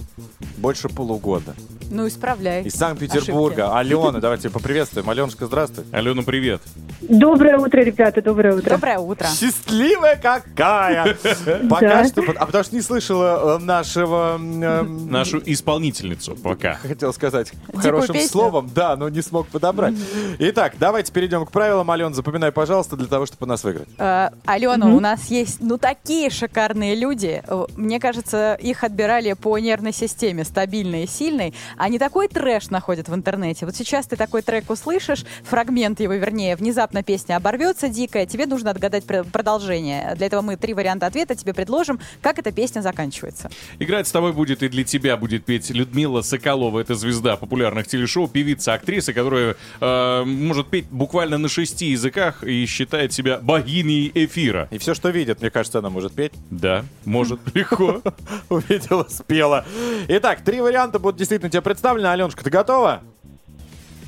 Больше 0.55 0.87
полугода. 0.87 1.55
Ну, 1.89 2.07
исправляй. 2.07 2.63
Из 2.63 2.73
Санкт-Петербурга. 2.75 3.77
Алена, 3.77 4.21
давайте 4.21 4.49
поприветствуем. 4.49 5.09
Аленушка, 5.09 5.45
здравствуй. 5.47 5.83
Алена, 5.91 6.21
привет. 6.21 6.61
Доброе 7.01 7.57
утро, 7.57 7.81
ребята, 7.81 8.21
доброе 8.21 8.55
утро. 8.55 8.69
Доброе 8.69 8.99
утро. 8.99 9.27
Счастливая 9.27 10.15
какая! 10.15 11.17
Пока 11.69 12.05
что... 12.07 12.23
А 12.37 12.45
потому 12.45 12.63
что 12.63 12.75
не 12.75 12.81
слышала 12.81 13.57
э, 13.57 13.63
нашего... 13.63 14.35
эм, 14.37 15.11
Нашу 15.11 15.41
исполнительницу 15.45 16.37
пока. 16.37 16.75
Хотел 16.75 17.11
сказать 17.13 17.51
хорошим 17.75 18.13
песню. 18.13 18.29
словом, 18.29 18.69
да, 18.73 18.95
но 18.95 19.09
не 19.09 19.21
смог 19.21 19.47
подобрать. 19.47 19.95
Итак, 20.39 20.60
давайте 20.79 21.11
перейдем 21.11 21.45
к 21.45 21.51
правилам. 21.51 21.89
Ален, 21.91 22.13
запоминай, 22.13 22.51
пожалуйста, 22.51 22.95
для 22.95 23.07
того, 23.07 23.25
чтобы 23.25 23.45
нас 23.47 23.63
выиграть. 23.63 23.87
Э, 23.97 24.29
Алена, 24.45 24.87
у 24.87 24.99
нас 24.99 25.27
есть, 25.27 25.61
ну, 25.61 25.77
такие 25.77 26.29
шикарные 26.29 26.95
люди. 26.95 27.41
Э, 27.47 27.65
Мне 27.75 27.99
кажется, 27.99 28.55
их 28.61 28.83
отбирали 28.83 29.33
по 29.33 29.57
нервной 29.57 29.93
системе, 29.93 30.43
стабильной 30.43 31.03
и 31.03 31.07
сильной. 31.07 31.53
Они 31.77 31.99
такой 31.99 32.27
трэш 32.27 32.69
находят 32.69 33.09
в 33.09 33.15
интернете. 33.15 33.65
Вот 33.65 33.75
сейчас 33.75 34.05
ты 34.07 34.15
такой 34.15 34.41
трек 34.41 34.69
услышишь, 34.69 35.25
фрагмент 35.43 35.99
его, 35.99 36.13
вернее, 36.13 36.55
внезапно 36.55 37.03
песня 37.03 37.35
оборвется 37.37 37.87
дикая, 37.89 38.25
тебе 38.25 38.45
нужно 38.45 38.71
отгадать 38.71 39.03
пр- 39.05 39.23
продолжение. 39.23 40.13
Для 40.15 40.27
этого 40.27 40.41
мы 40.41 40.57
три 40.57 40.73
варианта 40.73 41.05
ответа 41.07 41.35
тебе 41.35 41.53
предложим, 41.53 41.99
как 42.21 42.39
эта 42.39 42.51
песня 42.51 42.81
заканчивается. 42.81 43.49
Играть 43.79 44.07
с 44.07 44.11
тобой 44.11 44.33
будет 44.33 44.63
и 44.63 44.69
для 44.69 44.83
тебя 44.83 45.17
будет 45.17 45.45
петь 45.45 45.69
Людмила 45.69 46.21
Соколова. 46.21 46.79
Это 46.79 46.95
звезда 46.95 47.37
популярных 47.37 47.87
телешоу, 47.87 48.27
певица, 48.27 48.73
актриса, 48.73 49.13
которая 49.13 49.55
э, 49.79 50.23
может 50.51 50.67
петь 50.67 50.87
буквально 50.91 51.37
на 51.37 51.47
шести 51.47 51.85
языках 51.85 52.43
и 52.43 52.65
считает 52.65 53.13
себя 53.13 53.39
богиней 53.41 54.11
эфира. 54.13 54.67
И 54.69 54.79
все, 54.79 54.93
что 54.93 55.07
видит, 55.07 55.39
мне 55.39 55.49
кажется, 55.49 55.79
она 55.79 55.89
может 55.89 56.11
петь. 56.11 56.33
Да, 56.49 56.83
может, 57.05 57.39
легко. 57.55 58.01
Увидела, 58.49 59.05
спела. 59.07 59.63
Итак, 60.09 60.41
три 60.43 60.59
варианта 60.59 60.99
будут 60.99 61.15
действительно 61.17 61.49
тебе 61.49 61.61
представлены. 61.61 62.07
Аленушка, 62.07 62.43
ты 62.43 62.49
готова? 62.49 63.01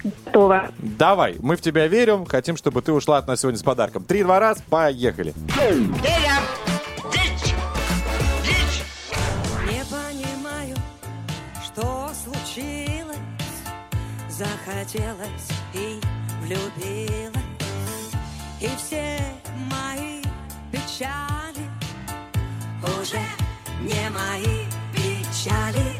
Готово. 0.04 0.70
Давай, 0.80 1.38
мы 1.40 1.56
в 1.56 1.62
тебя 1.62 1.88
верим. 1.88 2.26
Хотим, 2.26 2.58
чтобы 2.58 2.82
ты 2.82 2.92
ушла 2.92 3.20
от 3.20 3.28
нас 3.28 3.40
сегодня 3.40 3.58
с 3.58 3.64
подарком. 3.64 4.04
Три-два 4.04 4.42
раз, 4.42 4.62
поехали. 4.70 5.34
Не 9.66 9.86
понимаю, 9.86 10.76
что 11.64 12.12
случилось 12.26 13.18
Захотелось 14.30 15.48
и 15.76 16.02
влюбилась 16.44 17.34
И 18.60 18.70
все 18.78 19.20
мои 19.72 20.22
печали 20.72 21.66
Уже 23.02 23.22
не 23.82 24.10
мои 24.10 24.66
печали 24.94 26.00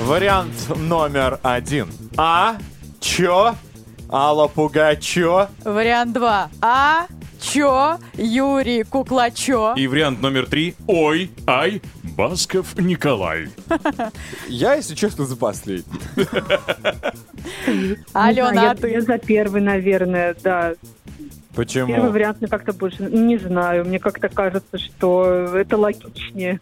Вариант 0.00 0.54
номер 0.76 1.40
один. 1.42 1.88
А? 2.16 2.56
Чё? 3.00 3.54
Алла 4.08 4.46
Пугачё? 4.46 5.48
Вариант 5.64 6.12
два. 6.12 6.48
А? 6.60 7.06
Чё? 7.40 7.98
Юрий 8.14 8.84
Куклачё? 8.84 9.74
И 9.74 9.88
вариант 9.88 10.20
номер 10.22 10.46
три. 10.46 10.76
Ой, 10.86 11.30
ай, 11.46 11.82
Басков 12.16 12.78
Николай. 12.78 13.48
Я, 14.48 14.74
если 14.74 14.94
честно, 14.94 15.26
за 15.26 15.36
последний. 15.36 16.00
Алена, 18.14 18.50
а 18.50 18.54
я, 18.54 18.74
ты? 18.74 18.90
я 18.90 19.02
за 19.02 19.18
первый, 19.18 19.60
наверное, 19.60 20.34
да. 20.42 20.74
Первый 21.18 21.66
Почему? 21.66 22.10
вариант 22.10 22.40
мне 22.40 22.48
как-то 22.48 22.72
больше... 22.72 23.02
Не 23.02 23.38
знаю, 23.38 23.84
мне 23.84 23.98
как-то 23.98 24.28
кажется, 24.28 24.78
что 24.78 25.24
это 25.54 25.76
логичнее. 25.76 26.60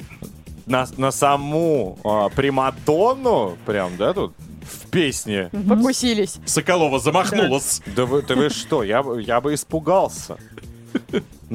На, 0.67 0.87
на 0.97 1.11
саму 1.11 1.99
а, 2.05 2.29
Примадонну, 2.31 3.57
прям, 3.67 3.97
да, 3.97 4.13
тут 4.13 4.35
в 4.63 4.91
песне. 4.91 5.51
Покусились. 5.69 6.39
Соколова 6.47 6.99
замахнулась. 6.99 7.83
Да 7.95 8.07
вы, 8.07 8.23
да 8.23 8.35
вы 8.35 8.51
что, 8.51 8.83
я, 8.83 9.03
бы- 9.03 9.23
я 9.23 9.41
бы 9.41 9.55
испугался. 9.55 10.37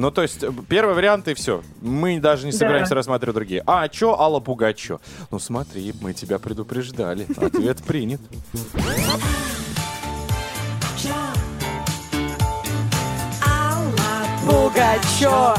Ну, 0.00 0.10
то 0.10 0.22
есть, 0.22 0.42
первый 0.66 0.94
вариант 0.94 1.28
и 1.28 1.34
все. 1.34 1.62
Мы 1.82 2.18
даже 2.20 2.46
не 2.46 2.52
собираемся 2.52 2.94
рассматривать 2.94 3.34
другие. 3.34 3.62
А, 3.66 3.86
чё, 3.88 4.18
Алла 4.18 4.40
Пугачё? 4.40 4.98
Ну, 5.30 5.38
смотри, 5.38 5.92
мы 6.00 6.14
тебя 6.14 6.38
предупреждали. 6.38 7.26
Ответ 7.36 7.82
принят. 7.82 8.22
Алла 13.46 14.26
Пугачё. 14.46 15.54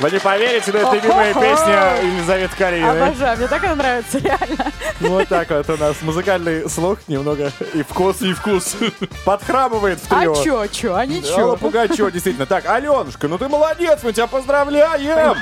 Вы 0.00 0.10
не 0.10 0.18
поверите, 0.18 0.72
но 0.72 0.78
это 0.80 0.94
любимая 0.96 1.34
песня 1.34 1.96
Елизаветы 2.02 2.56
Калининой. 2.56 3.02
Обожаю, 3.06 3.38
мне 3.38 3.46
так 3.46 3.64
она 3.64 3.74
нравится, 3.76 4.18
реально. 4.18 4.72
Вот 5.00 5.28
так 5.28 5.50
вот 5.50 5.70
у 5.70 5.76
нас 5.76 5.96
музыкальный 6.02 6.68
слух 6.68 6.98
немного 7.08 7.52
и 7.72 7.82
вкус, 7.82 8.20
и 8.22 8.32
вкус 8.32 8.76
подхрамывает 9.24 10.00
в 10.00 10.12
А 10.12 10.20
трио. 10.20 10.34
чё, 10.42 10.66
чё, 10.66 10.94
а 10.94 10.98
Алла 11.00 11.06
ничего. 11.06 11.56
Пугачева, 11.56 12.10
действительно. 12.10 12.46
Так, 12.46 12.66
Аленушка, 12.66 13.28
ну 13.28 13.38
ты 13.38 13.48
молодец, 13.48 14.00
мы 14.02 14.12
тебя 14.12 14.26
поздравляем! 14.26 15.36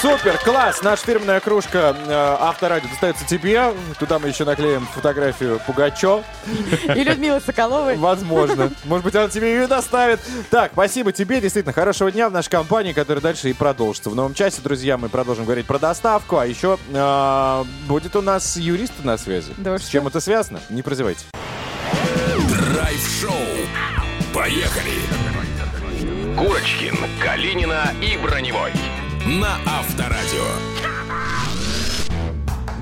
Супер, 0.00 0.38
класс! 0.44 0.82
Наша 0.82 1.04
фирменная 1.04 1.40
кружка 1.40 1.96
э, 2.06 2.36
Авторадио 2.40 2.88
достается 2.88 3.24
тебе. 3.26 3.72
Туда 3.98 4.18
мы 4.18 4.28
еще 4.28 4.44
наклеим 4.44 4.86
фотографию 4.94 5.60
Пугачев. 5.66 6.22
И 6.94 7.04
Людмила 7.04 7.40
Соколовой. 7.40 7.96
Возможно. 7.96 8.70
Может 8.84 9.04
быть, 9.04 9.14
она 9.16 9.28
тебе 9.28 9.54
ее 9.54 9.66
доставит. 9.66 10.20
Так, 10.50 10.72
спасибо 10.72 11.12
тебе. 11.12 11.40
Действительно, 11.40 11.72
хорошего 11.72 12.10
дня 12.10 12.28
в 12.28 12.32
нашей 12.32 12.50
компании, 12.50 12.92
которая 12.92 13.22
дальше 13.22 13.50
и 13.50 13.52
продолжится. 13.98 14.10
В 14.10 14.14
новом 14.14 14.34
часе, 14.34 14.60
друзья, 14.62 14.96
мы 14.96 15.08
продолжим 15.08 15.44
говорить 15.44 15.66
про 15.66 15.78
доставку. 15.78 16.38
А 16.38 16.46
еще 16.46 16.78
э, 16.92 17.64
будет 17.86 18.16
у 18.16 18.22
нас 18.22 18.56
юрист 18.56 18.92
на 19.04 19.16
связи. 19.18 19.52
Да 19.56 19.78
С 19.78 19.82
что? 19.82 19.92
чем 19.92 20.06
это 20.06 20.20
связано? 20.20 20.60
Не 20.70 20.82
прозевайте. 20.82 21.26
Драйв-шоу. 22.72 23.32
Поехали. 24.34 24.92
Курочкин, 26.36 26.96
Калинина 27.22 27.92
и 28.00 28.16
Броневой. 28.18 28.72
На 29.26 29.56
Авторадио. 29.66 30.46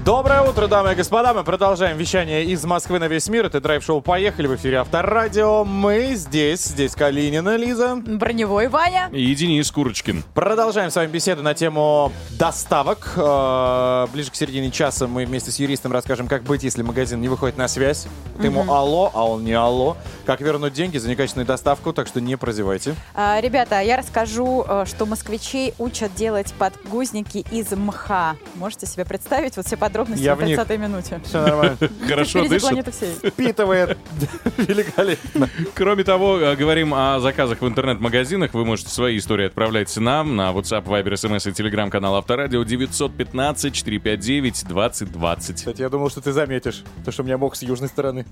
Доброе 0.07 0.43
утро, 0.43 0.69
дамы 0.69 0.93
и 0.93 0.95
господа. 0.95 1.35
Мы 1.35 1.43
продолжаем 1.43 1.97
вещание 1.97 2.45
из 2.45 2.65
Москвы 2.65 3.01
на 3.01 3.09
весь 3.09 3.29
мир. 3.29 3.47
Это 3.47 3.61
драйв-шоу 3.61 4.01
«Поехали» 4.01 4.47
в 4.47 4.55
эфире 4.55 4.77
Авторадио. 4.79 5.65
Мы 5.65 6.15
здесь, 6.15 6.63
здесь 6.63 6.95
Калинина, 6.95 7.57
Лиза. 7.57 7.97
Броневой 7.97 8.69
Ваня. 8.69 9.09
И 9.11 9.35
Денис 9.35 9.69
Курочкин. 9.69 10.23
Продолжаем 10.33 10.93
с 10.93 10.95
вами 10.95 11.11
беседу 11.11 11.43
на 11.43 11.55
тему 11.55 12.13
доставок. 12.39 13.15
Э, 13.17 14.07
Ближе 14.13 14.31
к 14.31 14.37
середине 14.37 14.71
часа 14.71 15.09
мы 15.09 15.27
вместе 15.27 15.51
с 15.51 15.59
юристом 15.59 15.91
расскажем, 15.91 16.29
как 16.29 16.45
быть, 16.45 16.63
если 16.63 16.83
магазин 16.83 17.21
не 17.21 17.27
выходит 17.29 17.59
на 17.59 17.67
связь. 17.67 18.07
Ты 18.39 18.47
ему 18.47 18.73
алло, 18.73 19.11
а 19.13 19.29
он 19.29 19.43
не 19.45 19.55
алло. 19.55 19.97
Как 20.25 20.41
вернуть 20.41 20.73
деньги 20.73 20.99
за 20.99 21.09
некачественную 21.09 21.49
доставку, 21.49 21.93
так 21.93 22.07
что 22.07 22.21
не 22.21 22.37
прозевайте. 22.37 22.95
А, 23.13 23.41
Ребята, 23.41 23.81
я 23.81 23.97
расскажу, 23.97 24.65
э, 24.69 24.85
что 24.87 25.05
москвичей 25.05 25.75
учат 25.79 26.15
делать 26.15 26.55
подгузники 26.57 27.45
из 27.51 27.73
мха. 27.73 28.37
Можете 28.55 28.87
себе 28.87 29.05
представить? 29.05 29.57
Вот 29.57 29.67
все 29.67 29.77
подробности 29.97 30.25
Я 30.25 30.37
на 30.37 30.43
в 30.43 30.47
них. 30.47 30.57
30 30.57 30.79
минуте. 30.81 31.21
Все 31.25 31.43
нормально. 31.43 31.77
Хорошо 32.09 32.49
дышит. 32.49 32.95
Впитывает. 33.25 33.99
Великолепно. 34.57 35.49
Кроме 35.75 36.05
того, 36.05 36.39
э, 36.39 36.55
говорим 36.57 36.95
о 36.95 37.19
заказах 37.21 37.61
в 37.61 37.69
интернет-магазинах. 37.69 38.55
Вы 38.55 38.65
можете 38.65 38.89
свои 38.91 39.19
истории 39.19 39.47
отправлять 39.47 39.95
нам 39.97 40.37
на 40.37 40.53
WhatsApp, 40.53 40.85
Viber, 40.85 41.13
SMS 41.15 41.51
и 41.51 41.53
телеграм-канал 41.53 42.15
Авторадио 42.17 42.63
915-459-2020. 42.63 45.55
Кстати, 45.55 45.81
я 45.81 45.89
думал, 45.89 46.11
что 46.11 46.21
ты 46.21 46.33
заметишь, 46.33 46.85
то, 47.05 47.11
что 47.13 47.23
у 47.23 47.27
меня 47.27 47.39
мог 47.39 47.57
с 47.57 47.63
южной 47.63 47.89
стороны. 47.89 48.27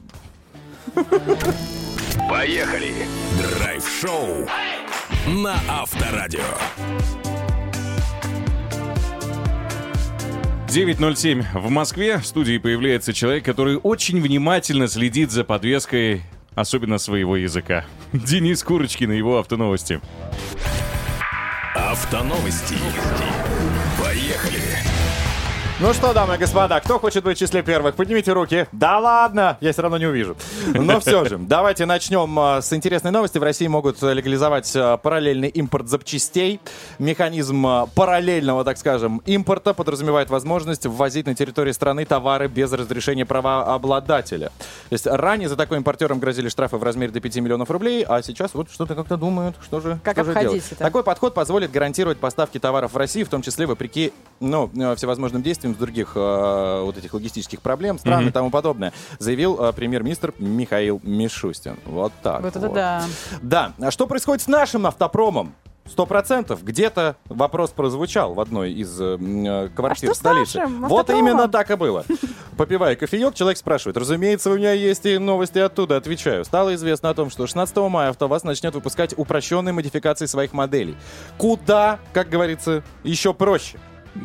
Поехали. 2.29 2.93
Драйв-шоу. 3.59 4.47
На 5.27 5.57
Авторадио. 5.69 6.41
9.07 10.75 11.45
в 11.55 11.71
Москве. 11.71 12.19
В 12.19 12.27
студии 12.27 12.59
появляется 12.59 13.13
человек, 13.13 13.45
который 13.45 13.77
очень 13.77 14.21
внимательно 14.21 14.89
следит 14.89 15.31
за 15.31 15.45
подвеской, 15.45 16.23
особенно 16.57 16.99
своего 16.99 17.37
языка. 17.37 17.85
Денис 18.13 18.65
Курочкин 18.65 19.13
и 19.13 19.17
его 19.17 19.39
автоновости. 19.39 20.01
Автоновости. 21.77 22.75
Поехали. 24.03 24.74
Ну 25.81 25.93
что, 25.93 26.15
дамы 26.15 26.37
и 26.37 26.39
господа, 26.39 26.79
кто 26.79 27.01
хочет 27.01 27.25
быть 27.25 27.37
в 27.37 27.41
числе 27.41 27.61
первых, 27.61 27.97
поднимите 27.97 28.33
руки. 28.33 28.69
Да 28.71 29.01
ладно, 29.01 29.59
я 29.61 29.73
все 29.73 29.83
равно 29.83 29.99
не 29.99 30.07
увижу. 30.07 30.37
Но 30.73 31.01
все 31.01 31.25
же, 31.25 31.37
давайте 31.37 31.85
начнем 31.85 32.39
а, 32.39 32.63
с 32.63 32.73
интересной 32.73 33.11
новости. 33.11 33.39
В 33.39 33.43
России 33.43 33.67
могут 33.67 34.01
легализовать 34.01 34.73
а, 34.77 34.97
параллельный 34.99 35.49
импорт 35.49 35.89
запчастей. 35.89 36.61
Механизм 37.01 37.67
а, 37.67 37.87
параллельного, 37.87 38.63
так 38.63 38.79
скажем, 38.79 39.21
импорта 39.27 39.75
подразумевает 39.75 40.31
возможность 40.31 40.87
ввозить 40.87 41.27
на 41.27 41.35
территории 41.35 41.73
страны 41.73 42.05
товары 42.05 42.47
без 42.47 42.73
разрешения 42.73 43.27
правообладателя. 43.27 44.53
То 44.91 44.93
есть 44.93 45.09
ранее 45.09 45.49
за 45.49 45.57
такой 45.57 45.79
импортером 45.79 46.21
грозили 46.21 46.49
штрафы 46.51 46.77
в 46.77 46.85
размере 46.85 47.11
до 47.11 47.19
5 47.19 47.37
миллионов 47.39 47.69
рублей, 47.73 48.05
а 48.09 48.23
сейчас 48.23 48.55
вот 48.55 48.71
что-то 48.71 48.95
как-то 48.95 49.17
думают, 49.17 49.57
что 49.61 49.81
же, 49.81 49.99
Как 50.05 50.15
что 50.15 50.25
же 50.25 50.35
делать. 50.41 50.63
это? 50.71 50.77
Такой 50.77 51.03
подход 51.03 51.35
позволит 51.35 51.73
гарантировать 51.73 52.19
поставки 52.19 52.61
товаров 52.61 52.93
в 52.93 52.97
Россию, 52.97 53.27
в 53.27 53.29
том 53.29 53.43
числе 53.43 53.67
вопреки 53.67 54.13
ну, 54.39 54.71
э, 54.77 54.95
всевозможным 54.95 55.43
действиям 55.43 55.64
с 55.73 55.77
других 55.77 56.13
э, 56.17 56.83
вот 56.83 56.99
этих 56.99 57.15
логистических 57.15 57.63
проблем, 57.63 57.99
стран 57.99 58.29
и 58.29 58.31
тому 58.31 58.51
подобное, 58.51 58.93
заявил 59.19 59.59
э, 59.63 59.73
премьер-министр 59.73 60.35
Михаил 60.39 61.01
Мишустин. 61.03 61.79
Вот 61.87 62.13
так 62.23 62.43
Вот 62.43 62.57
это 62.57 62.67
вот. 62.67 62.75
да. 62.75 63.05
Да. 63.41 63.73
А 63.81 63.91
что 63.91 64.07
происходит 64.07 64.43
с 64.43 64.49
нашим 64.49 64.87
автопромом? 64.87 65.55
Сто 65.87 66.07
процентов. 66.07 66.65
Где-то 66.65 67.17
вопрос 67.27 67.71
прозвучал 67.71 68.33
в 68.33 68.41
одной 68.41 68.73
из 68.73 68.99
э, 68.99 69.19
э, 69.19 69.69
квартир 69.69 70.11
А 70.11 70.15
что 70.15 70.15
с 70.15 70.19
столицы. 70.19 70.67
Вот 70.67 71.11
именно 71.11 71.47
так 71.47 71.71
и 71.71 71.75
было. 71.77 72.05
Попивая 72.57 72.97
кофеек, 72.97 73.35
человек 73.35 73.59
спрашивает. 73.59 73.99
Разумеется, 73.99 74.51
у 74.51 74.57
меня 74.57 74.73
есть 74.73 75.05
и 75.05 75.19
новости 75.19 75.59
оттуда. 75.59 75.99
Отвечаю. 75.99 76.47
Стало 76.47 76.75
известно 76.75 77.11
о 77.11 77.15
том, 77.15 77.29
что 77.29 77.47
16 77.47 77.77
мая 77.77 78.09
АвтоВАЗ 78.11 78.45
начнет 78.45 78.75
выпускать 78.75 79.13
упрощенные 79.17 79.75
модификации 79.75 80.25
своих 80.25 80.55
моделей. 80.55 80.97
Куда, 81.37 81.99
как 82.15 82.31
говорится, 82.31 82.83
еще 83.03 83.35
проще. 83.35 83.79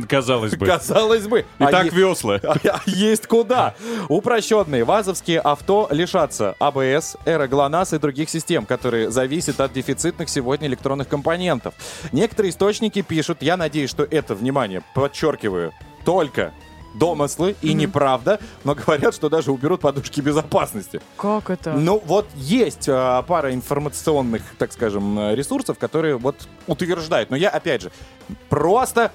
Казалось 0.08 0.56
бы. 0.56 0.66
Казалось 0.66 1.28
бы. 1.28 1.46
А 1.58 1.70
Итак, 1.70 1.86
е- 1.86 1.92
весла. 1.92 2.40
а 2.44 2.82
есть 2.86 3.28
куда. 3.28 3.76
Упрощенные 4.08 4.84
вазовские 4.84 5.40
авто 5.40 5.88
лишатся 5.92 6.56
АБС, 6.60 7.18
эра 7.26 7.48
ГЛОНАСС 7.48 7.94
и 7.94 7.98
других 7.98 8.30
систем, 8.30 8.66
которые 8.66 9.12
зависят 9.12 9.60
от 9.60 9.74
дефицитных 9.74 10.30
сегодня 10.30 10.68
электронных 10.68 11.08
компонентов. 11.08 11.74
Некоторые 12.12 12.52
источники 12.52 13.02
пишут, 13.02 13.42
я 13.42 13.58
надеюсь, 13.58 13.90
что 13.90 14.04
это, 14.04 14.36
внимание, 14.36 14.84
подчеркиваю, 14.94 15.74
только 16.06 16.54
домыслы 16.94 17.56
и 17.62 17.74
неправда, 17.74 18.40
но 18.64 18.76
говорят, 18.76 19.14
что 19.14 19.30
даже 19.30 19.52
уберут 19.52 19.82
подушки 19.82 20.22
безопасности. 20.22 21.02
Как 21.18 21.50
это? 21.50 21.74
Ну, 21.74 22.02
вот 22.06 22.28
есть 22.36 22.88
а, 22.90 23.22
пара 23.24 23.54
информационных, 23.54 24.42
так 24.58 24.72
скажем, 24.74 25.20
э, 25.20 25.36
ресурсов, 25.36 25.78
которые 25.78 26.18
вот 26.18 26.48
утверждают. 26.68 27.30
Но 27.30 27.36
я, 27.36 27.50
опять 27.50 27.84
же, 27.84 27.92
просто... 28.50 29.12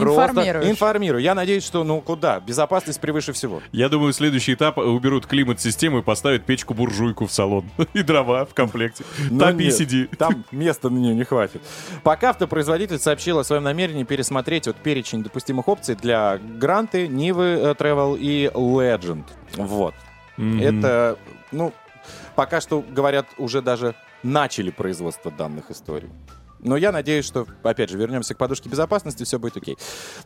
Просто 0.00 0.30
Информируешь. 0.30 0.70
информирую. 0.70 1.22
Я 1.22 1.34
надеюсь, 1.34 1.64
что, 1.64 1.84
ну, 1.84 2.00
куда? 2.00 2.40
Безопасность 2.40 3.00
превыше 3.00 3.32
всего. 3.32 3.62
Я 3.72 3.88
думаю, 3.88 4.12
следующий 4.12 4.54
этап 4.54 4.78
уберут 4.78 5.26
климат-систему 5.26 5.98
и 5.98 6.02
поставят 6.02 6.44
печку-буржуйку 6.44 7.26
в 7.26 7.32
салон. 7.32 7.64
И 7.94 8.02
дрова 8.02 8.44
в 8.44 8.54
комплекте. 8.54 9.04
Ну, 9.30 9.38
Топи, 9.38 9.64
нет, 9.64 9.74
сиди. 9.74 10.06
Там 10.18 10.44
места 10.50 10.90
на 10.90 10.98
нее 10.98 11.14
не 11.14 11.24
хватит. 11.24 11.62
Пока 12.02 12.30
автопроизводитель 12.30 12.98
сообщил 12.98 13.38
о 13.38 13.44
своем 13.44 13.62
намерении 13.62 14.04
пересмотреть 14.04 14.66
вот 14.66 14.76
перечень 14.76 15.22
допустимых 15.22 15.68
опций 15.68 15.94
для 15.94 16.38
Гранты, 16.38 17.08
Нивы 17.08 17.44
э, 17.44 17.74
Travel 17.74 18.18
и 18.18 18.50
Legend. 18.52 19.24
Вот. 19.56 19.94
Это, 20.36 21.18
ну, 21.50 21.72
пока 22.34 22.60
что, 22.60 22.82
говорят, 22.82 23.26
уже 23.38 23.62
даже 23.62 23.94
начали 24.22 24.70
производство 24.70 25.30
данных 25.30 25.70
историй. 25.70 26.10
Но 26.60 26.76
я 26.76 26.92
надеюсь, 26.92 27.24
что, 27.24 27.46
опять 27.62 27.90
же, 27.90 27.98
вернемся 27.98 28.34
к 28.34 28.38
подушке 28.38 28.68
безопасности, 28.68 29.24
все 29.24 29.38
будет 29.38 29.56
окей. 29.56 29.76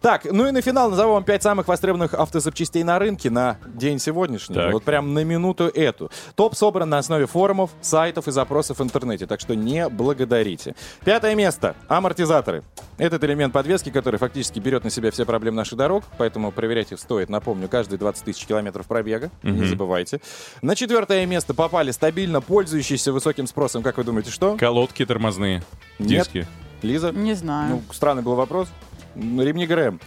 Так, 0.01 0.25
ну 0.31 0.47
и 0.47 0.51
на 0.51 0.63
финал 0.63 0.91
назову 0.91 1.15
вам 1.15 1.25
5 1.25 1.43
самых 1.43 1.69
востребованных 1.69 2.15
автозапчастей 2.15 2.83
на 2.83 2.99
рынке 2.99 3.31
на 3.31 3.59
день 3.67 3.99
сегодняшний. 3.99 4.57
Так. 4.57 4.73
Вот 4.73 4.85
прям 4.85 5.15
на 5.15 5.25
минуту 5.25 5.65
эту. 5.65 6.11
Топ 6.35 6.55
собран 6.55 6.89
на 6.89 6.99
основе 6.99 7.27
форумов, 7.27 7.71
сайтов 7.81 8.29
и 8.29 8.31
запросов 8.31 8.79
в 8.79 8.83
интернете, 8.83 9.27
так 9.27 9.41
что 9.41 9.55
не 9.55 9.89
благодарите. 9.89 10.75
Пятое 11.05 11.35
место. 11.35 11.75
Амортизаторы. 11.89 12.63
Этот 12.99 13.25
элемент 13.25 13.53
подвески, 13.53 13.91
который 13.91 14.19
фактически 14.19 14.59
берет 14.59 14.85
на 14.85 14.91
себя 14.91 15.11
все 15.11 15.25
проблемы 15.25 15.57
наших 15.57 15.79
дорог, 15.79 16.05
поэтому 16.19 16.53
проверять 16.53 16.93
их 16.93 16.99
стоит, 16.99 17.29
напомню, 17.29 17.69
каждые 17.69 17.99
20 17.99 18.25
тысяч 18.25 18.47
километров 18.47 18.87
пробега, 18.87 19.31
не 19.43 19.67
забывайте. 19.67 20.21
На 20.63 20.77
четвертое 20.77 21.25
место 21.27 21.55
попали 21.55 21.91
стабильно 21.91 22.41
пользующиеся 22.41 23.13
высоким 23.13 23.47
спросом, 23.47 23.83
как 23.83 23.97
вы 23.97 24.05
думаете, 24.05 24.31
что? 24.31 24.57
Колодки 24.57 25.05
тормозные. 25.07 25.63
Нет. 25.99 26.20
Диски. 26.25 26.47
Лиза? 26.83 27.13
Не 27.13 27.35
знаю. 27.35 27.71
Ну, 27.77 27.83
странный 27.93 28.23
был 28.23 28.35
вопрос. 28.35 28.69
М, 29.15 29.41
Ремни 29.41 29.67
ГРМ. 29.67 30.01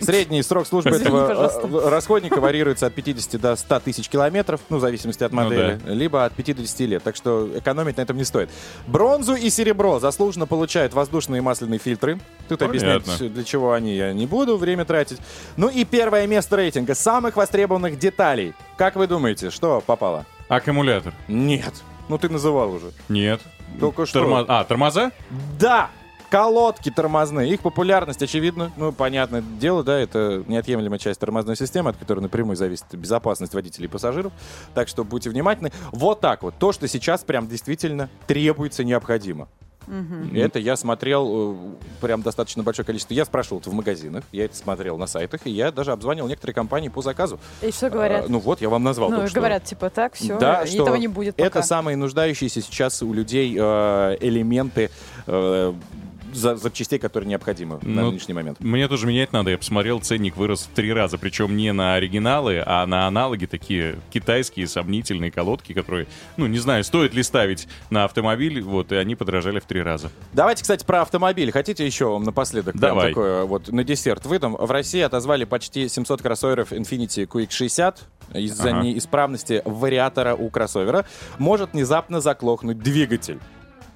Средний 0.00 0.42
срок 0.44 0.64
службы 0.68 0.90
Извини, 0.90 1.08
этого 1.08 1.26
пожалуйста. 1.26 1.60
э, 1.66 1.88
расходника 1.90 2.40
варьируется 2.40 2.86
от 2.86 2.94
50 2.94 3.40
до 3.40 3.56
100 3.56 3.80
тысяч 3.80 4.08
километров, 4.08 4.60
ну, 4.68 4.76
в 4.76 4.80
зависимости 4.80 5.24
от 5.24 5.32
Ну 5.32 5.42
модели, 5.42 5.80
либо 5.86 6.24
от 6.24 6.34
5 6.34 6.54
до 6.54 6.62
10 6.62 6.80
лет. 6.86 7.02
Так 7.02 7.16
что 7.16 7.48
экономить 7.58 7.96
на 7.96 8.02
этом 8.02 8.16
не 8.16 8.22
стоит. 8.22 8.48
Бронзу 8.86 9.34
и 9.34 9.50
серебро 9.50 9.98
заслуженно 9.98 10.46
получают 10.46 10.94
воздушные 10.94 11.38
и 11.38 11.40
масляные 11.40 11.80
фильтры. 11.80 12.20
Тут 12.48 12.60
Понятно. 12.60 12.94
объяснять, 12.94 13.32
для 13.34 13.42
чего 13.42 13.72
они, 13.72 13.96
я 13.96 14.12
не 14.12 14.26
буду 14.26 14.56
время 14.56 14.84
тратить. 14.84 15.18
Ну 15.56 15.68
и 15.68 15.84
первое 15.84 16.28
место 16.28 16.54
рейтинга 16.54 16.94
самых 16.94 17.34
востребованных 17.36 17.98
деталей. 17.98 18.54
Как 18.76 18.94
вы 18.94 19.08
думаете, 19.08 19.50
что 19.50 19.82
попало? 19.84 20.26
Аккумулятор. 20.48 21.12
Нет. 21.26 21.74
Ну, 22.08 22.18
ты 22.18 22.28
называл 22.28 22.72
уже. 22.72 22.92
Нет. 23.08 23.40
Только 23.80 24.06
что. 24.06 24.20
Тормо- 24.24 24.44
А, 24.48 24.64
тормоза? 24.64 25.12
Да! 25.58 25.90
Колодки 26.30 26.90
тормозные. 26.90 27.50
Их 27.50 27.60
популярность, 27.60 28.22
очевидно, 28.22 28.70
ну, 28.76 28.92
понятное 28.92 29.40
дело, 29.40 29.82
да, 29.82 29.98
это 29.98 30.44
неотъемлемая 30.46 30.98
часть 30.98 31.18
тормозной 31.20 31.56
системы, 31.56 31.88
от 31.88 31.96
которой 31.96 32.20
напрямую 32.20 32.54
зависит 32.54 32.84
безопасность 32.92 33.54
водителей 33.54 33.86
и 33.86 33.88
пассажиров. 33.88 34.30
Так 34.74 34.88
что 34.88 35.04
будьте 35.04 35.30
внимательны. 35.30 35.72
Вот 35.90 36.20
так 36.20 36.42
вот. 36.42 36.54
То, 36.58 36.72
что 36.72 36.86
сейчас 36.86 37.24
прям 37.24 37.48
действительно 37.48 38.10
требуется, 38.26 38.84
необходимо. 38.84 39.48
И 40.32 40.38
Это 40.38 40.58
я 40.58 40.76
смотрел 40.76 41.54
э, 41.54 41.56
прям 42.00 42.22
достаточно 42.22 42.62
большое 42.62 42.84
количество. 42.84 43.14
Я 43.14 43.24
спрашивал 43.24 43.60
это 43.60 43.70
в 43.70 43.72
магазинах, 43.72 44.24
я 44.32 44.44
это 44.44 44.56
смотрел 44.56 44.98
на 44.98 45.06
сайтах, 45.06 45.46
и 45.46 45.50
я 45.50 45.72
даже 45.72 45.92
обзванивал 45.92 46.28
некоторые 46.28 46.54
компании 46.54 46.88
по 46.88 47.00
заказу. 47.00 47.40
И 47.62 47.70
что 47.70 47.88
говорят? 47.88 48.26
А, 48.26 48.28
ну 48.28 48.38
вот, 48.38 48.60
я 48.60 48.68
вам 48.68 48.84
назвал. 48.84 49.10
Ну, 49.10 49.16
только 49.16 49.30
что. 49.30 49.40
говорят, 49.40 49.64
типа, 49.64 49.90
так, 49.90 50.14
все, 50.14 50.38
Да, 50.38 50.66
что 50.66 50.82
этого 50.82 50.96
не 50.96 51.08
будет 51.08 51.36
пока. 51.36 51.46
Это 51.46 51.62
самые 51.62 51.96
нуждающиеся 51.96 52.60
сейчас 52.60 53.02
у 53.02 53.12
людей 53.12 53.56
э, 53.58 54.16
элементы 54.20 54.90
э, 55.26 55.74
за- 56.32 56.56
запчастей, 56.56 56.98
которые 56.98 57.28
необходимы 57.28 57.78
на 57.82 58.02
Ну, 58.02 58.10
нынешний 58.10 58.34
момент. 58.34 58.60
Мне 58.60 58.88
тоже 58.88 59.06
менять 59.06 59.32
надо. 59.32 59.50
Я 59.50 59.58
посмотрел, 59.58 60.00
ценник 60.00 60.36
вырос 60.36 60.68
в 60.70 60.74
три 60.74 60.92
раза. 60.92 61.18
Причем 61.18 61.56
не 61.56 61.72
на 61.72 61.94
оригиналы, 61.94 62.62
а 62.64 62.84
на 62.86 63.06
аналоги 63.06 63.46
такие 63.46 63.98
китайские 64.10 64.66
сомнительные 64.68 65.30
колодки, 65.30 65.72
которые, 65.72 66.06
ну, 66.36 66.46
не 66.46 66.58
знаю, 66.58 66.84
стоит 66.84 67.14
ли 67.14 67.22
ставить 67.22 67.68
на 67.90 68.04
автомобиль, 68.04 68.60
вот, 68.62 68.92
и 68.92 68.96
они 68.96 69.14
подорожали 69.16 69.60
в 69.60 69.64
три 69.64 69.82
раза. 69.82 70.10
Давайте, 70.32 70.62
кстати, 70.62 70.84
про 70.84 71.02
автомобиль. 71.02 71.50
Хотите 71.52 71.84
еще 71.86 72.06
вам 72.06 72.24
напоследок 72.24 72.76
Давай. 72.76 73.08
такое 73.08 73.44
вот 73.44 73.68
на 73.72 73.84
десерт 73.84 74.26
выдам? 74.26 74.54
В 74.54 74.70
России 74.70 75.00
отозвали 75.00 75.44
почти 75.44 75.88
700 75.88 76.22
кроссоверов 76.22 76.72
Infiniti 76.72 77.26
QX60 77.26 77.96
из-за 78.34 78.70
Ага. 78.70 78.82
неисправности 78.82 79.62
вариатора 79.64 80.34
у 80.34 80.50
кроссовера. 80.50 81.06
Может 81.38 81.72
внезапно 81.72 82.20
заклохнуть 82.20 82.78
двигатель. 82.78 83.38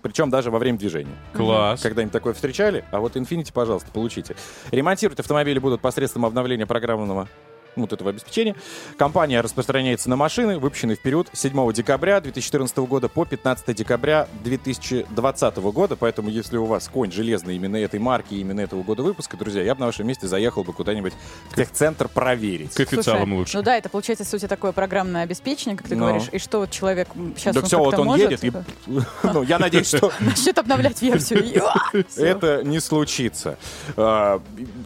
Причем 0.03 0.31
даже 0.31 0.51
во 0.51 0.59
время 0.59 0.79
движения. 0.79 1.17
Класс. 1.33 1.81
Когда-нибудь 1.81 2.13
такое 2.13 2.35
встречали? 2.35 2.85
А 2.91 3.01
вот 3.01 3.17
Infinity, 3.17 3.53
пожалуйста, 3.53 3.91
получите. 3.93 4.35
Ремонтировать 4.71 5.21
автомобили 5.21 5.59
будут 5.59 5.81
посредством 5.81 6.27
обновления 6.27 6.67
программного 6.67 7.29
вот 7.77 7.93
этого 7.93 8.11
обеспечения. 8.11 8.55
Компания 8.97 9.41
распространяется 9.41 10.09
на 10.11 10.17
машины, 10.17 10.59
выпущенные 10.59 10.97
в 10.97 11.01
период 11.01 11.29
7 11.33 11.73
декабря 11.73 12.21
2014 12.21 12.77
года 12.79 13.09
по 13.09 13.25
15 13.25 13.75
декабря 13.75 14.29
2020 14.43 15.57
года. 15.57 15.97
Поэтому, 15.97 16.29
если 16.29 16.57
у 16.57 16.65
вас 16.65 16.89
конь 16.89 17.13
железный 17.13 17.57
именно 17.57 17.77
этой 17.77 18.01
марки 18.01 18.35
именно 18.35 18.61
этого 18.61 18.83
года 18.83 19.03
выпуска, 19.03 19.37
друзья, 19.37 19.63
я 19.63 19.75
бы 19.75 19.81
на 19.81 19.87
вашем 19.87 20.07
месте 20.07 20.27
заехал 20.27 20.65
бы 20.65 20.73
куда-нибудь 20.73 21.13
в 21.51 21.57
техцентр 21.57 22.09
проверить. 22.09 22.75
К 22.75 22.81
официалам 22.81 23.23
Слушай, 23.29 23.39
лучше. 23.39 23.57
Ну 23.59 23.63
да, 23.63 23.77
это 23.77 23.89
получается, 23.89 24.25
в 24.25 24.29
сути, 24.29 24.47
такое 24.47 24.73
программное 24.73 25.23
обеспечение, 25.23 25.77
как 25.77 25.89
ты 25.89 25.97
Ну. 25.97 26.07
говоришь. 26.07 26.29
И 26.33 26.39
что 26.39 26.59
вот 26.61 26.71
человек 26.71 27.09
сейчас 27.37 27.55
Так 27.55 27.67
все, 27.67 27.79
вот 27.79 27.95
он 27.95 28.15
едет, 28.17 28.45
и, 28.45 28.53
ну, 29.23 29.43
я 29.43 29.59
надеюсь, 29.59 29.89
что 29.89 30.13
Начнет 30.21 30.59
обновлять 30.59 31.01
версию. 31.03 31.63
а, 31.65 31.97
это 32.17 32.63
не 32.65 32.81
случится. 32.81 33.59
А, 33.97 34.41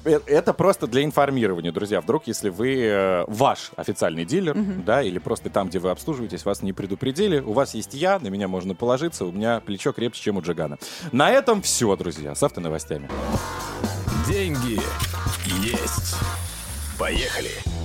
э, 0.04 0.20
Это 0.26 0.52
просто 0.52 0.86
для 0.86 1.02
информирования, 1.04 1.72
друзья. 1.72 2.00
Вдруг, 2.00 2.26
если 2.26 2.48
вы 2.48 2.75
э, 2.82 3.24
ваш 3.26 3.70
официальный 3.76 4.24
дилер, 4.24 4.56
да, 4.56 5.02
или 5.02 5.18
просто 5.18 5.50
там, 5.50 5.68
где 5.68 5.78
вы 5.78 5.90
обслуживаетесь, 5.90 6.44
вас 6.44 6.62
не 6.62 6.72
предупредили, 6.72 7.40
у 7.40 7.52
вас 7.52 7.74
есть 7.74 7.94
я, 7.94 8.18
на 8.18 8.28
меня 8.28 8.48
можно 8.48 8.74
положиться, 8.74 9.24
у 9.24 9.32
меня 9.32 9.60
плечо 9.60 9.92
крепче, 9.92 10.22
чем 10.22 10.36
у 10.36 10.40
Джигана. 10.40 10.78
На 11.12 11.30
этом 11.30 11.62
все, 11.62 11.94
друзья, 11.96 12.34
с 12.34 12.42
автоновостями. 12.42 13.08
Деньги 14.26 14.80
есть. 15.62 16.16
Поехали. 16.98 17.75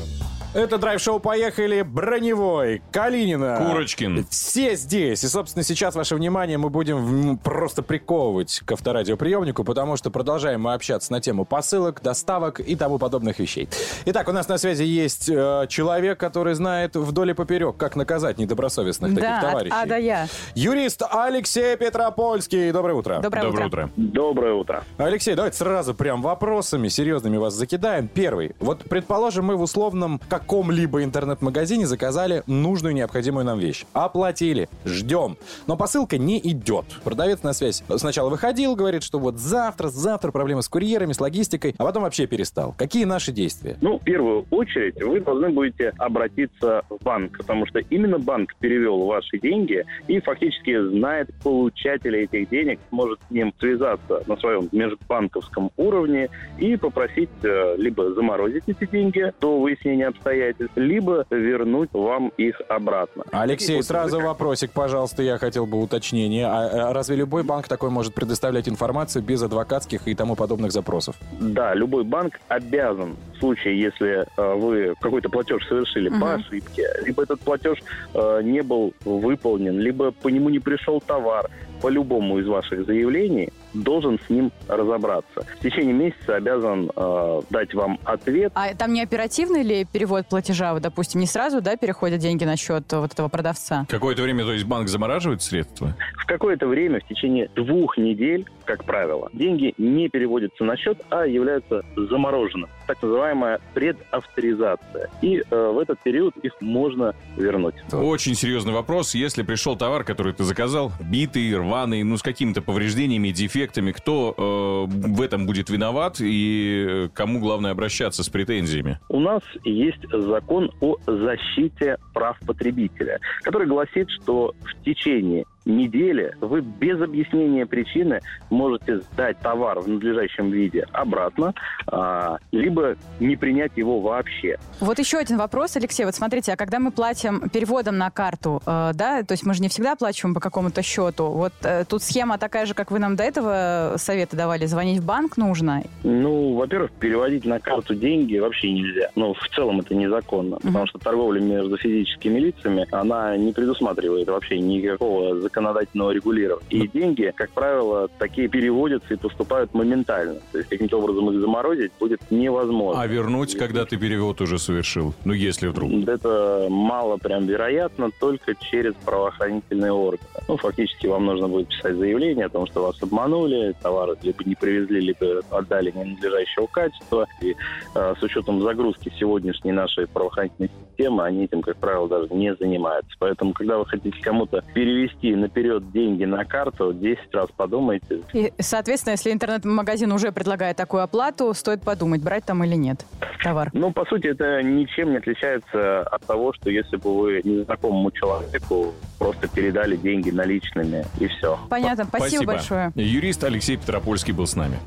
Это 0.53 0.77
драйв-шоу 0.77 1.21
«Поехали!» 1.21 1.81
Броневой, 1.81 2.81
Калинина. 2.91 3.55
Курочкин. 3.69 4.27
Все 4.29 4.75
здесь. 4.75 5.23
И, 5.23 5.27
собственно, 5.29 5.63
сейчас 5.63 5.95
ваше 5.95 6.13
внимание 6.15 6.57
мы 6.57 6.69
будем 6.69 7.37
просто 7.37 7.81
приковывать 7.81 8.59
к 8.65 8.69
авторадиоприемнику, 8.73 9.63
потому 9.63 9.95
что 9.95 10.11
продолжаем 10.11 10.59
мы 10.63 10.73
общаться 10.73 11.13
на 11.13 11.21
тему 11.21 11.45
посылок, 11.45 12.01
доставок 12.01 12.59
и 12.59 12.75
тому 12.75 12.97
подобных 12.97 13.39
вещей. 13.39 13.69
Итак, 14.03 14.27
у 14.27 14.33
нас 14.33 14.49
на 14.49 14.57
связи 14.57 14.83
есть 14.83 15.29
э, 15.29 15.67
человек, 15.69 16.19
который 16.19 16.53
знает 16.53 16.97
вдоль 16.97 17.31
и 17.31 17.33
поперек, 17.33 17.77
как 17.77 17.95
наказать 17.95 18.37
недобросовестных 18.37 19.11
таких 19.15 19.29
Да, 19.29 19.37
от 19.39 19.45
товарищей. 19.45 19.73
А 19.73 19.85
до 19.85 19.97
Я. 19.97 20.27
Юрист 20.53 21.01
Алексей 21.09 21.77
Петропольский. 21.77 22.73
Доброе 22.73 22.95
утро. 22.95 23.19
Доброе, 23.21 23.43
Доброе 23.43 23.67
утро. 23.67 23.83
утро. 23.85 23.89
Доброе 23.95 24.53
утро. 24.55 24.83
Алексей, 24.97 25.33
давайте 25.33 25.55
сразу 25.55 25.93
прям 25.93 26.21
вопросами 26.21 26.89
серьезными 26.89 27.37
вас 27.37 27.53
закидаем. 27.53 28.09
Первый. 28.09 28.53
Вот, 28.59 28.83
предположим, 28.83 29.45
мы 29.45 29.55
в 29.55 29.61
условном 29.61 30.19
каком-либо 30.41 31.03
интернет-магазине 31.03 31.85
заказали 31.85 32.43
нужную 32.47 32.93
необходимую 32.93 33.45
нам 33.45 33.59
вещь. 33.59 33.85
Оплатили. 33.93 34.67
Ждем. 34.85 35.37
Но 35.67 35.77
посылка 35.77 36.17
не 36.17 36.39
идет. 36.39 36.85
Продавец 37.03 37.43
на 37.43 37.53
связь 37.53 37.83
сначала 37.97 38.29
выходил, 38.29 38.75
говорит, 38.75 39.03
что 39.03 39.19
вот 39.19 39.37
завтра, 39.37 39.89
завтра 39.89 40.31
проблемы 40.31 40.61
с 40.61 40.69
курьерами, 40.69 41.13
с 41.13 41.21
логистикой, 41.21 41.75
а 41.77 41.83
потом 41.83 42.03
вообще 42.03 42.27
перестал. 42.27 42.73
Какие 42.77 43.05
наши 43.05 43.31
действия? 43.31 43.77
Ну, 43.81 43.99
в 43.99 44.03
первую 44.03 44.45
очередь, 44.49 45.01
вы 45.01 45.19
должны 45.19 45.49
будете 45.49 45.93
обратиться 45.97 46.83
в 46.89 46.97
банк, 47.03 47.37
потому 47.37 47.65
что 47.67 47.79
именно 47.79 48.17
банк 48.17 48.55
перевел 48.59 49.05
ваши 49.05 49.39
деньги 49.39 49.85
и 50.07 50.19
фактически 50.19 50.89
знает 50.89 51.29
получателя 51.43 52.23
этих 52.23 52.49
денег, 52.49 52.79
может 52.89 53.19
с 53.27 53.31
ним 53.31 53.53
связаться 53.59 54.23
на 54.27 54.37
своем 54.37 54.69
межбанковском 54.71 55.71
уровне 55.77 56.29
и 56.57 56.75
попросить 56.77 57.29
э, 57.43 57.75
либо 57.77 58.13
заморозить 58.13 58.63
эти 58.67 58.89
деньги 58.89 59.31
до 59.39 59.59
выяснения 59.59 60.07
обстоятельств, 60.07 60.30
либо 60.75 61.25
вернуть 61.29 61.89
вам 61.93 62.31
их 62.37 62.61
обратно. 62.69 63.23
Алексей, 63.31 63.77
Вот 63.77 63.85
сразу 63.85 64.17
это- 64.17 64.27
вопросик, 64.27 64.71
пожалуйста, 64.71 65.23
я 65.23 65.37
хотел 65.37 65.65
бы 65.65 65.81
уточнение. 65.81 66.45
А, 66.47 66.89
а 66.89 66.93
разве 66.93 67.15
любой 67.15 67.43
банк 67.43 67.67
такой 67.67 67.89
может 67.89 68.13
предоставлять 68.13 68.67
информацию 68.69 69.23
без 69.23 69.41
адвокатских 69.43 70.07
и 70.07 70.15
тому 70.15 70.35
подобных 70.35 70.71
запросов? 70.71 71.15
Да, 71.39 71.73
любой 71.73 72.03
банк 72.03 72.39
обязан 72.47 73.15
в 73.35 73.39
случае, 73.39 73.79
если 73.79 74.25
э, 74.37 74.55
вы 74.55 74.93
какой-то 75.01 75.29
платеж 75.29 75.65
совершили 75.67 76.09
Мгм. 76.09 76.19
по 76.21 76.33
ошибке, 76.35 76.87
либо 77.05 77.23
этот 77.23 77.39
платеж 77.41 77.79
э, 78.13 78.41
не 78.43 78.61
был 78.61 78.93
выполнен, 79.05 79.79
либо 79.79 80.11
по 80.11 80.29
нему 80.29 80.49
не 80.49 80.59
пришел 80.59 81.01
товар, 81.01 81.49
по 81.81 81.89
любому 81.89 82.37
из 82.39 82.47
ваших 82.47 82.85
заявлений 82.85 83.49
должен 83.73 84.19
с 84.25 84.29
ним 84.29 84.51
разобраться. 84.67 85.45
В 85.59 85.63
течение 85.63 85.93
месяца 85.93 86.35
обязан 86.35 86.91
э, 86.95 87.41
дать 87.49 87.73
вам 87.73 87.99
ответ. 88.03 88.51
А 88.55 88.73
там 88.75 88.93
не 88.93 89.01
оперативный 89.01 89.63
ли 89.63 89.85
перевод 89.85 90.27
платежа? 90.27 90.73
Вот, 90.73 90.81
допустим, 90.81 91.21
не 91.21 91.27
сразу, 91.27 91.61
да, 91.61 91.77
переходят 91.77 92.19
деньги 92.19 92.43
на 92.43 92.57
счет 92.57 92.91
вот 92.91 93.13
этого 93.13 93.29
продавца? 93.29 93.85
Какое-то 93.89 94.23
время, 94.23 94.43
то 94.43 94.53
есть, 94.53 94.65
банк 94.65 94.87
замораживает 94.87 95.41
средства? 95.41 95.95
В 96.17 96.25
какое-то 96.25 96.67
время, 96.67 96.99
в 96.99 97.07
течение 97.07 97.49
двух 97.55 97.97
недель, 97.97 98.45
как 98.65 98.83
правило, 98.83 99.29
деньги 99.33 99.73
не 99.77 100.09
переводятся 100.09 100.63
на 100.63 100.77
счет, 100.77 101.01
а 101.09 101.25
являются 101.25 101.83
замороженными. 101.95 102.71
Так 102.87 103.01
называемая 103.01 103.59
предавторизация. 103.73 105.09
И 105.21 105.41
э, 105.49 105.71
в 105.73 105.79
этот 105.79 105.99
период 106.01 106.35
их 106.37 106.53
можно 106.61 107.15
вернуть. 107.37 107.75
Очень 107.91 108.35
серьезный 108.35 108.73
вопрос. 108.73 109.15
Если 109.15 109.43
пришел 109.43 109.75
товар, 109.75 110.03
который 110.03 110.33
ты 110.33 110.43
заказал, 110.43 110.91
битый, 110.99 111.55
рваный, 111.55 112.03
ну, 112.03 112.17
с 112.17 112.21
какими-то 112.21 112.61
повреждениями, 112.61 113.29
дефектами, 113.29 113.60
кто 113.91 114.35
э, 114.37 114.91
в 114.91 115.21
этом 115.21 115.45
будет 115.45 115.69
виноват 115.69 116.17
и 116.19 116.85
э, 116.87 117.09
кому 117.13 117.39
главное 117.39 117.71
обращаться 117.71 118.23
с 118.23 118.29
претензиями? 118.29 118.99
У 119.09 119.19
нас 119.19 119.41
есть 119.63 120.03
закон 120.11 120.71
о 120.81 120.97
защите 121.05 121.97
прав 122.13 122.37
потребителя, 122.45 123.19
который 123.43 123.67
гласит, 123.67 124.09
что 124.09 124.53
в 124.61 124.83
течение 124.83 125.45
недели 125.65 126.35
вы 126.41 126.61
без 126.61 126.99
объяснения 127.01 127.65
причины 127.65 128.19
можете 128.49 128.99
сдать 128.99 129.39
товар 129.39 129.79
в 129.79 129.87
надлежащем 129.87 130.51
виде 130.51 130.85
обратно, 130.91 131.53
а, 131.87 132.37
либо 132.51 132.95
не 133.19 133.35
принять 133.35 133.71
его 133.75 133.99
вообще. 133.99 134.57
Вот 134.79 134.99
еще 134.99 135.17
один 135.17 135.37
вопрос, 135.37 135.75
Алексей. 135.75 136.05
Вот 136.05 136.15
смотрите, 136.15 136.53
а 136.53 136.55
когда 136.55 136.79
мы 136.79 136.91
платим 136.91 137.49
переводом 137.49 137.97
на 137.97 138.09
карту, 138.09 138.61
э, 138.65 138.91
да, 138.93 139.23
то 139.23 139.33
есть 139.33 139.45
мы 139.45 139.53
же 139.53 139.61
не 139.61 139.69
всегда 139.69 139.93
оплачиваем 139.93 140.33
по 140.33 140.39
какому-то 140.39 140.81
счету. 140.81 141.25
Вот 141.25 141.53
э, 141.63 141.85
тут 141.87 142.03
схема 142.03 142.37
такая 142.37 142.65
же, 142.65 142.73
как 142.73 142.91
вы 142.91 142.99
нам 142.99 143.15
до 143.15 143.23
этого 143.23 143.95
советы 143.97 144.35
давали. 144.35 144.65
Звонить 144.65 144.99
в 144.99 145.05
банк 145.05 145.37
нужно. 145.37 145.83
Ну, 146.03 146.55
во-первых, 146.55 146.91
переводить 146.91 147.45
на 147.45 147.59
карту 147.59 147.95
деньги 147.95 148.37
вообще 148.37 148.71
нельзя. 148.71 149.09
Ну, 149.15 149.33
в 149.33 149.55
целом 149.55 149.79
это 149.79 149.95
незаконно, 149.95 150.57
потому 150.57 150.87
что 150.87 150.99
торговля 150.99 151.39
между 151.39 151.77
физическими 151.77 152.39
лицами, 152.39 152.87
она 152.91 153.37
не 153.37 153.51
предусматривает 153.51 154.27
вообще 154.27 154.59
никакого 154.59 155.39
законодательного 155.51 156.11
регулирования. 156.11 156.65
И 156.69 156.87
деньги, 156.87 157.31
как 157.35 157.51
правило, 157.51 158.09
такие 158.17 158.47
переводятся 158.47 159.13
и 159.13 159.17
поступают 159.17 159.73
моментально. 159.73 160.39
То 160.51 160.57
есть 160.57 160.69
каким-то 160.69 160.97
образом 160.99 161.29
их 161.29 161.41
заморозить 161.41 161.91
будет 161.99 162.19
невозможно. 162.31 163.01
А 163.01 163.07
вернуть, 163.07 163.57
когда 163.57 163.85
ты 163.85 163.97
перевод 163.97 164.39
уже 164.41 164.57
совершил? 164.57 165.13
Ну, 165.25 165.33
если 165.33 165.67
вдруг. 165.67 165.91
Это 166.07 166.67
мало 166.69 167.17
прям 167.17 167.45
вероятно, 167.45 168.09
только 168.19 168.55
через 168.55 168.93
правоохранительные 169.05 169.91
органы. 169.91 170.27
Ну, 170.47 170.57
фактически 170.57 171.07
вам 171.07 171.25
нужно 171.25 171.47
будет 171.47 171.67
писать 171.67 171.95
заявление 171.95 172.45
о 172.45 172.49
том, 172.49 172.65
что 172.67 172.83
вас 172.83 173.01
обманули, 173.03 173.75
товары 173.81 174.15
либо 174.23 174.43
не 174.45 174.55
привезли, 174.55 175.01
либо 175.01 175.41
отдали 175.49 175.91
ненадлежащего 175.91 176.67
качества. 176.67 177.27
И 177.41 177.55
э, 177.95 178.13
с 178.17 178.23
учетом 178.23 178.61
загрузки 178.61 179.11
сегодняшней 179.19 179.71
нашей 179.71 180.07
правоохранительной 180.07 180.69
темы, 180.97 181.23
они 181.23 181.45
этим, 181.45 181.61
как 181.61 181.77
правило, 181.77 182.07
даже 182.07 182.33
не 182.33 182.55
занимаются. 182.55 183.11
Поэтому, 183.19 183.53
когда 183.53 183.77
вы 183.77 183.85
хотите 183.85 184.17
кому-то 184.21 184.63
перевести 184.73 185.35
наперед 185.41 185.91
деньги 185.91 186.25
на 186.25 186.45
карту, 186.45 186.93
10 186.93 187.19
раз 187.33 187.49
подумайте. 187.55 188.21
И, 188.33 188.53
соответственно, 188.59 189.13
если 189.13 189.31
интернет-магазин 189.31 190.11
уже 190.11 190.31
предлагает 190.31 190.77
такую 190.77 191.03
оплату, 191.03 191.53
стоит 191.53 191.81
подумать, 191.81 192.21
брать 192.21 192.45
там 192.45 192.63
или 192.63 192.75
нет 192.75 193.05
товар. 193.43 193.69
Ну, 193.73 193.91
по 193.91 194.05
сути, 194.05 194.27
это 194.27 194.61
ничем 194.61 195.11
не 195.11 195.17
отличается 195.17 196.03
от 196.03 196.23
того, 196.25 196.53
что 196.53 196.69
если 196.69 196.97
бы 196.97 197.19
вы 197.19 197.41
незнакомому 197.43 198.11
человеку 198.11 198.93
просто 199.19 199.47
передали 199.47 199.95
деньги 199.95 200.29
наличными, 200.29 201.05
и 201.19 201.27
все. 201.27 201.57
Понятно, 201.69 202.05
спасибо, 202.05 202.45
большое. 202.45 202.91
Юрист 202.95 203.43
Алексей 203.43 203.77
Петропольский 203.77 204.33
был 204.33 204.47
с 204.47 204.55
нами. 204.55 204.77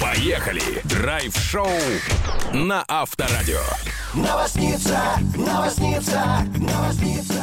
Поехали! 0.00 0.62
Драйв-шоу 0.84 1.68
на 2.52 2.84
Авторадио. 2.88 3.60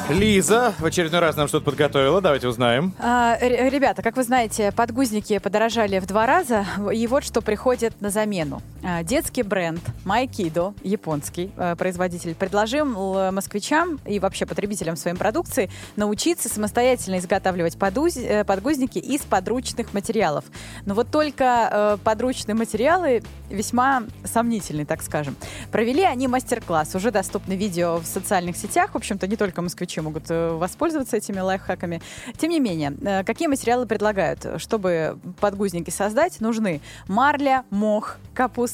Лиза 0.10 0.74
в 0.80 0.86
очередной 0.86 1.22
раз 1.22 1.36
нам 1.38 1.48
что-то 1.48 1.66
подготовила. 1.66 2.22
Давайте 2.22 2.48
узнаем. 2.48 2.94
А, 3.00 3.38
ребята, 3.40 4.02
как 4.02 4.18
вы 4.18 4.24
знаете, 4.24 4.72
подгузники 4.72 5.38
подорожали 5.40 6.00
в 6.00 6.06
два 6.06 6.26
раза, 6.26 6.66
и 6.94 7.08
вот 7.08 7.24
что 7.24 7.42
приходит 7.42 8.00
на 8.02 8.10
замену. 8.10 8.62
А, 8.90 9.04
детский 9.04 9.44
бренд 9.44 9.82
Майкидо, 10.06 10.74
японский 10.82 11.52
э, 11.58 11.76
производитель, 11.76 12.34
предложил 12.36 13.18
э, 13.18 13.32
москвичам 13.32 14.00
и 14.06 14.18
вообще 14.18 14.46
потребителям 14.46 14.96
своей 14.96 15.18
продукции 15.18 15.70
научиться 15.98 16.48
самостоятельно 16.48 17.18
изготавливать 17.18 17.76
э, 17.76 18.46
подгузники 18.46 18.98
из 18.98 19.24
подручных 19.24 19.94
материалов. 19.94 20.46
Но 20.86 20.94
вот 20.94 21.12
только 21.12 22.00
подручные 22.06 22.56
материалы 22.56 23.24
весьма 23.50 24.04
сомнительные, 24.24 24.86
так 24.86 25.02
скажем. 25.02 25.36
Провели 25.70 26.04
они 26.04 26.30
мастер-класс, 26.30 26.96
уже 26.96 27.12
доступны 27.12 27.58
видео 27.58 27.98
в 27.98 28.06
социальных 28.06 28.56
сетях, 28.56 28.92
в 28.92 28.96
общем-то, 28.96 29.28
не 29.28 29.36
только 29.36 29.62
москвичи 29.62 30.00
могут 30.00 30.30
воспользоваться 30.30 31.18
этими 31.18 31.40
лайфхаками. 31.40 32.02
Тем 32.38 32.52
не 32.52 32.62
менее, 32.62 33.24
какие 33.26 33.50
материалы 33.50 33.86
предлагают? 33.86 34.46
Чтобы 34.58 35.20
подгузники 35.42 35.90
создать, 35.90 36.40
нужны 36.40 36.80
марля, 37.08 37.66
мох, 37.70 38.18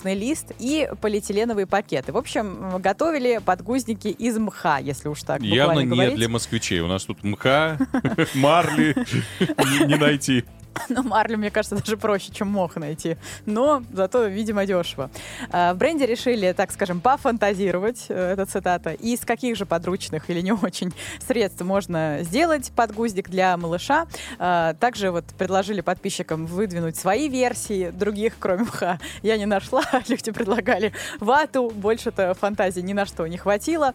капустный 0.04 0.16
лист 0.16 0.51
и 0.60 0.89
полиэтиленовые 1.01 1.66
пакеты. 1.66 2.12
В 2.12 2.18
общем, 2.18 2.80
готовили 2.80 3.39
подгузники 3.43 4.08
из 4.08 4.38
мха, 4.38 4.78
если 4.78 5.08
уж 5.08 5.24
так 5.24 5.41
Явно 5.41 5.80
не 5.80 5.86
говорить. 5.86 6.16
для 6.16 6.30
москвичей. 6.30 6.82
У 6.82 6.88
нас 6.88 7.06
тут 7.06 7.24
мха, 7.24 7.78
марли 8.36 8.95
не 9.88 9.95
найти. 9.95 10.43
Ну, 10.89 11.03
марлю, 11.03 11.38
мне 11.38 11.51
кажется, 11.51 11.76
даже 11.76 11.97
проще, 11.97 12.32
чем 12.32 12.47
мох 12.47 12.76
найти. 12.76 13.17
Но 13.45 13.84
зато, 13.91 14.26
видимо, 14.26 14.65
дешево. 14.65 15.09
А, 15.51 15.74
В 15.74 15.78
бренде 15.78 16.05
решили, 16.05 16.51
так 16.53 16.71
скажем, 16.71 17.01
пофантазировать, 17.01 18.05
э, 18.09 18.34
это 18.34 18.45
цитата, 18.45 18.91
из 18.91 19.21
каких 19.21 19.55
же 19.55 19.65
подручных 19.65 20.30
или 20.30 20.41
не 20.41 20.51
очень 20.51 20.93
средств 21.26 21.61
можно 21.61 22.19
сделать 22.21 22.71
подгузник 22.76 23.30
для 23.30 23.55
малыша. 23.57 24.07
А, 24.39 24.74
Также 24.74 25.11
вот 25.11 25.26
предложили 25.38 25.82
подписчикам 25.82 26.45
выдвинуть 26.45 26.95
свои 26.95 27.30
версии 27.30 27.91
других, 27.91 28.34
кроме 28.39 28.63
мха. 28.63 28.99
Я 29.21 29.38
не 29.38 29.45
нашла, 29.45 29.84
люди 30.07 30.32
предлагали 30.32 30.93
вату, 31.19 31.69
больше-то 31.69 32.34
фантазии 32.34 32.82
ни 32.82 32.93
на 32.93 33.05
что 33.05 33.26
не 33.28 33.38
хватило. 33.38 33.93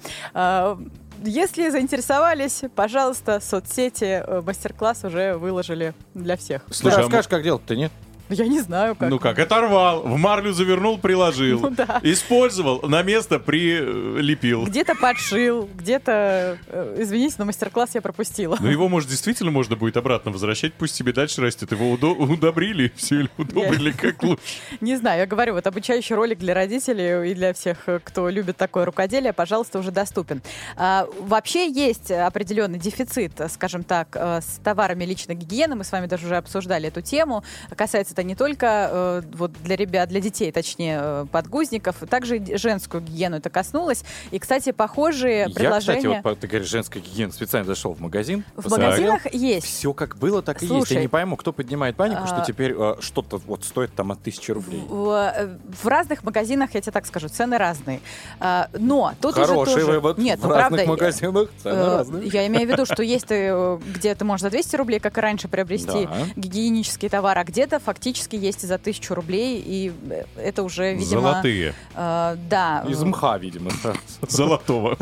Если 1.24 1.68
заинтересовались, 1.70 2.62
пожалуйста, 2.74 3.40
соцсети 3.40 4.22
э, 4.24 4.40
мастер-класс 4.40 5.04
уже 5.04 5.36
выложили 5.36 5.94
для 6.14 6.36
всех. 6.36 6.62
Слушай, 6.70 6.94
Ты 6.94 7.00
а 7.00 7.02
расскажешь, 7.02 7.28
как 7.28 7.42
делать-то, 7.42 7.76
нет? 7.76 7.92
Я 8.28 8.46
не 8.46 8.60
знаю, 8.60 8.94
как. 8.94 9.08
Ну 9.10 9.18
как, 9.18 9.38
оторвал, 9.38 10.02
в 10.02 10.16
марлю 10.18 10.52
завернул, 10.52 10.98
приложил. 10.98 11.60
Ну 11.68 11.70
да. 11.70 12.00
Использовал, 12.02 12.82
на 12.88 13.02
место 13.02 13.38
прилепил. 13.38 14.64
Где-то 14.64 14.94
подшил, 14.94 15.68
где-то, 15.74 16.58
э, 16.66 16.96
извините, 16.98 17.36
но 17.38 17.44
мастер-класс 17.46 17.90
я 17.94 18.00
пропустила. 18.02 18.56
Но 18.60 18.70
его, 18.70 18.88
может, 18.88 19.08
действительно 19.08 19.50
можно 19.50 19.76
будет 19.76 19.96
обратно 19.96 20.30
возвращать, 20.30 20.74
пусть 20.74 20.94
себе 20.94 21.12
дальше 21.12 21.40
растет. 21.40 21.72
Его 21.72 21.94
удо- 21.94 22.14
удобрили, 22.16 22.92
все 22.96 23.20
или 23.20 23.30
удобрили 23.38 23.90
как 23.92 24.22
лучше. 24.22 24.42
Не 24.80 24.96
знаю, 24.96 25.20
я 25.20 25.26
говорю, 25.26 25.54
вот 25.54 25.66
обучающий 25.66 26.14
ролик 26.14 26.38
для 26.38 26.54
родителей 26.54 27.30
и 27.30 27.34
для 27.34 27.52
всех, 27.52 27.78
э, 27.86 28.00
кто 28.02 28.28
любит 28.28 28.56
такое 28.56 28.84
рукоделие, 28.84 29.32
пожалуйста, 29.32 29.78
уже 29.78 29.90
доступен. 29.90 30.42
А, 30.76 31.06
вообще 31.20 31.70
есть 31.70 32.10
определенный 32.10 32.78
дефицит, 32.78 33.40
э, 33.40 33.48
скажем 33.48 33.82
так, 33.84 34.14
с 34.16 34.60
товарами 34.62 35.04
личной 35.04 35.34
гигиены. 35.34 35.74
Мы 35.76 35.84
с 35.84 35.92
вами 35.92 36.06
даже 36.06 36.26
уже 36.26 36.36
обсуждали 36.36 36.88
эту 36.88 37.00
тему. 37.02 37.44
Касается 37.76 38.14
это 38.18 38.26
не 38.26 38.34
только 38.34 38.88
э, 38.90 39.22
вот 39.34 39.52
для 39.62 39.76
ребят, 39.76 40.08
для 40.08 40.20
детей, 40.20 40.50
точнее, 40.50 40.98
э, 41.00 41.26
подгузников, 41.30 41.96
также 42.10 42.44
женскую 42.56 43.00
гигиену 43.00 43.36
это 43.36 43.48
коснулось. 43.48 44.02
И, 44.32 44.40
кстати, 44.40 44.72
похожие 44.72 45.46
Я, 45.46 45.54
предложения... 45.54 46.00
кстати, 46.00 46.24
вот 46.24 46.38
ты 46.40 46.48
говоришь, 46.48 46.68
женская 46.68 46.98
гигиена, 46.98 47.32
специально 47.32 47.64
зашел 47.64 47.94
в 47.94 48.00
магазин. 48.00 48.44
В 48.56 48.68
магазинах 48.68 49.32
есть. 49.32 49.66
Все 49.66 49.92
как 49.92 50.16
было, 50.16 50.42
так 50.42 50.60
и 50.62 50.66
есть. 50.66 50.74
Слушай, 50.74 50.94
Я 50.94 51.02
не 51.02 51.08
пойму, 51.08 51.36
кто 51.36 51.52
поднимает 51.52 51.94
панику, 51.94 52.26
что 52.26 52.42
а- 52.42 52.44
теперь 52.44 52.74
э, 52.76 52.96
что-то 52.98 53.36
вот 53.36 53.62
стоит 53.62 53.94
там 53.94 54.10
от 54.10 54.20
тысячи 54.20 54.50
рублей. 54.50 54.82
В, 54.88 55.58
в 55.80 55.86
разных 55.86 56.24
магазинах, 56.24 56.74
я 56.74 56.80
тебе 56.80 56.92
так 56.92 57.06
скажу, 57.06 57.28
цены 57.28 57.56
разные. 57.56 58.00
А, 58.40 58.68
Но 58.76 59.12
тут 59.20 59.34
Хороший 59.34 59.62
уже 59.62 59.74
тоже... 59.74 59.86
вывод. 59.86 60.18
Нет, 60.18 60.40
в 60.40 60.42
ну 60.42 60.54
разных 60.54 60.84
правда... 60.84 60.90
магазинах 60.90 61.50
цены 61.62 61.74
э, 61.76 61.96
разные. 61.96 62.28
Я 62.28 62.46
имею 62.48 62.66
в 62.66 62.72
виду, 62.72 62.84
что 62.84 63.04
есть 63.04 63.26
ты, 63.26 63.78
где 63.94 64.16
ты 64.16 64.24
можешь 64.24 64.42
за 64.42 64.50
200 64.50 64.74
рублей, 64.74 64.98
как 64.98 65.16
и 65.18 65.20
раньше, 65.20 65.46
приобрести 65.46 66.06
Да. 66.06 66.26
гигиенический 66.34 67.08
товар, 67.08 67.38
а 67.38 67.44
где-то 67.44 67.78
фактически 67.78 68.07
есть 68.36 68.64
и 68.64 68.66
за 68.66 68.74
1000 68.74 69.14
рублей, 69.14 69.62
и 69.64 69.92
э, 70.10 70.24
это 70.36 70.62
уже, 70.62 70.94
видимо... 70.94 71.22
Золотые. 71.22 71.74
э, 71.94 72.36
да. 72.48 72.84
Из 72.88 73.02
мха, 73.02 73.38
видимо. 73.38 73.70
Золотого. 74.28 74.96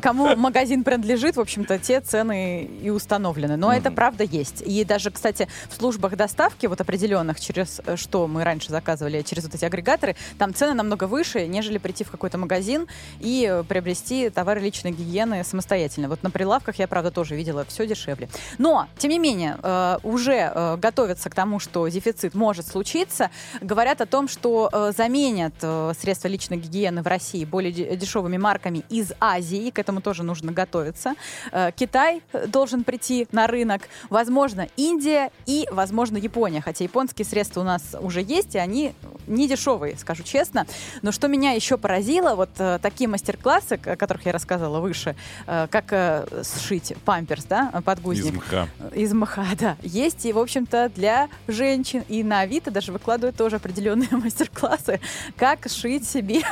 Кому 0.00 0.36
магазин 0.36 0.84
принадлежит, 0.84 1.36
в 1.36 1.40
общем-то, 1.40 1.78
те 1.78 2.00
цены 2.00 2.64
и 2.64 2.90
установлены. 2.90 3.56
Но 3.56 3.72
это 3.72 3.90
правда 3.90 4.24
есть. 4.24 4.62
И 4.66 4.84
даже, 4.84 5.10
кстати, 5.10 5.48
в 5.68 5.74
службах 5.74 6.16
доставки, 6.16 6.66
вот 6.66 6.80
определенных, 6.80 7.40
через 7.40 7.80
э, 7.84 7.96
что 7.96 8.26
мы 8.26 8.44
раньше 8.44 8.70
заказывали, 8.70 9.22
через 9.22 9.44
вот 9.44 9.54
эти 9.54 9.64
агрегаторы, 9.64 10.16
там 10.38 10.54
цены 10.54 10.74
намного 10.74 11.04
выше, 11.04 11.46
нежели 11.46 11.78
прийти 11.78 12.04
в 12.04 12.10
какой-то 12.10 12.38
магазин 12.38 12.86
и 13.20 13.62
приобрести 13.68 14.30
товары 14.30 14.60
личной 14.60 14.92
гигиены 14.92 15.44
самостоятельно. 15.44 16.08
Вот 16.08 16.22
на 16.22 16.30
прилавках 16.30 16.78
я, 16.78 16.88
правда, 16.88 17.10
тоже 17.10 17.34
видела 17.36 17.64
все 17.64 17.86
дешевле. 17.86 18.28
Но, 18.58 18.86
тем 18.98 19.10
не 19.10 19.18
менее, 19.18 19.58
э, 19.62 19.98
уже 20.02 20.52
э, 20.54 20.76
готовятся 20.76 21.30
к 21.30 21.34
тому, 21.34 21.58
что 21.58 21.86
дефицит 21.88 22.34
может 22.34 22.45
случиться. 22.54 23.30
Говорят 23.60 24.00
о 24.00 24.06
том, 24.06 24.28
что 24.28 24.68
э, 24.72 24.92
заменят 24.96 25.54
э, 25.62 25.92
средства 25.98 26.28
личной 26.28 26.56
гигиены 26.56 27.02
в 27.02 27.06
России 27.06 27.44
более 27.44 27.72
де- 27.72 27.96
дешевыми 27.96 28.36
марками 28.36 28.84
из 28.88 29.12
Азии. 29.20 29.70
К 29.70 29.78
этому 29.78 30.00
тоже 30.00 30.22
нужно 30.22 30.52
готовиться. 30.52 31.14
Э, 31.52 31.70
Китай 31.74 32.22
э, 32.32 32.46
должен 32.46 32.84
прийти 32.84 33.26
на 33.32 33.46
рынок. 33.46 33.82
Возможно, 34.10 34.68
Индия 34.76 35.30
и, 35.46 35.66
возможно, 35.70 36.16
Япония. 36.16 36.60
Хотя 36.60 36.84
японские 36.84 37.24
средства 37.24 37.60
у 37.60 37.64
нас 37.64 37.96
уже 38.00 38.22
есть, 38.22 38.54
и 38.54 38.58
они 38.58 38.92
не 39.26 39.48
дешевые, 39.48 39.96
скажу 39.96 40.22
честно. 40.22 40.66
Но 41.02 41.12
что 41.12 41.28
меня 41.28 41.52
еще 41.52 41.78
поразило, 41.78 42.34
вот 42.34 42.50
э, 42.58 42.78
такие 42.80 43.08
мастер-классы, 43.08 43.80
о 43.84 43.96
которых 43.96 44.26
я 44.26 44.32
рассказывала 44.32 44.80
выше, 44.80 45.16
э, 45.46 45.66
как 45.70 45.86
э, 45.90 46.26
сшить 46.44 46.94
памперс, 47.04 47.44
да, 47.44 47.70
подгузник. 47.84 48.32
Из 48.32 48.38
мха. 48.38 48.68
Из 48.94 49.12
мха, 49.12 49.46
да. 49.58 49.76
Есть 49.82 50.26
и, 50.26 50.32
в 50.32 50.38
общем-то, 50.38 50.90
для 50.94 51.28
женщин. 51.48 52.04
И 52.08 52.22
на 52.22 52.35
Авито 52.40 52.70
даже 52.70 52.92
выкладывают 52.92 53.36
тоже 53.36 53.56
определенные 53.56 54.08
мастер-классы, 54.10 55.00
как 55.36 55.68
шить 55.68 56.08
себе 56.08 56.42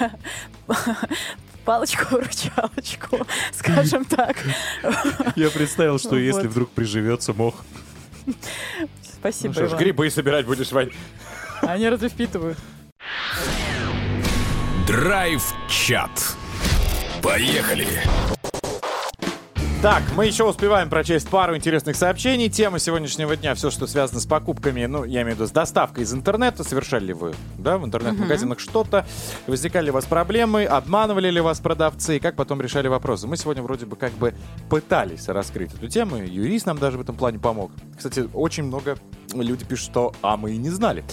палочку-выручалочку, 1.64 3.26
скажем 3.52 4.04
так. 4.04 4.36
Я 5.36 5.50
представил, 5.50 5.98
что 5.98 6.10
Вот. 6.10 6.16
если 6.16 6.46
вдруг 6.46 6.70
приживется 6.70 7.32
мох. 7.32 7.64
Спасибо, 9.02 9.48
Ну 9.48 9.66
что 9.66 9.76
ж, 9.76 9.78
грибы 9.78 10.10
собирать 10.10 10.46
будешь, 10.46 10.72
Вань. 10.72 10.90
Они 11.62 11.88
разве 11.88 12.08
впитывают? 12.08 12.58
Драйв-чат. 14.86 16.36
Поехали! 17.22 17.88
Так, 19.84 20.02
мы 20.16 20.24
еще 20.24 20.44
успеваем 20.44 20.88
прочесть 20.88 21.28
пару 21.28 21.54
интересных 21.54 21.94
сообщений. 21.96 22.48
Тема 22.48 22.78
сегодняшнего 22.78 23.36
дня 23.36 23.54
все, 23.54 23.70
что 23.70 23.86
связано 23.86 24.18
с 24.18 24.24
покупками, 24.24 24.86
ну, 24.86 25.04
я 25.04 25.20
имею 25.20 25.36
в 25.36 25.38
виду 25.40 25.46
с 25.46 25.50
доставкой 25.50 26.04
из 26.04 26.14
интернета. 26.14 26.64
Совершали 26.64 27.04
ли 27.04 27.12
вы, 27.12 27.34
да, 27.58 27.76
в 27.76 27.84
интернет-магазинах 27.84 28.60
что-то? 28.60 29.04
Возникали 29.46 29.84
ли 29.84 29.90
у 29.90 29.94
вас 29.94 30.06
проблемы? 30.06 30.64
Обманывали 30.64 31.28
ли 31.28 31.38
вас 31.38 31.60
продавцы? 31.60 32.16
И 32.16 32.18
как 32.18 32.34
потом 32.34 32.62
решали 32.62 32.88
вопросы? 32.88 33.26
Мы 33.26 33.36
сегодня 33.36 33.62
вроде 33.62 33.84
бы 33.84 33.96
как 33.96 34.12
бы 34.12 34.32
пытались 34.70 35.28
раскрыть 35.28 35.74
эту 35.74 35.86
тему. 35.88 36.16
Юрист 36.16 36.64
нам 36.64 36.78
даже 36.78 36.96
в 36.96 37.02
этом 37.02 37.14
плане 37.14 37.38
помог. 37.38 37.70
Кстати, 37.94 38.26
очень 38.32 38.62
много 38.62 38.96
люди 39.34 39.66
пишут, 39.66 39.90
что 39.90 40.14
«а 40.22 40.38
мы 40.38 40.52
и 40.52 40.56
не 40.56 40.70
знали». 40.70 41.04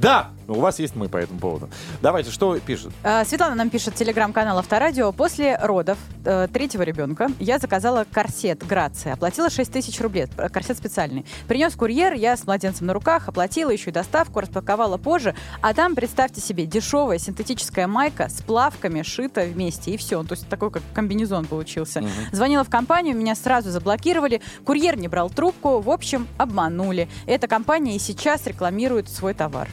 Да, 0.00 0.30
у 0.48 0.54
вас 0.54 0.78
есть 0.78 0.96
мы 0.96 1.08
по 1.08 1.16
этому 1.16 1.38
поводу. 1.38 1.68
Давайте, 2.00 2.30
что 2.30 2.58
пишет? 2.58 2.92
А, 3.04 3.24
Светлана 3.24 3.54
нам 3.54 3.70
пишет, 3.70 3.94
телеграм-канал 3.94 4.58
Авторадио. 4.58 5.12
После 5.12 5.56
родов 5.56 5.98
э, 6.24 6.48
третьего 6.52 6.82
ребенка 6.82 7.28
я 7.38 7.58
заказала 7.58 8.04
корсет 8.10 8.66
Грация. 8.66 9.14
Оплатила 9.14 9.50
6 9.50 9.72
тысяч 9.72 10.00
рублей. 10.00 10.26
э, 10.36 10.48
Корсет 10.48 10.76
специальный. 10.78 11.24
Принес 11.46 11.74
курьер, 11.74 12.14
я 12.14 12.36
с 12.36 12.44
младенцем 12.44 12.86
на 12.86 12.92
руках, 12.92 13.28
оплатила 13.28 13.70
еще 13.70 13.90
и 13.90 13.92
доставку, 13.92 14.40
распаковала 14.40 14.96
позже. 14.96 15.34
А 15.60 15.74
там, 15.74 15.94
представьте 15.94 16.40
себе, 16.40 16.66
дешевая 16.66 17.18
синтетическая 17.18 17.86
майка 17.86 18.28
с 18.28 18.42
плавками 18.42 19.02
шита 19.02 19.42
вместе. 19.42 19.92
И 19.92 19.96
все. 19.96 20.22
То 20.24 20.32
есть 20.32 20.48
такой 20.48 20.70
как 20.70 20.82
комбинезон 20.94 21.44
получился. 21.44 22.02
Звонила 22.32 22.64
в 22.64 22.70
компанию, 22.70 23.16
меня 23.16 23.34
сразу 23.34 23.70
заблокировали. 23.70 24.40
Курьер 24.64 24.96
не 24.98 25.08
брал 25.08 25.30
трубку. 25.30 25.80
В 25.80 25.90
общем, 25.90 26.26
обманули. 26.38 27.08
Эта 27.26 27.46
компания 27.46 27.94
и 27.96 27.98
сейчас 27.98 28.46
рекламирует 28.46 29.08
свой 29.08 29.34
товар. 29.34 29.68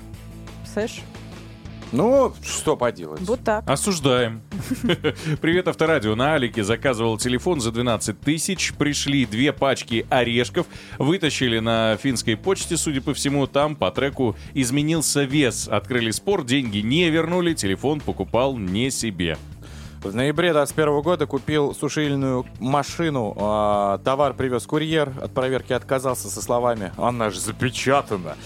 Представляешь? 0.80 1.04
Ну, 1.92 2.34
что 2.44 2.78
поделать? 2.78 3.22
Вот 3.22 3.44
так. 3.44 3.68
Осуждаем. 3.68 4.42
Привет, 5.42 5.68
Авторадио. 5.68 6.16
На 6.16 6.36
Алике 6.36 6.64
заказывал 6.64 7.18
телефон 7.18 7.60
за 7.60 7.72
12 7.72 8.20
тысяч. 8.20 8.74
Пришли 8.74 9.26
две 9.26 9.52
пачки 9.52 10.06
орешков. 10.10 10.68
Вытащили 11.00 11.58
на 11.60 11.98
финской 11.98 12.38
почте, 12.38 12.78
судя 12.78 13.02
по 13.02 13.16
всему. 13.16 13.48
Там 13.48 13.76
по 13.76 13.90
треку 13.90 14.36
изменился 14.54 15.24
вес. 15.24 15.68
Открыли 15.68 16.12
спор, 16.12 16.46
деньги 16.46 16.78
не 16.78 17.10
вернули. 17.10 17.56
Телефон 17.56 18.02
покупал 18.02 18.56
не 18.56 18.92
себе. 18.92 19.38
В 20.02 20.16
ноябре 20.16 20.54
2021 20.54 21.02
года 21.02 21.28
купил 21.28 21.76
сушильную 21.76 22.45
машину. 22.60 23.36
а, 23.38 23.97
товар 23.97 24.34
привез 24.34 24.66
курьер. 24.66 25.12
От 25.22 25.34
проверки 25.34 25.74
отказался 25.74 26.30
со 26.30 26.41
словами 26.41 26.93
«Она 26.95 27.30
же 27.30 27.39
запечатана». 27.41 28.38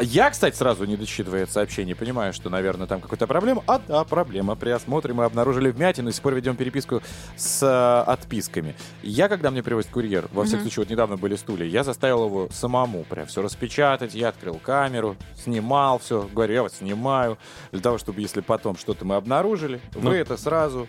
Я, 0.00 0.30
кстати, 0.30 0.56
сразу 0.56 0.84
не 0.86 0.96
дочитывая 0.96 1.44
это 1.44 1.52
сообщение, 1.52 1.94
понимаю, 1.94 2.32
что, 2.32 2.50
наверное, 2.50 2.86
там 2.88 3.00
какая-то 3.00 3.26
проблема. 3.28 3.62
А 3.68 3.78
да, 3.86 4.02
проблема. 4.04 4.56
При 4.56 4.70
осмотре 4.70 5.14
мы 5.14 5.24
обнаружили 5.24 5.70
вмятину 5.70 6.08
и 6.10 6.12
сих 6.12 6.22
пор 6.22 6.34
ведем 6.34 6.56
переписку 6.56 7.02
с 7.36 7.62
э, 7.62 8.10
отписками. 8.10 8.74
Я, 9.02 9.28
когда 9.28 9.50
мне 9.50 9.62
привозит 9.62 9.90
курьер, 9.90 10.28
во 10.32 10.44
всяком 10.44 10.62
случае, 10.62 10.84
вот 10.84 10.90
недавно 10.90 11.16
были 11.16 11.36
стулья, 11.36 11.66
я 11.66 11.84
заставил 11.84 12.26
его 12.26 12.48
самому 12.50 13.04
прям 13.04 13.26
все 13.26 13.42
распечатать. 13.42 14.14
Я 14.14 14.30
открыл 14.30 14.54
камеру, 14.58 15.16
снимал 15.42 15.98
все. 15.98 16.28
Говорю, 16.32 16.54
я 16.54 16.62
вас 16.62 16.78
снимаю. 16.78 17.38
Для 17.70 17.80
того, 17.80 17.98
чтобы, 17.98 18.20
если 18.20 18.40
потом 18.40 18.76
что-то 18.76 19.04
мы 19.04 19.14
обнаружили, 19.16 19.80
Ну. 19.94 20.10
вы 20.10 20.16
это 20.16 20.36
сразу 20.36 20.79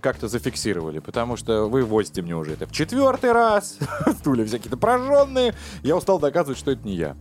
как-то 0.00 0.28
зафиксировали, 0.28 0.98
потому 0.98 1.36
что 1.36 1.68
вы 1.68 1.84
возите 1.84 2.22
мне 2.22 2.36
уже 2.36 2.52
это 2.52 2.66
в 2.66 2.72
четвертый 2.72 3.32
раз, 3.32 3.78
стулья 4.18 4.44
всякие-то 4.44 4.76
прожженные, 4.76 5.54
я 5.82 5.96
устал 5.96 6.18
доказывать, 6.18 6.58
что 6.58 6.70
это 6.70 6.86
не 6.86 6.94
я. 6.94 7.16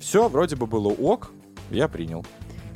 Все, 0.00 0.28
вроде 0.28 0.56
бы 0.56 0.66
было 0.66 0.88
ок, 0.88 1.30
я 1.70 1.88
принял. 1.88 2.24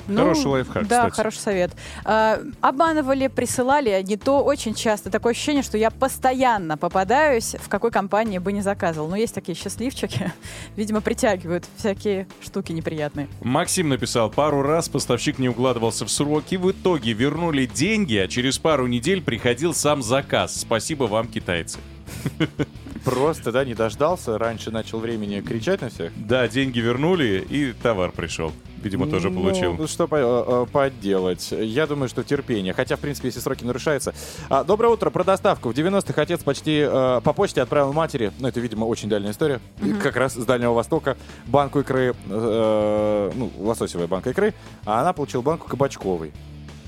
Хороший 0.07 0.45
лайфхак, 0.47 0.83
Ну, 0.83 0.87
Да, 0.89 0.97
кстати. 1.01 1.15
хороший 1.15 1.37
совет. 1.39 1.71
А, 2.05 2.39
обманывали, 2.61 3.27
присылали 3.27 4.01
не 4.03 4.17
то 4.17 4.43
очень 4.43 4.73
часто. 4.73 5.09
Такое 5.09 5.31
ощущение, 5.31 5.63
что 5.63 5.77
я 5.77 5.91
постоянно 5.91 6.77
попадаюсь, 6.77 7.55
в 7.59 7.69
какой 7.69 7.91
компании 7.91 8.37
бы 8.39 8.51
не 8.53 8.61
заказывал. 8.61 9.07
Но 9.07 9.15
есть 9.15 9.33
такие 9.33 9.55
счастливчики, 9.55 10.31
видимо, 10.75 11.01
притягивают 11.01 11.65
всякие 11.77 12.27
штуки 12.41 12.71
неприятные. 12.71 13.27
Максим 13.41 13.89
написал, 13.89 14.29
пару 14.29 14.61
раз 14.61 14.89
поставщик 14.89 15.39
не 15.39 15.49
укладывался 15.49 16.05
в 16.05 16.11
сроки, 16.11 16.55
в 16.55 16.71
итоге 16.71 17.13
вернули 17.13 17.65
деньги, 17.65 18.15
а 18.17 18.27
через 18.27 18.57
пару 18.57 18.87
недель 18.87 19.21
приходил 19.21 19.73
сам 19.73 20.01
заказ. 20.01 20.55
Спасибо 20.61 21.05
вам, 21.05 21.27
китайцы. 21.27 21.79
Просто, 23.05 23.51
да, 23.51 23.65
не 23.65 23.73
дождался, 23.73 24.37
раньше 24.37 24.69
начал 24.69 24.99
времени 24.99 25.41
кричать 25.41 25.81
на 25.81 25.89
всех. 25.89 26.11
Да, 26.15 26.47
деньги 26.47 26.79
вернули, 26.79 27.43
и 27.49 27.73
товар 27.73 28.11
пришел. 28.11 28.51
Видимо, 28.81 29.07
тоже 29.07 29.29
Ну, 29.29 29.41
получил. 29.41 29.73
Ну, 29.77 29.87
что 29.87 30.07
по- 30.07 30.15
э, 30.15 30.43
э, 30.47 30.65
поделать? 30.71 31.51
Я 31.51 31.85
думаю, 31.87 32.09
что 32.09 32.23
терпение. 32.23 32.73
Хотя, 32.73 32.95
в 32.95 32.99
принципе, 32.99 33.27
если 33.27 33.39
сроки 33.39 33.63
нарушаются. 33.63 34.13
А, 34.49 34.63
доброе 34.63 34.89
утро. 34.89 35.09
Про 35.11 35.23
доставку. 35.23 35.69
В 35.69 35.73
90-х 35.73 36.19
отец 36.21 36.43
почти 36.43 36.79
э, 36.87 37.21
по 37.23 37.33
почте 37.33 37.61
отправил 37.61 37.93
матери, 37.93 38.31
ну, 38.39 38.47
это, 38.47 38.59
видимо, 38.59 38.85
очень 38.85 39.07
дальняя 39.09 39.31
история, 39.33 39.59
как 40.01 40.15
раз 40.15 40.33
с 40.33 40.45
Дальнего 40.45 40.73
Востока, 40.73 41.15
банку 41.45 41.79
икры, 41.79 42.15
э, 42.29 43.31
ну, 43.35 43.51
лососевая 43.59 44.07
банка 44.07 44.31
икры, 44.31 44.53
а 44.85 45.01
она 45.01 45.13
получила 45.13 45.41
банку 45.41 45.67
кабачковой. 45.67 46.31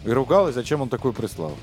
И 0.05 0.09
ругалась, 0.09 0.55
зачем 0.55 0.81
он 0.81 0.89
такую 0.89 1.13
прислал. 1.13 1.53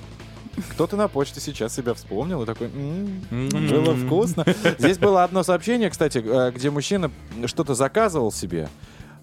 Кто-то 0.70 0.96
на 0.96 1.08
почте 1.08 1.40
сейчас 1.40 1.74
себя 1.74 1.94
вспомнил 1.94 2.42
и 2.42 2.46
такой, 2.46 2.68
«М, 2.68 3.22
М-м. 3.30 3.68
было 3.68 3.94
вкусно. 3.94 4.44
Здесь 4.78 4.98
было 4.98 5.24
одно 5.24 5.42
сообщение, 5.42 5.90
кстати, 5.90 6.22
э, 6.24 6.50
где 6.52 6.70
мужчина 6.70 7.10
что-то 7.46 7.74
заказывал 7.74 8.30
себе. 8.32 8.68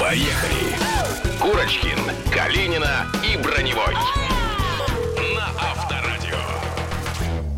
Поехали. 0.00 0.74
Курочкин, 1.40 1.98
Калинина 2.34 3.06
и 3.22 3.36
Броневой. 3.36 3.94
На 5.36 5.46
Авторадио. 5.60 6.36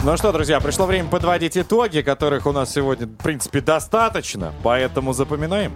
Ну 0.04 0.16
что, 0.18 0.30
друзья, 0.30 0.60
пришло 0.60 0.84
время 0.84 1.08
подводить 1.08 1.56
итоги, 1.56 2.02
которых 2.02 2.44
у 2.44 2.52
нас 2.52 2.70
сегодня, 2.70 3.06
в 3.06 3.16
принципе, 3.16 3.62
достаточно. 3.62 4.52
Поэтому 4.62 5.14
запоминаем. 5.14 5.72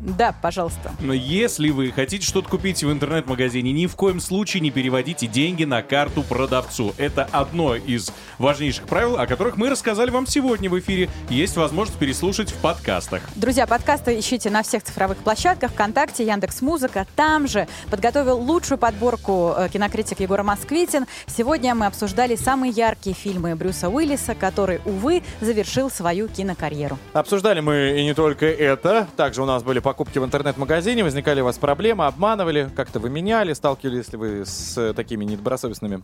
Да, 0.00 0.34
пожалуйста. 0.40 0.92
Но 1.00 1.12
если 1.12 1.70
вы 1.70 1.90
хотите 1.90 2.26
что-то 2.26 2.48
купить 2.48 2.82
в 2.84 2.92
интернет-магазине, 2.92 3.72
ни 3.72 3.86
в 3.86 3.96
коем 3.96 4.20
случае 4.20 4.60
не 4.60 4.70
переводите 4.70 5.26
деньги 5.26 5.64
на 5.64 5.82
карту 5.82 6.22
продавцу. 6.22 6.94
Это 6.98 7.28
одно 7.32 7.74
из 7.74 8.12
важнейших 8.38 8.86
правил, 8.86 9.18
о 9.18 9.26
которых 9.26 9.56
мы 9.56 9.70
рассказали 9.70 10.10
вам 10.10 10.26
сегодня 10.26 10.68
в 10.68 10.78
эфире. 10.78 11.08
Есть 11.30 11.56
возможность 11.56 11.98
переслушать 11.98 12.50
в 12.50 12.56
подкастах. 12.56 13.22
Друзья, 13.34 13.66
подкасты 13.66 14.18
ищите 14.18 14.50
на 14.50 14.62
всех 14.62 14.82
цифровых 14.82 15.18
площадках, 15.18 15.72
ВКонтакте, 15.72 16.26
Яндекс 16.26 16.60
Музыка. 16.60 17.06
Там 17.16 17.48
же 17.48 17.66
подготовил 17.90 18.38
лучшую 18.38 18.78
подборку 18.78 19.54
э, 19.56 19.68
кинокритик 19.72 20.20
Егор 20.20 20.42
Москвитин. 20.42 21.06
Сегодня 21.26 21.74
мы 21.74 21.86
обсуждали 21.86 22.36
самые 22.36 22.72
яркие 22.72 23.14
фильмы 23.14 23.54
Брюса 23.56 23.88
Уиллиса, 23.88 24.34
который, 24.34 24.80
увы, 24.84 25.22
завершил 25.40 25.90
свою 25.90 26.28
кинокарьеру. 26.28 26.98
Обсуждали 27.12 27.60
мы 27.60 27.98
и 27.98 28.04
не 28.04 28.14
только 28.14 28.46
это. 28.46 29.08
Также 29.16 29.42
у 29.42 29.46
нас 29.46 29.62
были 29.62 29.80
покупки 29.96 30.18
в 30.18 30.24
интернет-магазине, 30.26 31.02
возникали 31.02 31.40
у 31.40 31.46
вас 31.46 31.56
проблемы, 31.56 32.04
обманывали, 32.04 32.68
как-то 32.76 32.98
вы 32.98 33.08
меняли, 33.08 33.54
сталкивались 33.54 34.12
ли 34.12 34.18
вы 34.18 34.44
с 34.44 34.76
э, 34.76 34.92
такими 34.92 35.24
недобросовестными 35.24 36.02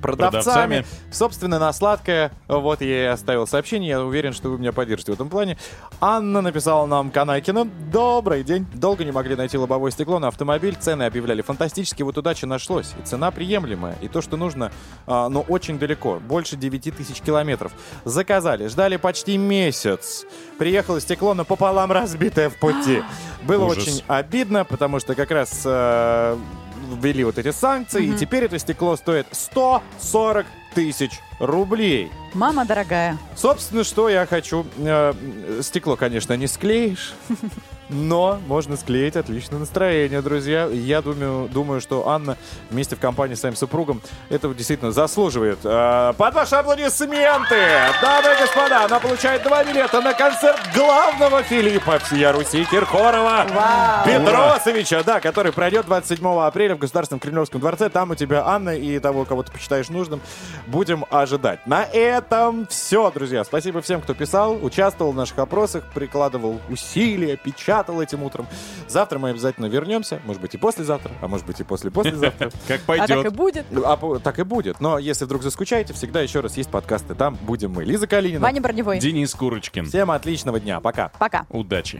продавцами. 0.00 0.82
Продавцами. 0.82 0.86
Собственно, 1.10 1.58
на 1.58 1.72
сладкое, 1.72 2.32
вот 2.48 2.80
я 2.80 3.02
и 3.02 3.06
оставил 3.06 3.46
сообщение, 3.46 3.90
я 3.90 4.02
уверен, 4.02 4.32
что 4.32 4.50
вы 4.50 4.58
меня 4.58 4.72
поддержите 4.72 5.12
в 5.12 5.14
этом 5.14 5.28
плане. 5.28 5.56
Анна 6.00 6.40
написала 6.40 6.86
нам 6.86 7.10
Канайкина. 7.10 7.68
Добрый 7.92 8.42
день. 8.44 8.66
Долго 8.74 9.04
не 9.04 9.12
могли 9.12 9.36
найти 9.36 9.58
лобовое 9.58 9.90
стекло 9.90 10.18
на 10.18 10.28
автомобиль, 10.28 10.76
цены 10.76 11.04
объявляли 11.04 11.42
фантастически, 11.42 12.02
вот 12.02 12.16
удача 12.18 12.46
нашлось. 12.46 12.94
И 13.00 13.06
цена 13.06 13.30
приемлемая, 13.30 13.96
и 14.00 14.08
то, 14.08 14.22
что 14.22 14.36
нужно, 14.36 14.72
а, 15.06 15.28
но 15.28 15.40
очень 15.42 15.78
далеко, 15.78 16.20
больше 16.20 16.56
9 16.56 16.96
тысяч 16.96 17.20
километров. 17.20 17.72
Заказали, 18.04 18.68
ждали 18.68 18.96
почти 18.96 19.36
месяц. 19.36 20.24
Приехало 20.58 21.00
стекло 21.00 21.34
напополам 21.34 21.92
разбитое 21.92 22.50
в 22.50 22.56
пути. 22.56 23.02
Было 23.42 23.64
Ужас. 23.66 23.78
очень 23.78 24.04
обидно, 24.06 24.64
потому 24.64 25.00
что 25.00 25.14
как 25.14 25.30
раз 25.30 25.62
э, 25.64 26.36
ввели 26.96 27.24
вот 27.24 27.38
эти 27.38 27.50
санкции, 27.52 28.06
и 28.06 28.16
теперь 28.16 28.44
это 28.44 28.58
стекло 28.58 28.96
стоит 28.96 29.26
140 29.32 30.46
тысяч 30.74 31.12
рублей. 31.38 32.10
Мама 32.34 32.64
дорогая. 32.64 33.18
Собственно, 33.34 33.84
что 33.84 34.08
я 34.08 34.26
хочу. 34.26 34.66
Э, 34.78 35.12
стекло, 35.62 35.96
конечно, 35.96 36.34
не 36.36 36.46
склеишь. 36.46 37.14
но 37.90 38.40
можно 38.46 38.76
склеить 38.76 39.16
отличное 39.16 39.58
настроение, 39.58 40.22
друзья. 40.22 40.66
Я 40.66 41.02
думаю, 41.02 41.48
думаю, 41.48 41.80
что 41.80 42.08
Анна 42.08 42.36
вместе 42.70 42.96
в 42.96 43.00
компании 43.00 43.34
с 43.34 43.40
своим 43.40 43.56
супругом 43.56 44.00
этого 44.28 44.54
действительно 44.54 44.92
заслуживает. 44.92 45.58
А, 45.64 46.12
Под 46.14 46.34
ваши 46.34 46.54
аплодисменты! 46.56 47.56
Дамы 48.00 48.28
и 48.36 48.40
господа, 48.40 48.84
она 48.84 48.98
получает 49.00 49.42
два 49.42 49.64
билета 49.64 50.00
на 50.00 50.12
концерт 50.14 50.60
главного 50.74 51.42
Филиппа 51.42 51.98
всея 51.98 52.32
Руси 52.32 52.64
Киркорова 52.64 53.46
Петросовича, 54.04 55.02
да, 55.04 55.20
который 55.20 55.52
пройдет 55.52 55.86
27 55.86 56.26
апреля 56.40 56.76
в 56.76 56.78
Государственном 56.78 57.20
Кремлевском 57.20 57.60
дворце. 57.60 57.88
Там 57.88 58.10
у 58.10 58.14
тебя 58.14 58.46
Анна 58.46 58.70
и 58.70 58.98
того, 58.98 59.24
кого 59.24 59.42
ты 59.42 59.52
посчитаешь 59.52 59.88
нужным, 59.88 60.20
будем 60.66 61.04
ожидать. 61.10 61.66
На 61.66 61.84
этом 61.84 62.66
все, 62.68 63.10
друзья. 63.10 63.44
Спасибо 63.44 63.80
всем, 63.82 64.00
кто 64.00 64.14
писал, 64.14 64.58
участвовал 64.62 65.12
в 65.12 65.16
наших 65.16 65.38
опросах, 65.38 65.84
прикладывал 65.94 66.60
усилия, 66.68 67.36
печатал 67.80 68.00
этим 68.00 68.22
утром. 68.22 68.46
Завтра 68.88 69.18
мы 69.18 69.30
обязательно 69.30 69.66
вернемся, 69.66 70.20
может 70.24 70.42
быть 70.42 70.54
и 70.54 70.58
послезавтра, 70.58 71.12
а 71.20 71.28
может 71.28 71.46
быть 71.46 71.60
и 71.60 71.64
после-послезавтра. 71.64 72.50
Как 72.68 72.80
А 72.86 73.06
так 73.06 73.10
и 73.10 73.12
пойдет. 73.14 73.34
будет. 73.34 73.66
А 73.84 74.18
так 74.22 74.38
и 74.38 74.42
будет. 74.42 74.80
Но 74.80 74.98
если 74.98 75.24
вдруг 75.24 75.42
заскучаете, 75.42 75.94
всегда 75.94 76.20
еще 76.20 76.40
раз 76.40 76.56
есть 76.56 76.70
подкасты. 76.70 77.14
Там 77.14 77.36
будем 77.42 77.72
мы. 77.72 77.84
Лиза 77.84 78.06
Калинина. 78.06 78.40
Ваня 78.40 78.60
Броневой. 78.60 78.98
Денис 78.98 79.34
Курочкин. 79.34 79.86
Всем 79.86 80.10
отличного 80.10 80.60
дня. 80.60 80.80
Пока. 80.80 81.10
Пока. 81.18 81.46
Удачи. 81.48 81.98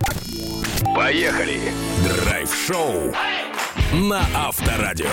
Поехали! 0.94 1.60
Драйв-шоу 2.04 3.12
на 3.94 4.20
Авторадио. 4.34 5.06